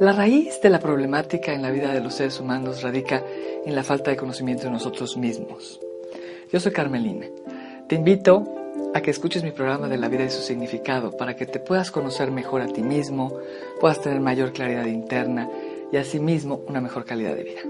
La 0.00 0.12
raíz 0.12 0.62
de 0.62 0.70
la 0.70 0.80
problemática 0.80 1.52
en 1.52 1.60
la 1.60 1.70
vida 1.70 1.92
de 1.92 2.00
los 2.00 2.14
seres 2.14 2.40
humanos 2.40 2.80
radica 2.80 3.22
en 3.66 3.74
la 3.74 3.84
falta 3.84 4.10
de 4.10 4.16
conocimiento 4.16 4.64
de 4.64 4.70
nosotros 4.70 5.18
mismos. 5.18 5.78
Yo 6.50 6.58
soy 6.58 6.72
Carmelina. 6.72 7.26
Te 7.86 7.96
invito 7.96 8.44
a 8.94 9.02
que 9.02 9.10
escuches 9.10 9.42
mi 9.42 9.50
programa 9.50 9.88
de 9.88 9.98
la 9.98 10.08
vida 10.08 10.24
y 10.24 10.30
su 10.30 10.40
significado 10.40 11.14
para 11.18 11.36
que 11.36 11.44
te 11.44 11.60
puedas 11.60 11.90
conocer 11.90 12.30
mejor 12.30 12.62
a 12.62 12.68
ti 12.68 12.82
mismo, 12.82 13.40
puedas 13.78 14.00
tener 14.00 14.20
mayor 14.20 14.54
claridad 14.54 14.86
interna 14.86 15.50
y 15.92 15.98
asimismo 15.98 16.62
una 16.66 16.80
mejor 16.80 17.04
calidad 17.04 17.36
de 17.36 17.44
vida. 17.44 17.60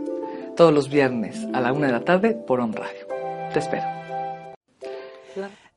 Todos 0.57 0.73
los 0.73 0.89
viernes 0.89 1.49
a 1.53 1.61
la 1.61 1.73
una 1.73 1.89
de 1.89 1.93
la 1.95 2.05
tarde 2.05 2.39
por 2.47 2.61
On 2.61 2.73
Radio. 2.73 3.09
Te 3.53 3.59
espero. 3.59 3.87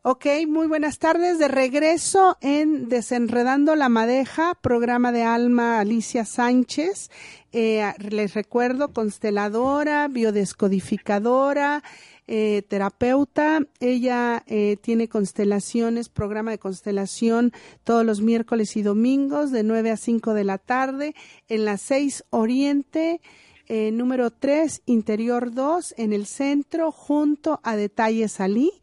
Ok, 0.06 0.26
muy 0.50 0.68
buenas 0.68 1.00
tardes. 1.00 1.40
De 1.40 1.48
regreso 1.48 2.38
en 2.42 2.90
Desenredando 2.90 3.74
la 3.78 3.88
Madeja, 3.88 4.54
programa 4.54 5.14
de 5.14 5.24
Alma 5.24 5.80
Alicia 5.80 6.26
Sánchez. 6.26 7.10
Eh, 7.54 7.90
les 8.10 8.34
recuerdo, 8.34 8.92
consteladora, 8.92 10.10
biodescodificadora, 10.10 11.84
eh, 12.28 12.64
terapeuta. 12.68 13.62
Ella 13.80 14.44
eh, 14.46 14.76
tiene 14.82 15.08
constelaciones, 15.08 16.10
programa 16.10 16.52
de 16.52 16.60
constelación 16.60 17.54
todos 17.86 18.06
los 18.06 18.20
miércoles 18.20 18.76
y 18.76 18.82
domingos 18.82 19.52
de 19.52 19.64
9 19.64 19.92
a 19.92 19.96
5 19.96 20.34
de 20.34 20.44
la 20.44 20.58
tarde 20.58 21.16
en 21.48 21.64
la 21.64 21.78
6 21.78 22.26
Oriente. 22.30 23.22
número 23.70 24.32
3, 24.32 24.82
Interior 24.86 25.54
2, 25.54 25.94
en 25.98 26.12
el 26.12 26.26
centro, 26.26 26.92
junto 26.92 27.62
a 27.64 27.78
Detalles 27.78 28.34
Salí 28.34 28.83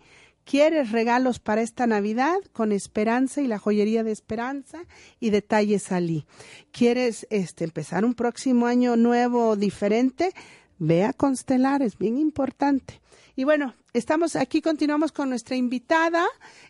¿Quieres 0.50 0.90
regalos 0.90 1.38
para 1.38 1.62
esta 1.62 1.86
Navidad? 1.86 2.34
Con 2.52 2.72
Esperanza 2.72 3.40
y 3.40 3.46
la 3.46 3.60
joyería 3.60 4.02
de 4.02 4.10
Esperanza 4.10 4.80
y 5.20 5.30
detalles 5.30 5.84
salí. 5.84 6.26
¿Quieres 6.72 7.24
este, 7.30 7.62
empezar 7.62 8.04
un 8.04 8.14
próximo 8.14 8.66
año 8.66 8.96
nuevo 8.96 9.54
diferente? 9.54 10.32
Ve 10.80 11.04
a 11.04 11.12
constelar, 11.12 11.82
es 11.82 11.96
bien 11.96 12.18
importante. 12.18 13.00
Y 13.36 13.44
bueno, 13.44 13.74
estamos 13.94 14.36
aquí, 14.36 14.60
continuamos 14.60 15.12
con 15.12 15.30
nuestra 15.30 15.56
invitada, 15.56 16.26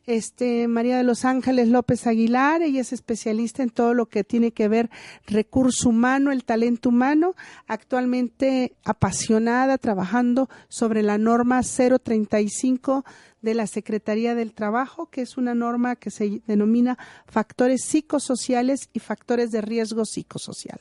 este 0.06 0.68
María 0.68 0.98
de 0.98 1.04
los 1.04 1.24
Ángeles 1.24 1.68
López 1.68 2.06
Aguilar. 2.06 2.62
Ella 2.62 2.80
es 2.82 2.92
especialista 2.92 3.62
en 3.62 3.70
todo 3.70 3.94
lo 3.94 4.06
que 4.06 4.24
tiene 4.24 4.52
que 4.52 4.68
ver 4.68 4.90
recurso 5.26 5.88
humano, 5.88 6.32
el 6.32 6.44
talento 6.44 6.90
humano. 6.90 7.34
Actualmente 7.66 8.76
apasionada, 8.84 9.78
trabajando 9.78 10.48
sobre 10.68 11.02
la 11.02 11.18
norma 11.18 11.62
035 11.62 13.04
de 13.42 13.54
la 13.54 13.66
Secretaría 13.66 14.34
del 14.34 14.52
Trabajo, 14.52 15.06
que 15.06 15.22
es 15.22 15.36
una 15.36 15.54
norma 15.54 15.96
que 15.96 16.10
se 16.10 16.42
denomina 16.46 16.98
factores 17.26 17.84
psicosociales 17.84 18.88
y 18.92 19.00
factores 19.00 19.50
de 19.50 19.60
riesgo 19.60 20.04
psicosocial. 20.04 20.80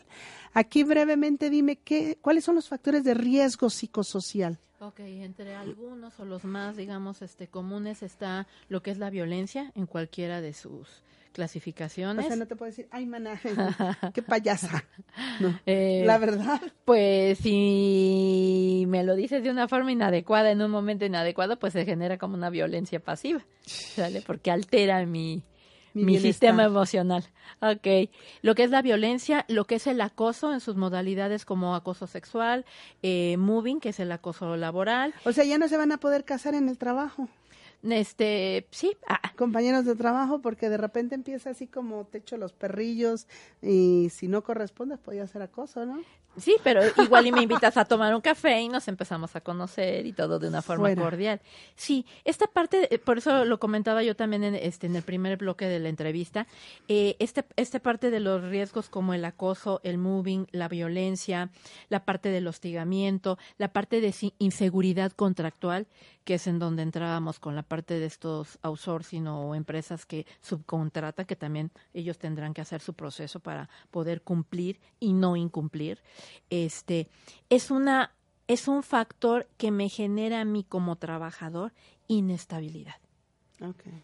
Aquí 0.54 0.84
brevemente 0.84 1.50
dime 1.50 1.78
qué, 1.78 2.18
cuáles 2.22 2.44
son 2.44 2.56
los 2.56 2.68
factores 2.68 3.04
de 3.04 3.14
riesgo 3.14 3.70
psicosocial. 3.70 4.60
Ok, 4.82 5.02
entre 5.02 5.56
algunos 5.56 6.20
o 6.22 6.26
los 6.26 6.46
más, 6.46 6.78
digamos, 6.78 7.22
este, 7.22 7.48
comunes 7.48 8.02
está 8.02 8.48
lo 8.70 8.82
que 8.82 8.92
es 8.92 8.98
la 8.98 9.10
violencia 9.10 9.74
en 9.76 9.86
cualquiera 9.86 10.40
de 10.40 10.54
sus 10.54 11.04
clasificaciones. 11.34 12.26
O 12.26 12.28
sea, 12.28 12.38
no 12.38 12.48
te 12.48 12.56
puedo 12.56 12.70
decir, 12.70 12.88
ay, 12.92 13.06
maná, 13.06 13.40
qué 14.14 14.22
payasa. 14.22 14.86
Eh, 15.66 16.04
la 16.06 16.18
verdad. 16.18 16.62
Pues 16.86 17.40
si 17.40 18.86
me 18.88 19.04
lo 19.04 19.16
dices 19.16 19.44
de 19.44 19.50
una 19.50 19.68
forma 19.68 19.92
inadecuada, 19.92 20.52
en 20.52 20.62
un 20.62 20.72
momento 20.72 21.06
inadecuado, 21.06 21.60
pues 21.60 21.74
se 21.74 21.86
genera 21.86 22.18
como 22.18 22.36
una 22.36 22.50
violencia 22.50 23.00
pasiva, 23.00 23.46
¿sale? 23.66 24.22
Porque 24.22 24.50
altera 24.50 25.06
mi, 25.06 25.44
mi, 25.94 26.20
sistema 26.20 26.64
emocional. 26.64 27.26
Ok. 27.62 28.10
Lo 28.42 28.56
que 28.56 28.64
es 28.64 28.70
la 28.70 28.82
violencia, 28.82 29.46
lo 29.48 29.66
que 29.66 29.76
es 29.76 29.88
el 29.88 30.02
acoso 30.02 30.54
en 30.54 30.60
sus 30.60 30.76
modalidades 30.76 31.46
como 31.46 31.76
acoso 31.76 32.08
sexual, 32.08 32.66
eh, 33.02 33.38
moving, 33.38 33.80
que 33.80 33.90
es 33.90 34.00
el 34.00 34.12
acoso 34.12 34.56
laboral. 34.58 35.14
O 35.26 35.32
sea, 35.32 35.44
ya 35.44 35.58
no 35.58 35.68
se 35.68 35.78
van 35.78 35.92
a 35.92 35.98
poder 35.98 36.26
casar 36.26 36.56
en 36.56 36.70
el 36.70 36.78
trabajo. 36.78 37.30
Este, 37.84 38.68
sí. 38.72 38.98
Ah. 39.08 39.20
Compañeros 39.36 39.86
de 39.86 39.96
trabajo, 39.96 40.40
porque 40.42 40.70
de 40.70 40.78
repente 40.78 41.16
empieza 41.16 41.52
así 41.52 41.68
como 41.68 42.06
te 42.06 42.18
echo 42.18 42.36
los 42.36 42.52
perrillos 42.52 43.28
y 43.62 44.10
si 44.12 44.28
no 44.28 44.44
correspondes 44.44 45.00
podía 45.00 45.26
ser 45.28 45.42
acoso, 45.42 45.86
¿no? 45.86 46.02
Sí, 46.38 46.56
pero 46.64 46.82
igual 47.04 47.28
y 47.28 47.32
me 47.32 47.42
invitas 47.42 47.76
a 47.76 47.86
tomar 47.86 48.16
un 48.16 48.22
café 48.22 48.62
y 48.62 48.70
nos 48.70 48.88
empezamos 48.88 49.36
a 49.36 49.42
conocer 49.42 50.06
y 50.06 50.14
todo 50.14 50.40
de 50.40 50.48
una 50.48 50.62
forma 50.62 50.94
cordial. 50.96 51.42
Sí, 51.76 52.06
esta 52.24 52.48
parte, 52.48 52.94
eh, 52.94 53.00
por 53.00 53.18
eso 53.18 53.46
lo 53.46 53.60
comentaba 53.60 54.04
yo 54.04 54.16
también 54.16 54.44
en, 54.44 54.56
este, 54.56 54.88
en 54.88 54.96
el 54.96 55.04
primer 55.04 55.38
bloque 55.38 55.66
de 55.66 55.80
la 55.80 55.90
entrevista, 55.90 56.48
eh, 56.88 57.16
este, 57.20 57.44
esta 57.56 57.80
parte 57.80 58.12
de 58.12 58.20
los 58.20 58.44
riesgos 58.44 58.90
como 58.90 59.14
el 59.14 59.26
acoso, 59.26 59.82
el 59.84 59.98
moving, 59.98 60.48
la 60.52 60.68
violencia, 60.68 61.50
la 61.90 62.06
parte 62.06 62.30
del 62.30 62.48
hostigamiento, 62.48 63.38
la 63.58 63.74
parte 63.74 64.00
de 64.00 64.14
inseguridad 64.38 65.12
contractual, 65.12 65.88
que 66.24 66.36
es 66.36 66.48
en 66.48 66.60
donde 66.60 66.84
entrábamos 66.84 67.40
con 67.40 67.56
la 67.56 67.64
parte 67.64 68.00
de 68.00 68.06
estos 68.06 68.60
outsourcing 68.62 69.28
o 69.28 69.56
empresas 69.56 70.06
que 70.06 70.26
subcontratan, 70.42 71.26
que 71.26 71.36
también 71.36 71.72
ellos 71.94 72.18
tendrán 72.18 72.54
que 72.54 72.62
hacer 72.62 72.82
su 72.82 72.94
proceso 72.94 73.40
para 73.40 73.70
poder 73.92 74.22
cumplir 74.22 74.80
y 75.00 75.14
no 75.14 75.36
incumplir. 75.36 76.02
Este 76.50 77.08
es 77.50 77.72
una 77.72 78.14
es 78.48 78.68
un 78.68 78.82
factor 78.82 79.48
que 79.58 79.70
me 79.70 79.90
genera 79.90 80.42
a 80.42 80.46
mí 80.46 80.64
como 80.64 80.96
trabajador 80.96 81.72
inestabilidad. 82.08 82.96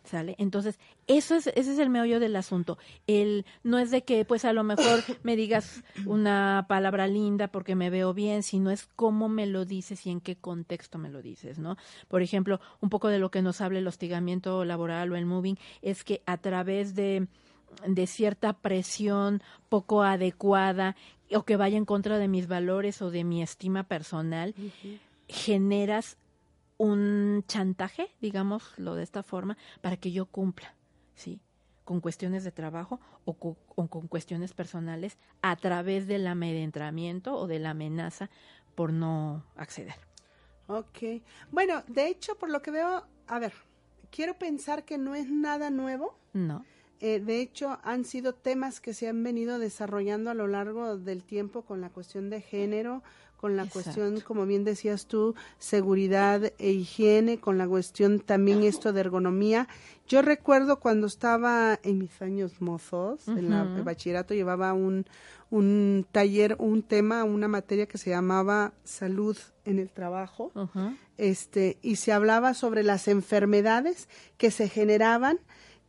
¿Sale? 0.04 0.36
Entonces, 0.38 0.80
eso 1.08 1.36
es, 1.36 1.48
ese 1.48 1.74
es 1.74 1.80
el 1.80 1.90
meollo 1.90 2.20
del 2.20 2.36
asunto. 2.36 2.78
El, 3.08 3.46
no 3.64 3.78
es 3.80 3.92
de 3.92 4.04
que, 4.04 4.26
pues, 4.26 4.46
a 4.46 4.54
lo 4.54 4.64
mejor 4.64 5.00
me 5.24 5.36
digas 5.36 5.84
una 6.06 6.66
palabra 6.68 7.08
linda 7.08 7.48
porque 7.48 7.76
me 7.76 7.90
veo 7.90 8.14
bien, 8.14 8.44
sino 8.44 8.70
es 8.70 8.88
cómo 8.96 9.30
me 9.30 9.46
lo 9.46 9.66
dices 9.66 10.06
y 10.06 10.12
en 10.12 10.22
qué 10.22 10.36
contexto 10.36 10.98
me 10.98 11.10
lo 11.10 11.22
dices, 11.22 11.60
¿no? 11.60 11.78
Por 12.08 12.22
ejemplo, 12.22 12.60
un 12.82 12.90
poco 12.90 13.08
de 13.08 13.20
lo 13.20 13.32
que 13.32 13.42
nos 13.42 13.62
habla 13.62 13.80
el 13.80 13.88
hostigamiento 13.88 14.66
laboral 14.66 15.12
o 15.12 15.16
el 15.16 15.26
moving 15.26 15.58
es 15.82 16.04
que 16.04 16.22
a 16.26 16.38
través 16.38 16.96
de, 16.96 17.28
de 17.88 18.08
cierta 18.08 18.54
presión 18.54 19.42
poco 19.70 20.04
adecuada 20.04 20.96
o 21.34 21.44
que 21.44 21.56
vaya 21.56 21.78
en 21.78 21.86
contra 21.86 22.18
de 22.18 22.28
mis 22.28 22.48
valores 22.48 23.02
o 23.02 23.10
de 23.10 23.24
mi 23.24 23.42
estima 23.42 23.84
personal, 23.84 24.54
generas 25.28 26.18
un 26.78 27.44
chantaje, 27.48 28.10
digámoslo 28.22 28.96
de 28.96 29.04
esta 29.04 29.24
forma, 29.24 29.58
para 29.82 29.98
que 29.98 30.12
yo 30.12 30.26
cumpla, 30.26 30.74
¿sí? 31.14 31.40
Con 31.84 32.02
cuestiones 32.02 32.44
de 32.44 32.52
trabajo 32.52 33.00
o 33.26 33.34
con, 33.34 34.08
cuestiones 34.08 34.54
personales 34.54 35.18
a 35.42 35.56
través 35.56 36.08
del 36.08 36.28
amedrentamiento 36.28 37.36
o 37.36 37.48
de 37.48 37.60
la 37.60 37.72
amenaza 37.72 38.30
por 38.76 38.92
no 38.92 39.46
acceder. 39.56 39.96
Ok. 40.68 41.22
Bueno, 41.52 41.84
de 41.88 42.08
hecho, 42.08 42.36
por 42.38 42.50
lo 42.50 42.62
que 42.62 42.72
veo, 42.72 43.06
a 43.28 43.40
ver, 43.40 43.54
quiero 44.10 44.38
pensar 44.38 44.84
que 44.84 44.98
no 44.98 45.16
es 45.16 45.30
nada 45.30 45.70
nuevo. 45.70 46.18
No. 46.34 46.66
Eh, 47.02 47.20
de 47.20 47.42
hecho, 47.42 47.78
han 47.84 48.06
sido 48.06 48.34
temas 48.34 48.80
que 48.80 48.94
se 48.94 49.08
han 49.08 49.22
venido 49.22 49.60
desarrollando 49.60 50.32
a 50.32 50.34
lo 50.34 50.48
largo 50.48 50.98
del 50.98 51.24
tiempo 51.24 51.64
con 51.64 51.82
la 51.82 51.90
cuestión 51.90 52.30
de 52.30 52.42
género, 52.42 53.04
con 53.46 53.58
la 53.58 53.68
cuestión, 53.68 54.22
como 54.22 54.48
bien 54.48 54.64
decías 54.64 55.06
tú, 55.06 55.36
seguridad 55.60 56.52
e 56.58 56.72
higiene, 56.72 57.40
con 57.40 57.60
la 57.60 57.68
cuestión 57.68 58.20
también 58.20 58.64
esto 58.64 58.92
de 58.92 59.02
ergonomía. 59.02 59.68
Yo 60.08 60.24
recuerdo 60.24 60.80
cuando 60.80 61.06
estaba 61.06 61.80
en 61.84 62.00
mis 62.00 62.24
años 62.24 62.60
mozos, 62.60 63.28
en 63.28 63.52
la, 63.52 63.62
el 63.62 63.84
bachillerato, 63.84 64.34
llevaba 64.34 64.74
un, 64.74 65.06
un 65.52 66.08
taller, 66.12 66.56
un 66.58 66.82
tema, 66.82 67.24
una 67.24 67.48
materia 67.48 67.86
que 67.86 68.00
se 68.00 68.10
llamaba 68.10 68.74
salud 68.84 69.38
en 69.64 69.78
el 69.78 69.92
trabajo, 69.92 70.52
este, 71.18 71.78
y 71.84 71.98
se 71.98 72.14
hablaba 72.14 72.56
sobre 72.56 72.82
las 72.82 73.08
enfermedades 73.08 74.10
que 74.40 74.50
se 74.50 74.70
generaban 74.70 75.38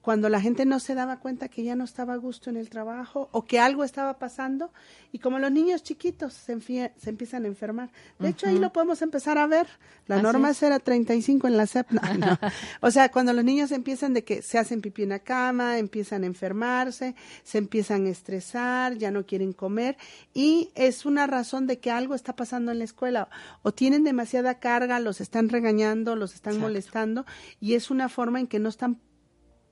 cuando 0.07 0.29
la 0.29 0.41
gente 0.41 0.67
no 0.67 0.79
se 0.79 0.95
daba 0.95 1.19
cuenta 1.19 1.49
que 1.49 1.65
ya 1.65 1.75
no 1.75 1.83
estaba 1.83 2.13
a 2.13 2.17
gusto 2.17 2.49
en 2.49 2.57
el 2.57 2.71
trabajo 2.71 3.29
o 3.33 3.45
que 3.45 3.59
algo 3.59 3.83
estaba 3.83 4.21
pasando 4.21 4.71
y 5.11 5.19
como 5.19 5.41
los 5.41 5.51
niños 5.51 5.83
chiquitos 5.83 6.33
se, 6.33 6.61
se 6.61 7.11
empiezan 7.11 7.45
a 7.45 7.49
enfermar. 7.49 7.91
De 8.21 8.29
hecho, 8.29 8.47
ahí 8.47 8.61
lo 8.61 8.73
podemos 8.73 9.03
empezar 9.03 9.37
a 9.37 9.49
ver. 9.49 9.67
La 10.07 10.23
norma 10.23 10.51
es 10.51 10.63
era 10.63 10.79
35 10.79 11.49
en 11.49 11.57
la 11.57 11.67
CEP. 11.67 11.89
o 12.83 12.91
sea, 12.93 13.11
cuando 13.11 13.33
los 13.33 13.45
niños 13.45 13.73
empiezan 13.73 14.15
de 14.15 14.23
que 14.23 14.43
se 14.43 14.61
hacen 14.61 14.81
pipí 14.81 15.03
en 15.03 15.09
la 15.09 15.19
cama, 15.19 15.77
empiezan 15.79 16.23
a 16.23 16.27
enfermarse, 16.27 17.17
se 17.43 17.59
empiezan 17.59 18.07
a 18.07 18.11
estresar, 18.11 18.95
ya 18.99 19.11
no 19.11 19.27
quieren 19.27 19.53
comer 19.53 19.97
y 20.33 20.71
es 20.77 21.05
una 21.05 21.27
razón 21.27 21.67
de 21.67 21.81
que 21.81 21.91
algo 21.91 22.15
está 22.15 22.37
pasando 22.37 22.71
en 22.71 22.79
la 22.79 22.85
escuela 22.85 23.29
o 23.63 23.73
tienen 23.73 24.05
demasiada 24.05 24.61
carga, 24.61 25.01
los 25.01 25.21
están 25.21 25.49
regañando, 25.49 26.15
los 26.15 26.33
están 26.37 26.61
molestando 26.61 27.27
y 27.59 27.75
es 27.75 27.91
una 27.91 28.09
forma 28.09 28.39
en 28.39 28.47
que 28.47 28.61
no 28.61 28.69
están 28.69 29.01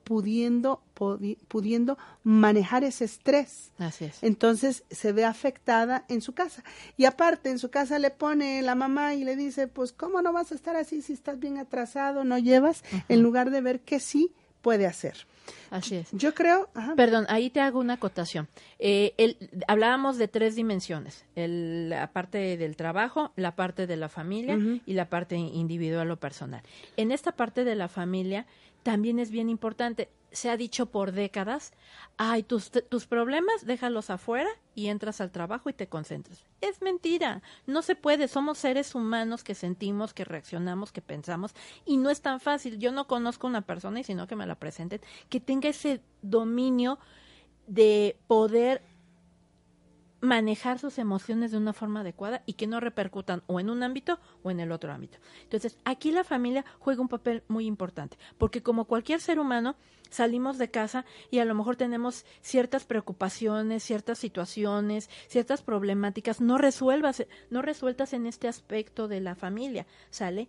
pudiendo, 0.05 0.81
pudiendo 1.47 1.97
manejar 2.23 2.85
ese 2.85 3.03
estrés. 3.03 3.71
Así 3.79 4.05
es. 4.05 4.23
Entonces 4.23 4.83
se 4.89 5.11
ve 5.11 5.25
afectada 5.25 6.05
en 6.07 6.21
su 6.21 6.33
casa. 6.33 6.63
Y 6.95 7.05
aparte, 7.05 7.49
en 7.49 7.59
su 7.59 7.69
casa 7.69 7.99
le 7.99 8.11
pone 8.11 8.61
la 8.61 8.75
mamá 8.75 9.15
y 9.15 9.25
le 9.25 9.35
dice, 9.35 9.67
pues, 9.67 9.91
¿cómo 9.91 10.21
no 10.21 10.31
vas 10.31 10.51
a 10.51 10.55
estar 10.55 10.75
así 10.77 11.01
si 11.01 11.11
estás 11.11 11.39
bien 11.39 11.57
atrasado, 11.57 12.23
no 12.23 12.37
llevas? 12.37 12.83
En 13.09 13.23
lugar 13.23 13.49
de 13.49 13.61
ver 13.61 13.81
que 13.81 13.99
sí 13.99 14.31
puede 14.61 14.85
hacer. 14.85 15.27
Así 15.69 15.95
es. 15.95 16.09
Yo 16.11 16.33
creo. 16.33 16.69
Perdón, 16.95 17.25
ahí 17.29 17.49
te 17.49 17.61
hago 17.61 17.79
una 17.79 17.93
acotación. 17.93 18.47
Eh, 18.79 19.13
el, 19.17 19.37
hablábamos 19.67 20.17
de 20.17 20.27
tres 20.27 20.55
dimensiones: 20.55 21.25
el, 21.35 21.89
la 21.89 22.11
parte 22.11 22.57
del 22.57 22.75
trabajo, 22.75 23.31
la 23.35 23.55
parte 23.55 23.85
de 23.85 23.95
la 23.95 24.09
familia 24.09 24.57
y 24.85 24.93
la 24.93 25.09
parte 25.09 25.35
individual 25.35 26.09
o 26.11 26.17
personal. 26.17 26.63
En 26.97 27.11
esta 27.11 27.31
parte 27.31 27.63
de 27.63 27.75
la 27.75 27.87
familia 27.87 28.45
también 28.85 29.17
es 29.17 29.31
bien 29.31 29.49
importante. 29.49 30.11
Se 30.31 30.47
ha 30.51 30.57
dicho 30.57 30.85
por 30.85 31.11
décadas, 31.11 31.73
ay, 32.17 32.43
tus, 32.43 32.69
tus 32.69 33.07
problemas 33.07 33.65
déjalos 33.65 34.11
afuera 34.11 34.49
y 34.75 34.89
entras 34.89 35.21
al 35.21 35.31
trabajo 35.31 35.71
y 35.71 35.73
te 35.73 35.87
concentras. 35.87 36.45
Es 36.61 36.83
mentira, 36.83 37.41
no 37.65 37.81
se 37.81 37.95
puede, 37.95 38.27
somos 38.27 38.59
seres 38.59 38.93
humanos 38.93 39.43
que 39.43 39.55
sentimos, 39.55 40.13
que 40.13 40.23
reaccionamos, 40.23 40.91
que 40.91 41.01
pensamos 41.01 41.55
y 41.83 41.97
no 41.97 42.11
es 42.11 42.21
tan 42.21 42.39
fácil. 42.39 42.77
Yo 42.77 42.91
no 42.91 43.07
conozco 43.07 43.47
una 43.47 43.61
persona 43.61 44.01
y 44.01 44.03
sino 44.03 44.27
que 44.27 44.35
me 44.35 44.45
la 44.45 44.53
presenten 44.53 45.01
que 45.29 45.39
tenga 45.39 45.69
ese 45.69 46.01
dominio 46.21 46.99
de 47.65 48.19
poder 48.27 48.83
manejar 50.21 50.79
sus 50.79 50.97
emociones 50.97 51.51
de 51.51 51.57
una 51.57 51.73
forma 51.73 52.01
adecuada 52.01 52.43
y 52.45 52.53
que 52.53 52.67
no 52.67 52.79
repercutan 52.79 53.43
o 53.47 53.59
en 53.59 53.69
un 53.69 53.83
ámbito 53.83 54.19
o 54.43 54.51
en 54.51 54.59
el 54.59 54.71
otro 54.71 54.91
ámbito. 54.91 55.17
Entonces, 55.43 55.77
aquí 55.85 56.11
la 56.11 56.23
familia 56.23 56.65
juega 56.79 57.01
un 57.01 57.07
papel 57.07 57.43
muy 57.47 57.65
importante, 57.65 58.17
porque 58.37 58.63
como 58.63 58.85
cualquier 58.85 59.19
ser 59.19 59.39
humano, 59.39 59.75
salimos 60.09 60.57
de 60.57 60.71
casa 60.71 61.05
y 61.31 61.39
a 61.39 61.45
lo 61.45 61.55
mejor 61.55 61.75
tenemos 61.75 62.25
ciertas 62.41 62.85
preocupaciones, 62.85 63.83
ciertas 63.83 64.17
situaciones, 64.17 65.09
ciertas 65.27 65.61
problemáticas 65.61 66.41
no 66.41 66.57
resuelvas, 66.57 67.25
no 67.49 67.61
resueltas 67.61 68.13
en 68.13 68.25
este 68.25 68.47
aspecto 68.47 69.07
de 69.07 69.21
la 69.21 69.35
familia, 69.35 69.85
¿sale? 70.09 70.47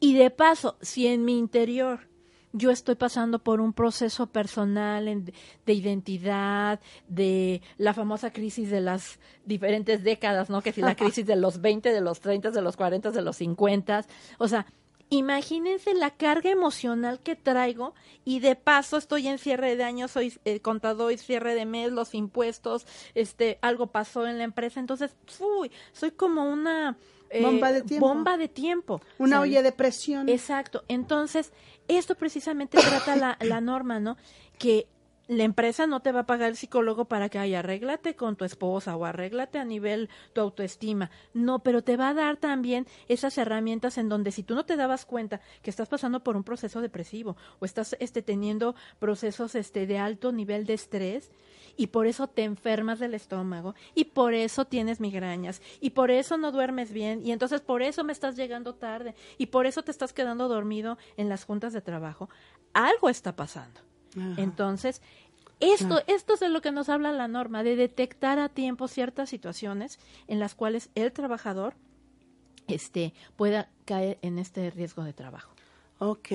Y 0.00 0.14
de 0.14 0.30
paso, 0.30 0.78
si 0.80 1.06
en 1.06 1.24
mi 1.24 1.38
interior 1.38 2.09
yo 2.52 2.70
estoy 2.70 2.96
pasando 2.96 3.38
por 3.38 3.60
un 3.60 3.72
proceso 3.72 4.26
personal 4.26 5.24
de 5.66 5.72
identidad, 5.72 6.80
de 7.08 7.62
la 7.78 7.94
famosa 7.94 8.32
crisis 8.32 8.70
de 8.70 8.80
las 8.80 9.18
diferentes 9.44 10.02
décadas, 10.02 10.50
¿no? 10.50 10.62
Que 10.62 10.72
si 10.72 10.82
la 10.82 10.96
crisis 10.96 11.26
de 11.26 11.36
los 11.36 11.60
20, 11.60 11.92
de 11.92 12.00
los 12.00 12.20
30, 12.20 12.50
de 12.50 12.62
los 12.62 12.76
40, 12.76 13.10
de 13.10 13.22
los 13.22 13.36
50, 13.36 14.04
o 14.38 14.48
sea, 14.48 14.66
imagínense 15.10 15.92
la 15.94 16.10
carga 16.10 16.50
emocional 16.50 17.20
que 17.20 17.36
traigo 17.36 17.94
y 18.24 18.40
de 18.40 18.56
paso 18.56 18.96
estoy 18.96 19.28
en 19.28 19.38
cierre 19.38 19.76
de 19.76 19.84
año, 19.84 20.08
soy 20.08 20.38
eh, 20.44 20.60
contador 20.60 21.16
cierre 21.18 21.54
de 21.54 21.66
mes, 21.66 21.92
los 21.92 22.14
impuestos, 22.14 22.86
este, 23.14 23.58
algo 23.60 23.88
pasó 23.88 24.26
en 24.26 24.38
la 24.38 24.44
empresa, 24.44 24.80
entonces, 24.80 25.14
uy, 25.40 25.70
soy 25.92 26.12
como 26.12 26.44
una 26.44 26.96
eh, 27.30 27.42
bomba 27.42 27.72
de 27.72 27.82
tiempo. 27.82 28.08
Bomba 28.08 28.36
de 28.36 28.48
tiempo. 28.48 29.00
Una 29.18 29.40
olla 29.40 29.62
de 29.62 29.72
presión. 29.72 30.28
Exacto. 30.28 30.84
Entonces, 30.88 31.52
esto 31.88 32.14
precisamente 32.16 32.78
trata 32.88 33.16
la, 33.16 33.38
la 33.40 33.60
norma, 33.60 34.00
¿no? 34.00 34.16
Que 34.58 34.88
la 35.30 35.44
empresa 35.44 35.86
no 35.86 36.00
te 36.00 36.10
va 36.10 36.20
a 36.20 36.26
pagar 36.26 36.48
el 36.48 36.56
psicólogo 36.56 37.04
para 37.04 37.28
que 37.28 37.38
ay, 37.38 37.54
arréglate 37.54 38.16
con 38.16 38.34
tu 38.34 38.44
esposa 38.44 38.96
o 38.96 39.04
arréglate 39.04 39.60
a 39.60 39.64
nivel 39.64 40.10
tu 40.32 40.40
autoestima. 40.40 41.12
No, 41.34 41.60
pero 41.60 41.84
te 41.84 41.96
va 41.96 42.08
a 42.08 42.14
dar 42.14 42.36
también 42.36 42.88
esas 43.06 43.38
herramientas 43.38 43.96
en 43.96 44.08
donde 44.08 44.32
si 44.32 44.42
tú 44.42 44.56
no 44.56 44.66
te 44.66 44.74
dabas 44.74 45.06
cuenta 45.06 45.40
que 45.62 45.70
estás 45.70 45.88
pasando 45.88 46.24
por 46.24 46.36
un 46.36 46.42
proceso 46.42 46.80
depresivo 46.80 47.36
o 47.60 47.64
estás 47.64 47.96
este, 48.00 48.22
teniendo 48.22 48.74
procesos 48.98 49.54
este, 49.54 49.86
de 49.86 49.98
alto 49.98 50.32
nivel 50.32 50.66
de 50.66 50.74
estrés, 50.74 51.30
y 51.76 51.88
por 51.88 52.06
eso 52.06 52.26
te 52.26 52.44
enfermas 52.44 52.98
del 52.98 53.14
estómago 53.14 53.74
y 53.94 54.04
por 54.04 54.34
eso 54.34 54.64
tienes 54.64 55.00
migrañas 55.00 55.62
y 55.80 55.90
por 55.90 56.10
eso 56.10 56.36
no 56.36 56.52
duermes 56.52 56.92
bien 56.92 57.24
y 57.24 57.32
entonces 57.32 57.60
por 57.60 57.82
eso 57.82 58.04
me 58.04 58.12
estás 58.12 58.36
llegando 58.36 58.74
tarde 58.74 59.14
y 59.38 59.46
por 59.46 59.66
eso 59.66 59.82
te 59.82 59.90
estás 59.90 60.12
quedando 60.12 60.48
dormido 60.48 60.98
en 61.16 61.28
las 61.28 61.44
juntas 61.44 61.72
de 61.72 61.80
trabajo. 61.80 62.28
Algo 62.72 63.08
está 63.08 63.34
pasando. 63.34 63.80
Entonces, 64.36 65.02
esto, 65.60 66.02
esto 66.06 66.34
es 66.34 66.40
de 66.40 66.48
lo 66.48 66.62
que 66.62 66.72
nos 66.72 66.88
habla 66.88 67.12
la 67.12 67.28
norma, 67.28 67.62
de 67.62 67.76
detectar 67.76 68.38
a 68.38 68.48
tiempo 68.48 68.88
ciertas 68.88 69.28
situaciones 69.28 70.00
en 70.26 70.40
las 70.40 70.54
cuales 70.54 70.90
el 70.94 71.12
trabajador 71.12 71.74
este, 72.66 73.12
pueda 73.36 73.68
caer 73.84 74.18
en 74.22 74.38
este 74.38 74.70
riesgo 74.70 75.04
de 75.04 75.12
trabajo. 75.12 75.52
Ok. 75.98 76.28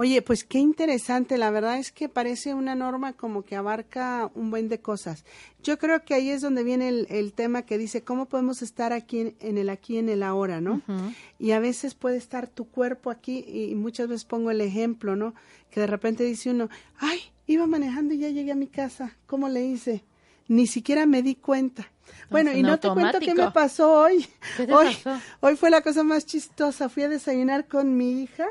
Oye, 0.00 0.22
pues 0.22 0.44
qué 0.44 0.60
interesante. 0.60 1.38
La 1.38 1.50
verdad 1.50 1.76
es 1.76 1.90
que 1.90 2.08
parece 2.08 2.54
una 2.54 2.76
norma 2.76 3.14
como 3.14 3.42
que 3.42 3.56
abarca 3.56 4.30
un 4.36 4.48
buen 4.48 4.68
de 4.68 4.80
cosas. 4.80 5.24
Yo 5.60 5.76
creo 5.76 6.04
que 6.04 6.14
ahí 6.14 6.30
es 6.30 6.40
donde 6.40 6.62
viene 6.62 6.88
el, 6.88 7.32
tema 7.32 7.62
que 7.62 7.78
dice 7.78 8.04
cómo 8.04 8.26
podemos 8.26 8.62
estar 8.62 8.92
aquí 8.92 9.34
en, 9.40 9.58
el 9.58 9.68
aquí 9.68 9.98
en 9.98 10.08
el 10.08 10.22
ahora, 10.22 10.60
¿no? 10.60 10.82
Y 11.40 11.50
a 11.50 11.58
veces 11.58 11.96
puede 11.96 12.16
estar 12.16 12.46
tu 12.46 12.68
cuerpo 12.68 13.10
aquí 13.10 13.44
y 13.44 13.74
muchas 13.74 14.06
veces 14.06 14.24
pongo 14.24 14.52
el 14.52 14.60
ejemplo, 14.60 15.16
¿no? 15.16 15.34
Que 15.68 15.80
de 15.80 15.88
repente 15.88 16.22
dice 16.22 16.50
uno, 16.50 16.68
ay, 16.98 17.18
iba 17.48 17.66
manejando 17.66 18.14
y 18.14 18.18
ya 18.18 18.28
llegué 18.28 18.52
a 18.52 18.56
mi 18.56 18.68
casa. 18.68 19.16
¿Cómo 19.26 19.48
le 19.48 19.64
hice? 19.64 20.04
Ni 20.48 20.66
siquiera 20.66 21.06
me 21.06 21.22
di 21.22 21.34
cuenta. 21.36 21.90
Bueno, 22.30 22.52
y 22.52 22.62
no 22.62 22.78
te 22.78 22.90
cuento 22.90 23.20
qué 23.20 23.34
me 23.34 23.50
pasó 23.50 23.92
hoy. 23.92 24.26
hoy, 24.70 24.96
hoy 25.40 25.56
fue 25.56 25.70
la 25.70 25.80
cosa 25.80 26.02
más 26.02 26.26
chistosa. 26.26 26.88
Fui 26.88 27.02
a 27.02 27.08
desayunar 27.08 27.68
con 27.68 27.96
mi 27.96 28.22
hija 28.22 28.48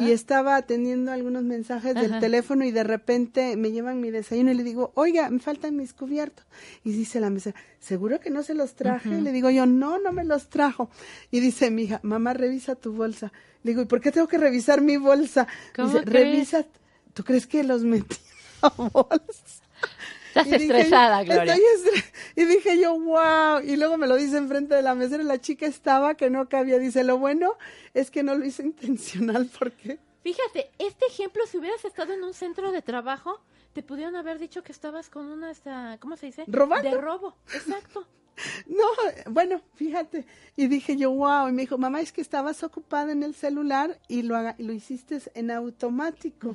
y 0.00 0.10
estaba 0.10 0.56
atendiendo 0.56 1.12
algunos 1.12 1.42
mensajes 1.42 1.94
del 1.94 2.18
teléfono 2.18 2.64
y 2.64 2.72
de 2.72 2.84
repente 2.84 3.56
me 3.56 3.70
llevan 3.70 4.00
mi 4.00 4.10
desayuno 4.10 4.50
y 4.50 4.54
le 4.54 4.64
digo, 4.64 4.92
oiga, 4.94 5.30
me 5.30 5.38
faltan 5.38 5.76
mis 5.76 5.92
cubiertos. 5.92 6.44
Y 6.84 6.92
dice 6.92 7.20
la 7.20 7.30
mesa, 7.30 7.54
¿seguro 7.78 8.20
que 8.20 8.30
no 8.30 8.42
se 8.42 8.54
los 8.54 8.74
traje? 8.74 9.20
Le 9.20 9.32
digo 9.32 9.50
yo, 9.50 9.66
no, 9.66 9.98
no 9.98 10.12
me 10.12 10.24
los 10.24 10.48
trajo. 10.48 10.90
Y 11.30 11.40
dice 11.40 11.70
mi 11.70 11.84
hija, 11.84 12.00
mamá, 12.02 12.34
revisa 12.34 12.74
tu 12.74 12.92
bolsa. 12.92 13.32
Le 13.62 13.70
digo, 13.70 13.82
¿y 13.82 13.86
por 13.86 14.00
qué 14.00 14.10
tengo 14.10 14.26
que 14.26 14.38
revisar 14.38 14.80
mi 14.80 14.96
bolsa? 14.96 15.46
Dice, 15.76 16.02
revisa, 16.04 16.66
¿tú 17.14 17.22
crees 17.24 17.46
que 17.46 17.62
los 17.62 17.84
metí 17.84 18.16
a 18.62 18.68
bolsa? 18.68 19.61
Estás 20.34 20.46
estresada, 20.46 21.22
Gloria. 21.24 21.56
y 22.36 22.44
dije 22.44 22.80
yo, 22.80 22.98
wow. 22.98 23.60
Y 23.62 23.76
luego 23.76 23.98
me 23.98 24.06
lo 24.06 24.16
dice 24.16 24.38
enfrente 24.38 24.74
de 24.74 24.82
la 24.82 24.94
mesera. 24.94 25.22
La 25.22 25.40
chica 25.40 25.66
estaba 25.66 26.14
que 26.14 26.30
no 26.30 26.48
cabía. 26.48 26.78
Dice, 26.78 27.04
lo 27.04 27.18
bueno 27.18 27.56
es 27.92 28.10
que 28.10 28.22
no 28.22 28.34
lo 28.34 28.44
hice 28.44 28.62
intencional 28.64 29.50
porque... 29.58 29.98
Fíjate, 30.22 30.70
este 30.78 31.06
ejemplo, 31.06 31.44
si 31.46 31.58
hubieras 31.58 31.84
estado 31.84 32.12
en 32.12 32.22
un 32.22 32.32
centro 32.32 32.70
de 32.70 32.80
trabajo, 32.80 33.40
te 33.72 33.82
pudieron 33.82 34.14
haber 34.16 34.38
dicho 34.38 34.62
que 34.62 34.70
estabas 34.72 35.10
con 35.10 35.26
una, 35.26 35.50
esta, 35.50 35.98
¿cómo 36.00 36.16
se 36.16 36.26
dice? 36.26 36.44
¿Robando? 36.46 36.88
De 36.88 36.96
robo, 36.96 37.36
exacto. 37.52 38.06
No, 38.66 38.84
bueno, 39.30 39.60
fíjate. 39.74 40.26
Y 40.56 40.66
dije 40.66 40.96
yo, 40.96 41.10
wow. 41.10 41.48
Y 41.48 41.52
me 41.52 41.62
dijo, 41.62 41.78
mamá, 41.78 42.00
es 42.00 42.12
que 42.12 42.20
estabas 42.20 42.62
ocupada 42.62 43.12
en 43.12 43.22
el 43.22 43.34
celular 43.34 43.98
y 44.08 44.22
lo, 44.22 44.36
lo 44.58 44.72
hiciste 44.72 45.20
en 45.34 45.50
automático. 45.50 46.54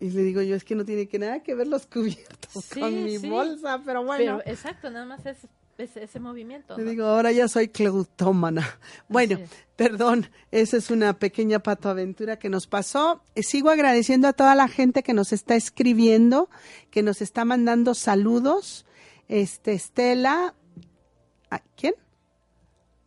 Y 0.00 0.10
le 0.10 0.22
digo 0.22 0.42
yo, 0.42 0.56
es 0.56 0.64
que 0.64 0.74
no 0.74 0.84
tiene 0.84 1.08
que 1.08 1.18
nada 1.18 1.42
que 1.42 1.54
ver 1.54 1.68
los 1.68 1.86
cubiertos 1.86 2.68
con 2.68 3.04
mi 3.04 3.18
bolsa, 3.18 3.80
pero 3.84 4.04
bueno. 4.04 4.38
Pero 4.38 4.52
exacto, 4.52 4.90
nada 4.90 5.06
más 5.06 5.24
es, 5.26 5.38
ese 5.78 6.20
movimiento. 6.20 6.76
Le 6.76 6.84
digo, 6.84 7.06
ahora 7.06 7.32
ya 7.32 7.48
soy 7.48 7.68
cleutómana. 7.68 8.78
Bueno, 9.08 9.38
perdón, 9.76 10.28
esa 10.50 10.76
es 10.76 10.90
una 10.90 11.18
pequeña 11.18 11.58
patoaventura 11.60 12.38
que 12.38 12.48
nos 12.48 12.66
pasó. 12.66 13.22
Eh, 13.34 13.42
sigo 13.42 13.70
agradeciendo 13.70 14.28
a 14.28 14.32
toda 14.32 14.54
la 14.54 14.68
gente 14.68 15.02
que 15.02 15.12
nos 15.12 15.32
está 15.32 15.56
escribiendo, 15.56 16.48
que 16.90 17.02
nos 17.02 17.20
está 17.20 17.44
mandando 17.44 17.94
saludos. 17.94 18.86
Este, 19.28 19.72
Estela, 19.72 20.54
¿Quién? 21.76 21.94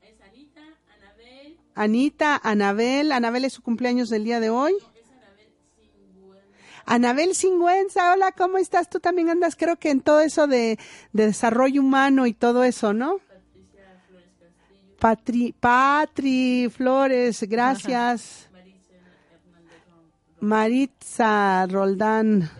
Es 0.02 0.22
Anita, 0.22 0.62
Anabel. 0.94 1.58
Anita, 1.76 2.42
Anabel. 2.44 3.12
Anabel 3.12 3.46
es 3.46 3.54
su 3.54 3.62
cumpleaños 3.62 4.10
del 4.10 4.24
día 4.24 4.40
de 4.40 4.50
hoy. 4.50 4.74
Anabel 6.86 7.34
Singüenza, 7.34 8.14
hola, 8.14 8.32
¿cómo 8.32 8.60
estás? 8.60 8.90
Tú 8.90 9.00
también 9.00 9.30
andas, 9.30 9.56
creo 9.56 9.78
que 9.78 9.90
en 9.90 10.02
todo 10.02 10.20
eso 10.20 10.46
de, 10.46 10.78
desarrollo 11.14 11.82
humano 11.82 12.28
y 12.28 12.34
todo 12.34 12.64
eso, 12.64 12.94
¿no? 12.94 13.18
Patricia 13.18 14.04
Flores 14.08 14.30
Castillo. 14.40 14.98
Patri, 15.00 15.56
Patri 15.60 16.70
Flores, 16.70 17.44
gracias. 17.50 18.50
Maritza 20.40 21.66
Roldán. 21.66 22.52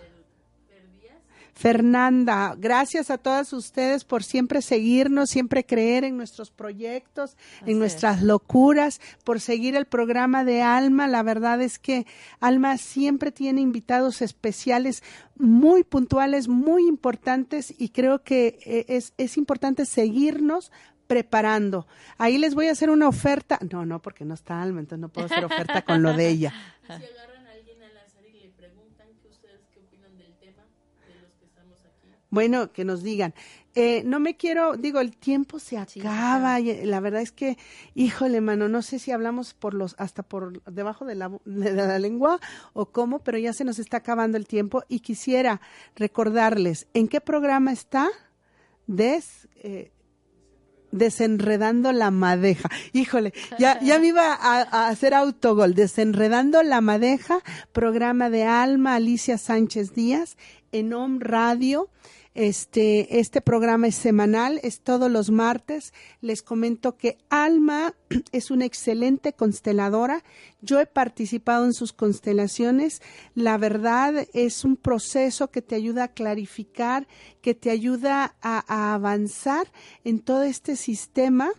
Fernanda, 1.56 2.54
gracias 2.58 3.10
a 3.10 3.16
todas 3.16 3.54
ustedes 3.54 4.04
por 4.04 4.22
siempre 4.22 4.60
seguirnos, 4.60 5.30
siempre 5.30 5.64
creer 5.64 6.04
en 6.04 6.18
nuestros 6.18 6.50
proyectos, 6.50 7.34
en 7.64 7.78
nuestras 7.78 8.22
locuras, 8.22 9.00
por 9.24 9.40
seguir 9.40 9.74
el 9.74 9.86
programa 9.86 10.44
de 10.44 10.60
Alma. 10.60 11.06
La 11.06 11.22
verdad 11.22 11.62
es 11.62 11.78
que 11.78 12.06
Alma 12.40 12.76
siempre 12.76 13.32
tiene 13.32 13.62
invitados 13.62 14.20
especiales 14.20 15.02
muy 15.34 15.82
puntuales, 15.82 16.46
muy 16.46 16.86
importantes 16.86 17.74
y 17.78 17.88
creo 17.88 18.22
que 18.22 18.58
eh, 18.66 18.84
es, 18.88 19.14
es 19.16 19.38
importante 19.38 19.86
seguirnos 19.86 20.70
preparando. 21.06 21.86
Ahí 22.18 22.36
les 22.36 22.54
voy 22.54 22.68
a 22.68 22.72
hacer 22.72 22.90
una 22.90 23.08
oferta. 23.08 23.58
No, 23.72 23.86
no, 23.86 24.02
porque 24.02 24.26
no 24.26 24.34
está 24.34 24.60
Alma, 24.60 24.80
entonces 24.80 25.00
no 25.00 25.08
puedo 25.08 25.24
hacer 25.24 25.46
oferta 25.46 25.80
con 25.80 26.02
lo 26.02 26.12
de 26.12 26.28
ella. 26.28 26.52
Bueno, 32.30 32.72
que 32.72 32.84
nos 32.84 33.02
digan. 33.02 33.34
Eh, 33.74 34.02
no 34.04 34.20
me 34.20 34.36
quiero, 34.36 34.76
digo, 34.76 35.00
el 35.00 35.16
tiempo 35.16 35.58
se 35.58 35.78
acaba. 35.78 36.60
y 36.60 36.84
la 36.84 37.00
verdad 37.00 37.20
es 37.20 37.30
que, 37.30 37.56
híjole, 37.94 38.40
mano, 38.40 38.68
no 38.68 38.82
sé 38.82 38.98
si 38.98 39.12
hablamos 39.12 39.54
por 39.54 39.74
los, 39.74 39.94
hasta 39.98 40.22
por 40.22 40.62
debajo 40.64 41.04
de 41.04 41.14
la, 41.14 41.30
de 41.44 41.72
la 41.72 41.98
lengua 41.98 42.40
o 42.72 42.86
cómo, 42.86 43.20
pero 43.20 43.38
ya 43.38 43.52
se 43.52 43.64
nos 43.64 43.78
está 43.78 43.98
acabando 43.98 44.38
el 44.38 44.46
tiempo 44.46 44.82
y 44.88 45.00
quisiera 45.00 45.60
recordarles 45.94 46.88
en 46.94 47.08
qué 47.08 47.20
programa 47.20 47.72
está 47.72 48.08
Des, 48.86 49.48
eh, 49.56 49.92
Desenredando 50.92 51.92
la 51.92 52.10
madeja. 52.10 52.70
Híjole, 52.92 53.34
ya, 53.58 53.78
ya 53.80 53.98
me 53.98 54.06
iba 54.06 54.32
a, 54.32 54.62
a 54.62 54.88
hacer 54.88 55.12
autogol. 55.12 55.74
Desenredando 55.74 56.62
la 56.62 56.80
madeja, 56.80 57.40
programa 57.72 58.30
de 58.30 58.44
Alma 58.44 58.94
Alicia 58.94 59.36
Sánchez 59.36 59.94
Díaz 59.94 60.36
en 60.72 60.92
OM 60.92 61.20
Radio. 61.20 61.90
Este, 62.34 63.18
este 63.18 63.40
programa 63.40 63.86
es 63.86 63.94
semanal, 63.94 64.60
es 64.62 64.82
todos 64.82 65.10
los 65.10 65.30
martes. 65.30 65.94
Les 66.20 66.42
comento 66.42 66.98
que 66.98 67.16
Alma 67.30 67.94
es 68.32 68.50
una 68.50 68.66
excelente 68.66 69.32
consteladora. 69.32 70.22
Yo 70.60 70.78
he 70.78 70.84
participado 70.84 71.64
en 71.64 71.72
sus 71.72 71.94
constelaciones. 71.94 73.00
La 73.34 73.56
verdad 73.56 74.26
es 74.34 74.64
un 74.64 74.76
proceso 74.76 75.50
que 75.50 75.62
te 75.62 75.76
ayuda 75.76 76.04
a 76.04 76.12
clarificar, 76.12 77.08
que 77.40 77.54
te 77.54 77.70
ayuda 77.70 78.36
a, 78.42 78.64
a 78.68 78.92
avanzar 78.92 79.72
en 80.04 80.20
todo 80.20 80.42
este 80.42 80.76
sistema 80.76 81.50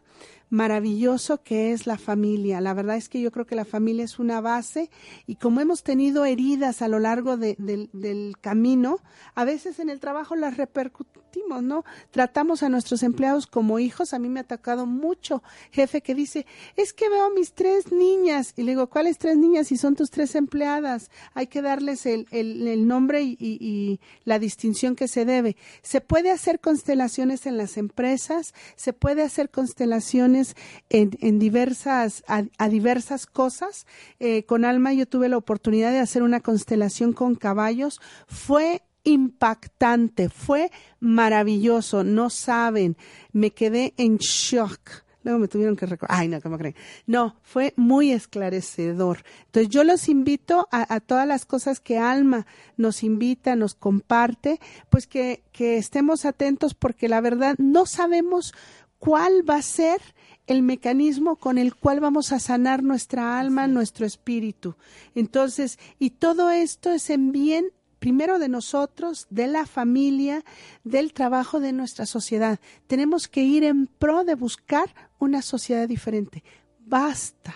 maravilloso 0.50 1.41
que 1.43 1.74
es 1.74 1.88
la 1.88 1.98
familia. 1.98 2.62
La 2.62 2.74
verdad 2.74 2.95
es 2.95 3.10
que 3.10 3.22
yo 3.22 3.32
creo 3.32 3.45
que 3.45 3.56
la 3.56 3.66
familia 3.66 4.06
es 4.06 4.20
una 4.20 4.41
base 4.41 4.89
y 5.26 5.36
como 5.36 5.62
hemos 5.62 5.84
tenido 5.84 6.26
heridas 6.26 6.82
a 6.82 6.88
lo 6.88 7.00
largo 7.00 7.38
de, 7.38 7.56
del, 7.58 8.36
camino, 8.39 9.00
a 9.36 9.45
veces 9.45 9.80
en 9.80 9.89
el 9.89 10.00
trabajo 10.00 10.36
las 10.36 10.58
repercutimos, 10.58 11.26
¿no? 11.61 11.85
Tratamos 12.11 12.63
a 12.63 12.69
nuestros 12.69 13.03
empleados 13.03 13.47
como 13.47 13.79
hijos. 13.79 14.13
A 14.13 14.19
mí 14.19 14.29
me 14.29 14.39
ha 14.39 14.43
atacado 14.43 14.85
mucho 14.85 15.43
jefe 15.71 16.01
que 16.01 16.15
dice, 16.15 16.45
es 16.75 16.93
que 16.93 17.09
veo 17.09 17.25
a 17.25 17.29
mis 17.29 17.53
tres 17.53 17.91
niñas. 17.91 18.53
Y 18.57 18.63
le 18.63 18.71
digo, 18.71 18.88
¿cuáles 18.88 19.17
tres 19.17 19.38
niñas? 19.38 19.67
Si 19.67 19.77
son 19.77 19.95
tus 19.95 20.09
tres 20.09 20.35
empleadas. 20.35 21.09
Hay 21.33 21.47
que 21.47 21.61
darles 21.61 22.05
el, 22.05 22.27
el, 22.31 22.88
nombre 22.88 23.21
y, 23.23 23.99
la 24.25 24.39
distinción 24.39 24.95
que 24.95 25.07
se 25.07 25.25
debe. 25.25 25.55
Se 25.81 26.01
puede 26.01 26.31
hacer 26.31 26.59
constelaciones 26.59 27.45
en 27.45 27.57
las 27.57 27.77
empresas, 27.77 28.53
se 28.75 28.93
puede 28.93 29.23
hacer 29.23 29.49
constelaciones 29.49 30.55
en, 30.89 31.17
en 31.21 31.39
diversas, 31.39 32.23
a, 32.27 32.43
a, 32.57 32.69
diversas 32.69 33.25
cosas. 33.25 33.85
Eh, 34.19 34.43
con 34.43 34.65
Alma 34.65 34.93
yo 34.93 35.07
tuve 35.07 35.29
la 35.29 35.38
oportunidad 35.38 35.91
de 35.91 35.99
hacer 35.99 36.23
una 36.23 36.39
constelación 36.39 37.13
con 37.13 37.35
caballos. 37.35 37.99
Fue 38.27 38.81
impactante, 39.08 40.30
fue 40.30 40.72
maravilloso, 40.99 42.03
no 42.03 42.30
saben, 42.30 42.97
me 43.32 43.51
quedé 43.51 43.93
en 43.97 44.18
shock. 44.18 44.80
Luego 45.24 45.39
me 45.39 45.47
tuvieron 45.49 45.76
que 45.76 45.86
recordar. 45.86 46.18
Ay, 46.18 46.30
no, 46.30 46.39
¿cómo 46.41 46.58
creen? 46.58 46.76
No, 47.05 47.36
fue 47.41 47.74
muy 47.76 48.12
esclarecedor. 48.12 49.26
Entonces, 49.47 49.70
yo 49.70 49.84
los 49.84 50.08
invito 50.08 50.70
a, 50.72 50.93
a, 50.93 51.01
todas 51.01 51.28
las 51.28 51.45
cosas 51.45 51.82
que 51.82 51.97
Alma 51.97 52.45
nos 52.78 53.03
invita, 53.03 53.58
nos 53.58 53.76
comparte, 53.76 54.62
pues 54.89 55.05
que, 55.05 55.43
que 55.51 55.78
estemos 55.78 56.24
atentos 56.24 56.74
porque 56.74 57.10
la 57.10 57.20
verdad 57.20 57.55
no 57.58 57.86
sabemos 57.86 58.53
cuál 58.99 59.47
va 59.49 59.55
a 59.55 59.62
ser 59.62 59.99
el 60.47 60.64
mecanismo 60.64 61.36
con 61.36 61.58
el 61.58 61.76
cual 61.76 61.99
vamos 61.99 62.32
a 62.32 62.39
sanar 62.39 62.82
nuestra 62.82 63.38
alma, 63.38 63.68
nuestro 63.68 64.05
espíritu. 64.05 64.76
Entonces, 65.14 65.78
y 65.99 66.12
todo 66.12 66.49
esto 66.51 66.91
es 66.91 67.10
en 67.10 67.34
bien 67.34 67.66
primero 68.00 68.39
de 68.39 68.50
nosotros, 68.50 69.28
de 69.30 69.48
la 69.48 69.66
familia, 69.66 70.43
del 70.84 71.14
trabajo 71.14 71.60
de 71.60 71.74
nuestra 71.74 72.06
sociedad. 72.06 72.60
Tenemos 72.88 73.28
que 73.28 73.43
ir 73.43 73.64
en 73.64 73.88
pro 73.88 74.24
de 74.24 74.36
buscar 74.36 74.93
una 75.20 75.41
sociedad 75.41 75.88
diferente. 75.88 76.43
Basta. 76.80 77.56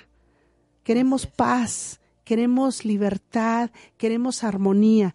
Queremos 0.84 1.28
paz, 1.28 2.00
queremos 2.24 2.86
libertad, 2.86 3.70
queremos 3.98 4.44
armonía. 4.44 5.14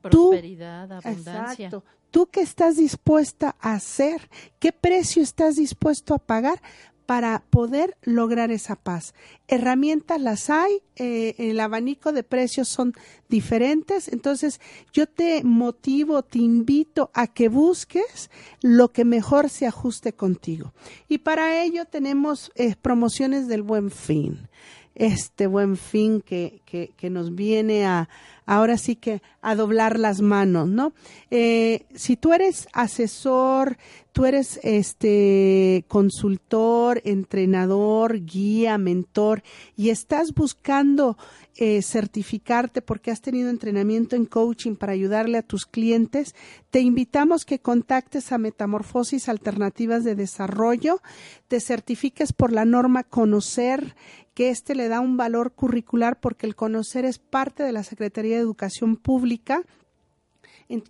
Prosperidad, 0.00 0.88
Tú, 0.88 1.08
abundancia. 1.08 1.66
Exacto. 1.66 1.84
¿Tú 2.10 2.26
qué 2.26 2.42
estás 2.42 2.76
dispuesta 2.76 3.56
a 3.60 3.74
hacer? 3.74 4.28
¿Qué 4.58 4.72
precio 4.72 5.22
estás 5.22 5.56
dispuesto 5.56 6.14
a 6.14 6.18
pagar 6.18 6.60
para 7.06 7.44
poder 7.50 7.96
lograr 8.02 8.50
esa 8.50 8.76
paz. 8.76 9.14
Herramientas 9.48 10.20
las 10.20 10.50
hay, 10.50 10.82
eh, 10.96 11.34
el 11.38 11.60
abanico 11.60 12.12
de 12.12 12.22
precios 12.22 12.68
son 12.68 12.94
diferentes, 13.28 14.08
entonces 14.08 14.60
yo 14.92 15.06
te 15.06 15.42
motivo, 15.44 16.22
te 16.22 16.38
invito 16.38 17.10
a 17.14 17.26
que 17.26 17.48
busques 17.48 18.30
lo 18.60 18.92
que 18.92 19.04
mejor 19.04 19.48
se 19.50 19.66
ajuste 19.66 20.12
contigo. 20.12 20.72
Y 21.08 21.18
para 21.18 21.62
ello 21.62 21.84
tenemos 21.84 22.52
eh, 22.54 22.74
promociones 22.80 23.48
del 23.48 23.62
buen 23.62 23.90
fin 23.90 24.48
este 24.94 25.46
buen 25.46 25.76
fin 25.76 26.20
que, 26.20 26.60
que, 26.66 27.10
nos 27.10 27.34
viene 27.34 27.86
a 27.86 28.08
ahora 28.46 28.76
sí 28.76 28.96
que 28.96 29.22
a 29.40 29.54
doblar 29.54 29.98
las 29.98 30.20
manos, 30.20 30.68
¿no? 30.68 30.92
Eh, 31.30 31.84
si 31.94 32.16
tú 32.16 32.32
eres 32.32 32.66
asesor, 32.72 33.76
tú 34.12 34.26
eres 34.26 34.58
este 34.62 35.84
consultor, 35.88 37.00
entrenador, 37.04 38.24
guía, 38.24 38.78
mentor 38.78 39.42
y 39.76 39.90
estás 39.90 40.34
buscando 40.34 41.16
eh, 41.56 41.82
certificarte 41.82 42.80
porque 42.80 43.10
has 43.10 43.20
tenido 43.20 43.50
entrenamiento 43.50 44.16
en 44.16 44.24
coaching 44.24 44.74
para 44.74 44.92
ayudarle 44.92 45.38
a 45.38 45.42
tus 45.42 45.66
clientes, 45.66 46.34
te 46.70 46.80
invitamos 46.80 47.44
que 47.44 47.58
contactes 47.58 48.32
a 48.32 48.38
Metamorfosis 48.38 49.28
Alternativas 49.28 50.02
de 50.02 50.14
Desarrollo, 50.14 51.02
te 51.48 51.60
certifiques 51.60 52.32
por 52.32 52.52
la 52.52 52.64
norma 52.64 53.04
Conocer, 53.04 53.94
que 54.34 54.50
éste 54.50 54.74
le 54.74 54.88
da 54.88 55.00
un 55.00 55.16
valor 55.16 55.52
curricular 55.52 56.20
porque 56.20 56.46
el 56.46 56.56
conocer 56.56 57.04
es 57.04 57.18
parte 57.18 57.62
de 57.62 57.72
la 57.72 57.82
Secretaría 57.82 58.36
de 58.36 58.42
Educación 58.42 58.96
Pública 58.96 59.62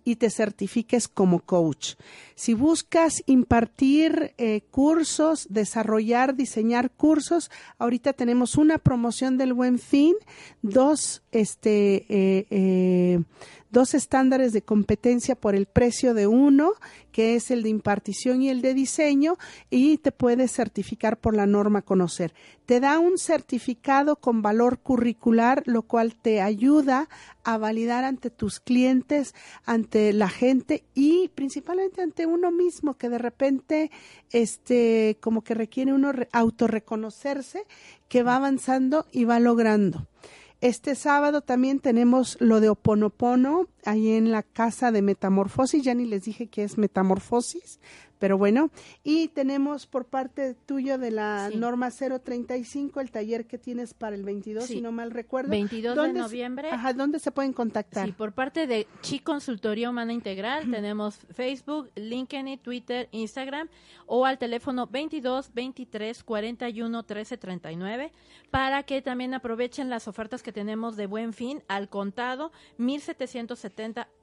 y 0.05 0.15
te 0.15 0.29
certifiques 0.29 1.07
como 1.07 1.39
coach. 1.39 1.95
Si 2.35 2.53
buscas 2.53 3.23
impartir 3.25 4.33
eh, 4.37 4.61
cursos, 4.71 5.47
desarrollar, 5.49 6.35
diseñar 6.35 6.91
cursos, 6.91 7.51
ahorita 7.77 8.13
tenemos 8.13 8.55
una 8.55 8.77
promoción 8.77 9.37
del 9.37 9.53
Buen 9.53 9.79
Fin, 9.79 10.15
dos 10.61 11.23
este 11.31 12.05
eh, 12.07 12.47
eh, 12.49 13.19
dos 13.73 13.95
estándares 13.95 14.53
de 14.53 14.61
competencia 14.61 15.35
por 15.35 15.55
el 15.55 15.65
precio 15.65 16.13
de 16.13 16.27
uno, 16.27 16.73
que 17.11 17.35
es 17.35 17.49
el 17.51 17.63
de 17.63 17.69
impartición 17.69 18.43
y 18.43 18.49
el 18.49 18.61
de 18.61 18.75
diseño, 18.75 19.35
y 19.71 19.97
te 19.97 20.11
puedes 20.11 20.51
certificar 20.51 21.17
por 21.17 21.35
la 21.35 21.47
norma 21.47 21.81
conocer. 21.81 22.33
Te 22.67 22.79
da 22.79 22.99
un 22.99 23.17
certificado 23.17 24.15
con 24.15 24.43
valor 24.43 24.77
curricular, 24.77 25.63
lo 25.65 25.81
cual 25.81 26.15
te 26.15 26.39
ayuda 26.39 27.09
a 27.43 27.57
validar 27.57 28.03
ante 28.03 28.29
tus 28.29 28.59
clientes, 28.59 29.33
ante 29.65 30.13
la 30.13 30.29
gente 30.29 30.83
y 30.93 31.29
principalmente 31.29 32.01
ante 32.01 32.27
uno 32.27 32.51
mismo, 32.51 32.93
que 32.93 33.09
de 33.09 33.17
repente, 33.17 33.91
este, 34.31 35.17
como 35.19 35.41
que 35.41 35.55
requiere 35.55 35.93
uno 35.93 36.13
autorreconocerse, 36.31 37.65
que 38.07 38.21
va 38.21 38.35
avanzando 38.35 39.07
y 39.11 39.25
va 39.25 39.39
logrando. 39.39 40.07
Este 40.63 40.95
sábado 40.95 41.41
también 41.41 41.81
tenemos 41.81 42.37
lo 42.39 42.61
de 42.61 42.69
Oponopono 42.69 43.67
ahí 43.85 44.11
en 44.11 44.31
la 44.31 44.43
casa 44.43 44.91
de 44.91 45.01
Metamorfosis. 45.01 45.83
Ya 45.83 45.93
ni 45.93 46.05
les 46.05 46.23
dije 46.23 46.47
que 46.47 46.63
es 46.63 46.77
Metamorfosis, 46.77 47.79
pero 48.23 48.37
bueno. 48.37 48.69
Y 49.03 49.27
tenemos 49.27 49.85
por 49.85 50.05
parte 50.05 50.53
tuyo 50.53 50.97
de 50.97 51.11
la 51.11 51.49
sí. 51.51 51.57
norma 51.57 51.89
035 51.91 53.01
el 53.01 53.11
taller 53.11 53.45
que 53.45 53.57
tienes 53.57 53.93
para 53.93 54.15
el 54.15 54.23
22, 54.23 54.63
sí. 54.63 54.75
si 54.75 54.81
no 54.81 54.93
mal 54.93 55.11
recuerdo. 55.11 55.49
22 55.49 55.95
de 55.95 56.13
noviembre. 56.13 56.69
Ajá, 56.71 56.93
¿dónde 56.93 57.19
se 57.19 57.31
pueden 57.31 57.51
contactar? 57.51 58.05
Sí, 58.05 58.13
por 58.13 58.31
parte 58.31 58.65
de 58.65 58.87
Chi 59.01 59.19
Consultoría 59.19 59.89
Humana 59.89 60.13
Integral 60.13 60.71
tenemos 60.71 61.17
Facebook, 61.33 61.89
LinkedIn, 61.95 62.59
Twitter, 62.59 63.09
Instagram 63.11 63.67
o 64.05 64.25
al 64.25 64.37
teléfono 64.37 64.87
22 64.87 65.53
23 65.53 66.23
41 66.23 67.03
13 67.03 67.37
39 67.37 68.11
para 68.51 68.83
que 68.83 69.01
también 69.01 69.33
aprovechen 69.33 69.89
las 69.89 70.07
ofertas 70.07 70.43
que 70.43 70.53
tenemos 70.53 70.95
de 70.95 71.07
Buen 71.07 71.33
Fin 71.33 71.61
al 71.67 71.89
contado 71.89 72.51
1770 72.77 73.72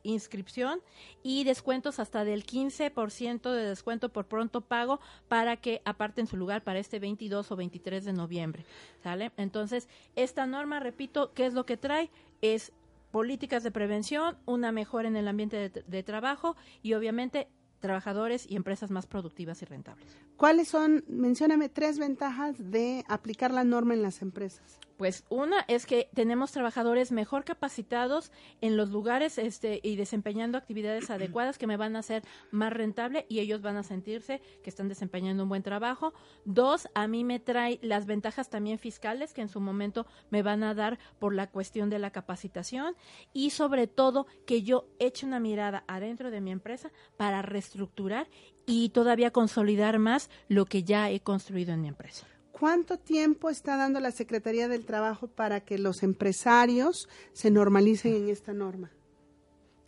inscripción 0.02 0.80
y 1.22 1.44
descuentos 1.44 1.98
hasta 1.98 2.24
del 2.24 2.44
15% 2.44 3.52
de 3.52 3.64
descuento 3.64 4.08
por 4.08 4.26
pronto 4.26 4.60
pago 4.60 5.00
para 5.28 5.56
que 5.56 5.82
aparten 5.84 6.26
su 6.26 6.36
lugar 6.36 6.62
para 6.62 6.78
este 6.78 6.98
22 6.98 7.50
o 7.50 7.56
23 7.56 8.04
de 8.04 8.12
noviembre. 8.12 8.64
¿Sale? 9.02 9.32
Entonces, 9.36 9.88
esta 10.16 10.46
norma, 10.46 10.80
repito, 10.80 11.32
¿qué 11.34 11.46
es 11.46 11.54
lo 11.54 11.66
que 11.66 11.76
trae? 11.76 12.10
Es 12.42 12.72
políticas 13.10 13.62
de 13.62 13.70
prevención, 13.70 14.38
una 14.46 14.72
mejora 14.72 15.08
en 15.08 15.16
el 15.16 15.28
ambiente 15.28 15.56
de, 15.56 15.82
de 15.86 16.02
trabajo 16.02 16.56
y 16.82 16.94
obviamente 16.94 17.48
trabajadores 17.80 18.46
y 18.48 18.56
empresas 18.56 18.90
más 18.90 19.06
productivas 19.06 19.62
y 19.62 19.64
rentables. 19.64 20.16
¿Cuáles 20.36 20.68
son, 20.68 21.04
mencióname 21.08 21.68
tres 21.68 21.98
ventajas 21.98 22.70
de 22.70 23.04
aplicar 23.08 23.50
la 23.50 23.64
norma 23.64 23.94
en 23.94 24.02
las 24.02 24.22
empresas? 24.22 24.78
Pues 25.00 25.24
una 25.30 25.64
es 25.66 25.86
que 25.86 26.10
tenemos 26.12 26.52
trabajadores 26.52 27.10
mejor 27.10 27.44
capacitados 27.44 28.32
en 28.60 28.76
los 28.76 28.90
lugares 28.90 29.38
este, 29.38 29.80
y 29.82 29.96
desempeñando 29.96 30.58
actividades 30.58 31.08
adecuadas 31.10 31.56
que 31.56 31.66
me 31.66 31.78
van 31.78 31.96
a 31.96 32.00
hacer 32.00 32.22
más 32.50 32.70
rentable 32.70 33.24
y 33.26 33.40
ellos 33.40 33.62
van 33.62 33.78
a 33.78 33.82
sentirse 33.82 34.42
que 34.62 34.68
están 34.68 34.88
desempeñando 34.88 35.44
un 35.44 35.48
buen 35.48 35.62
trabajo. 35.62 36.12
Dos, 36.44 36.86
a 36.94 37.08
mí 37.08 37.24
me 37.24 37.40
trae 37.40 37.78
las 37.80 38.04
ventajas 38.04 38.50
también 38.50 38.78
fiscales 38.78 39.32
que 39.32 39.40
en 39.40 39.48
su 39.48 39.58
momento 39.58 40.06
me 40.30 40.42
van 40.42 40.62
a 40.62 40.74
dar 40.74 40.98
por 41.18 41.34
la 41.34 41.50
cuestión 41.50 41.88
de 41.88 41.98
la 41.98 42.10
capacitación 42.10 42.94
y 43.32 43.50
sobre 43.50 43.86
todo 43.86 44.26
que 44.46 44.62
yo 44.62 44.86
eche 44.98 45.24
una 45.24 45.40
mirada 45.40 45.82
adentro 45.86 46.30
de 46.30 46.42
mi 46.42 46.50
empresa 46.50 46.92
para 47.16 47.40
reestructurar 47.70 48.28
y 48.66 48.90
todavía 48.90 49.30
consolidar 49.30 49.98
más 49.98 50.30
lo 50.48 50.66
que 50.66 50.82
ya 50.82 51.10
he 51.10 51.20
construido 51.20 51.72
en 51.72 51.82
mi 51.82 51.88
empresa. 51.88 52.26
¿Cuánto 52.52 52.98
tiempo 52.98 53.48
está 53.48 53.76
dando 53.76 54.00
la 54.00 54.10
Secretaría 54.10 54.68
del 54.68 54.84
Trabajo 54.84 55.28
para 55.28 55.60
que 55.60 55.78
los 55.78 56.02
empresarios 56.02 57.08
se 57.32 57.50
normalicen 57.50 58.14
en 58.14 58.28
esta 58.28 58.52
norma? 58.52 58.90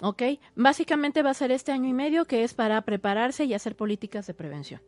Ok, 0.01 0.22
básicamente 0.57 1.22
va 1.22 1.30
a 1.30 1.35
ser 1.35 1.53
este 1.53 1.70
año 1.70 1.89
y 1.89 1.93
medio 1.93 2.24
que 2.24 2.45
es 2.45 2.55
para 2.55 2.80
prepararse 2.83 3.45
y 3.45 3.55
hacer 3.55 3.76
políticas 3.76 4.26
de 4.26 4.35
prevención. 4.35 4.80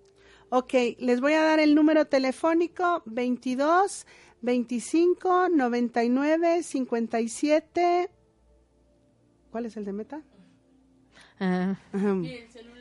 Ok, 0.49 0.73
les 0.99 1.21
voy 1.21 1.35
a 1.35 1.43
dar 1.43 1.61
el 1.61 1.75
número 1.75 2.07
telefónico 2.07 3.03
22 3.07 4.07
25 4.41 5.49
99 5.51 6.63
57. 6.63 8.11
¿Cuál 9.51 9.67
es 9.67 9.77
el 9.77 9.85
de 9.85 9.93
meta? 9.93 10.23
Uh, 11.41 11.75
el, 11.93 12.49
el, 12.55 12.74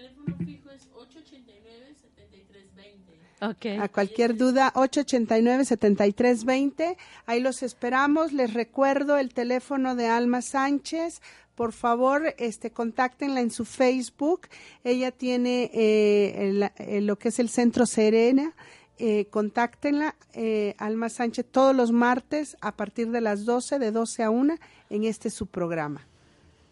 teléfono 0.00 0.34
fijo 0.38 0.70
es 0.70 0.88
889 0.94 1.94
7320. 1.94 3.20
Okay. 3.42 3.78
A 3.78 3.88
cualquier 3.88 4.36
duda, 4.36 4.70
889-7320. 4.74 6.94
Ahí 7.26 7.40
los 7.40 7.62
esperamos. 7.62 8.34
Les 8.34 8.52
recuerdo 8.52 9.16
el 9.16 9.32
teléfono 9.32 9.94
de 9.94 10.08
Alma 10.08 10.42
Sánchez. 10.42 11.22
Por 11.54 11.72
favor, 11.72 12.34
este, 12.38 12.70
contáctenla 12.70 13.40
en 13.40 13.50
su 13.50 13.64
Facebook. 13.64 14.42
Ella 14.84 15.10
tiene 15.10 15.70
eh, 15.72 16.48
el, 16.48 16.70
el, 16.76 17.06
lo 17.06 17.16
que 17.16 17.28
es 17.28 17.38
el 17.38 17.48
Centro 17.48 17.86
Serena. 17.86 18.54
Eh, 18.98 19.24
contáctenla, 19.30 20.16
eh, 20.34 20.74
Alma 20.76 21.08
Sánchez, 21.08 21.46
todos 21.50 21.74
los 21.74 21.92
martes 21.92 22.58
a 22.60 22.76
partir 22.76 23.10
de 23.10 23.22
las 23.22 23.46
12, 23.46 23.78
de 23.78 23.90
12 23.90 24.22
a 24.22 24.28
1, 24.28 24.56
en 24.90 25.04
este 25.04 25.30
su 25.30 25.46
programa. 25.46 26.06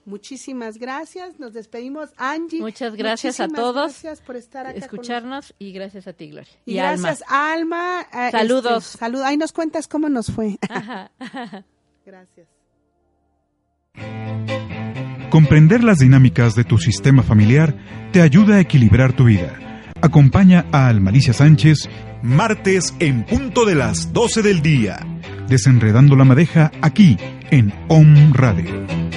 Muchísimas 0.09 0.79
gracias. 0.79 1.39
Nos 1.39 1.53
despedimos, 1.53 2.11
Angie. 2.17 2.61
Muchas 2.61 2.97
gracias 2.97 3.41
a 3.41 3.49
todos. 3.49 4.03
Gracias 4.03 4.21
por 4.21 4.37
estar 4.37 4.67
acá. 4.67 4.79
Escucharnos 4.79 5.55
y 5.59 5.73
gracias 5.73 6.07
a 6.09 6.13
ti, 6.13 6.31
Gloria. 6.31 6.51
Y, 6.65 6.73
y 6.73 6.77
gracias, 6.77 7.23
Alma. 7.29 8.01
Alma. 8.01 8.31
Saludos. 8.31 8.87
Este, 8.87 8.99
salud. 8.99 9.23
Ahí 9.23 9.37
nos 9.37 9.53
cuentas 9.53 9.87
cómo 9.87 10.09
nos 10.09 10.33
fue. 10.33 10.59
Ajá. 10.69 11.11
gracias. 12.07 12.49
Comprender 15.31 15.85
las 15.85 15.99
dinámicas 15.99 16.55
de 16.55 16.65
tu 16.65 16.79
sistema 16.79 17.23
familiar 17.23 17.77
te 18.13 18.23
ayuda 18.23 18.57
a 18.57 18.61
equilibrar 18.61 19.13
tu 19.13 19.25
vida. 19.25 19.59
Acompaña 20.01 20.65
a 20.73 20.89
Almalicia 20.89 21.33
Sánchez 21.33 21.89
martes 22.23 22.95
en 22.99 23.25
punto 23.25 23.65
de 23.65 23.75
las 23.75 24.13
12 24.13 24.43
del 24.43 24.63
día, 24.63 24.99
desenredando 25.49 26.17
la 26.17 26.25
madeja 26.25 26.73
aquí 26.83 27.17
en 27.51 27.73
OM 27.89 28.33
Radio. 28.33 29.08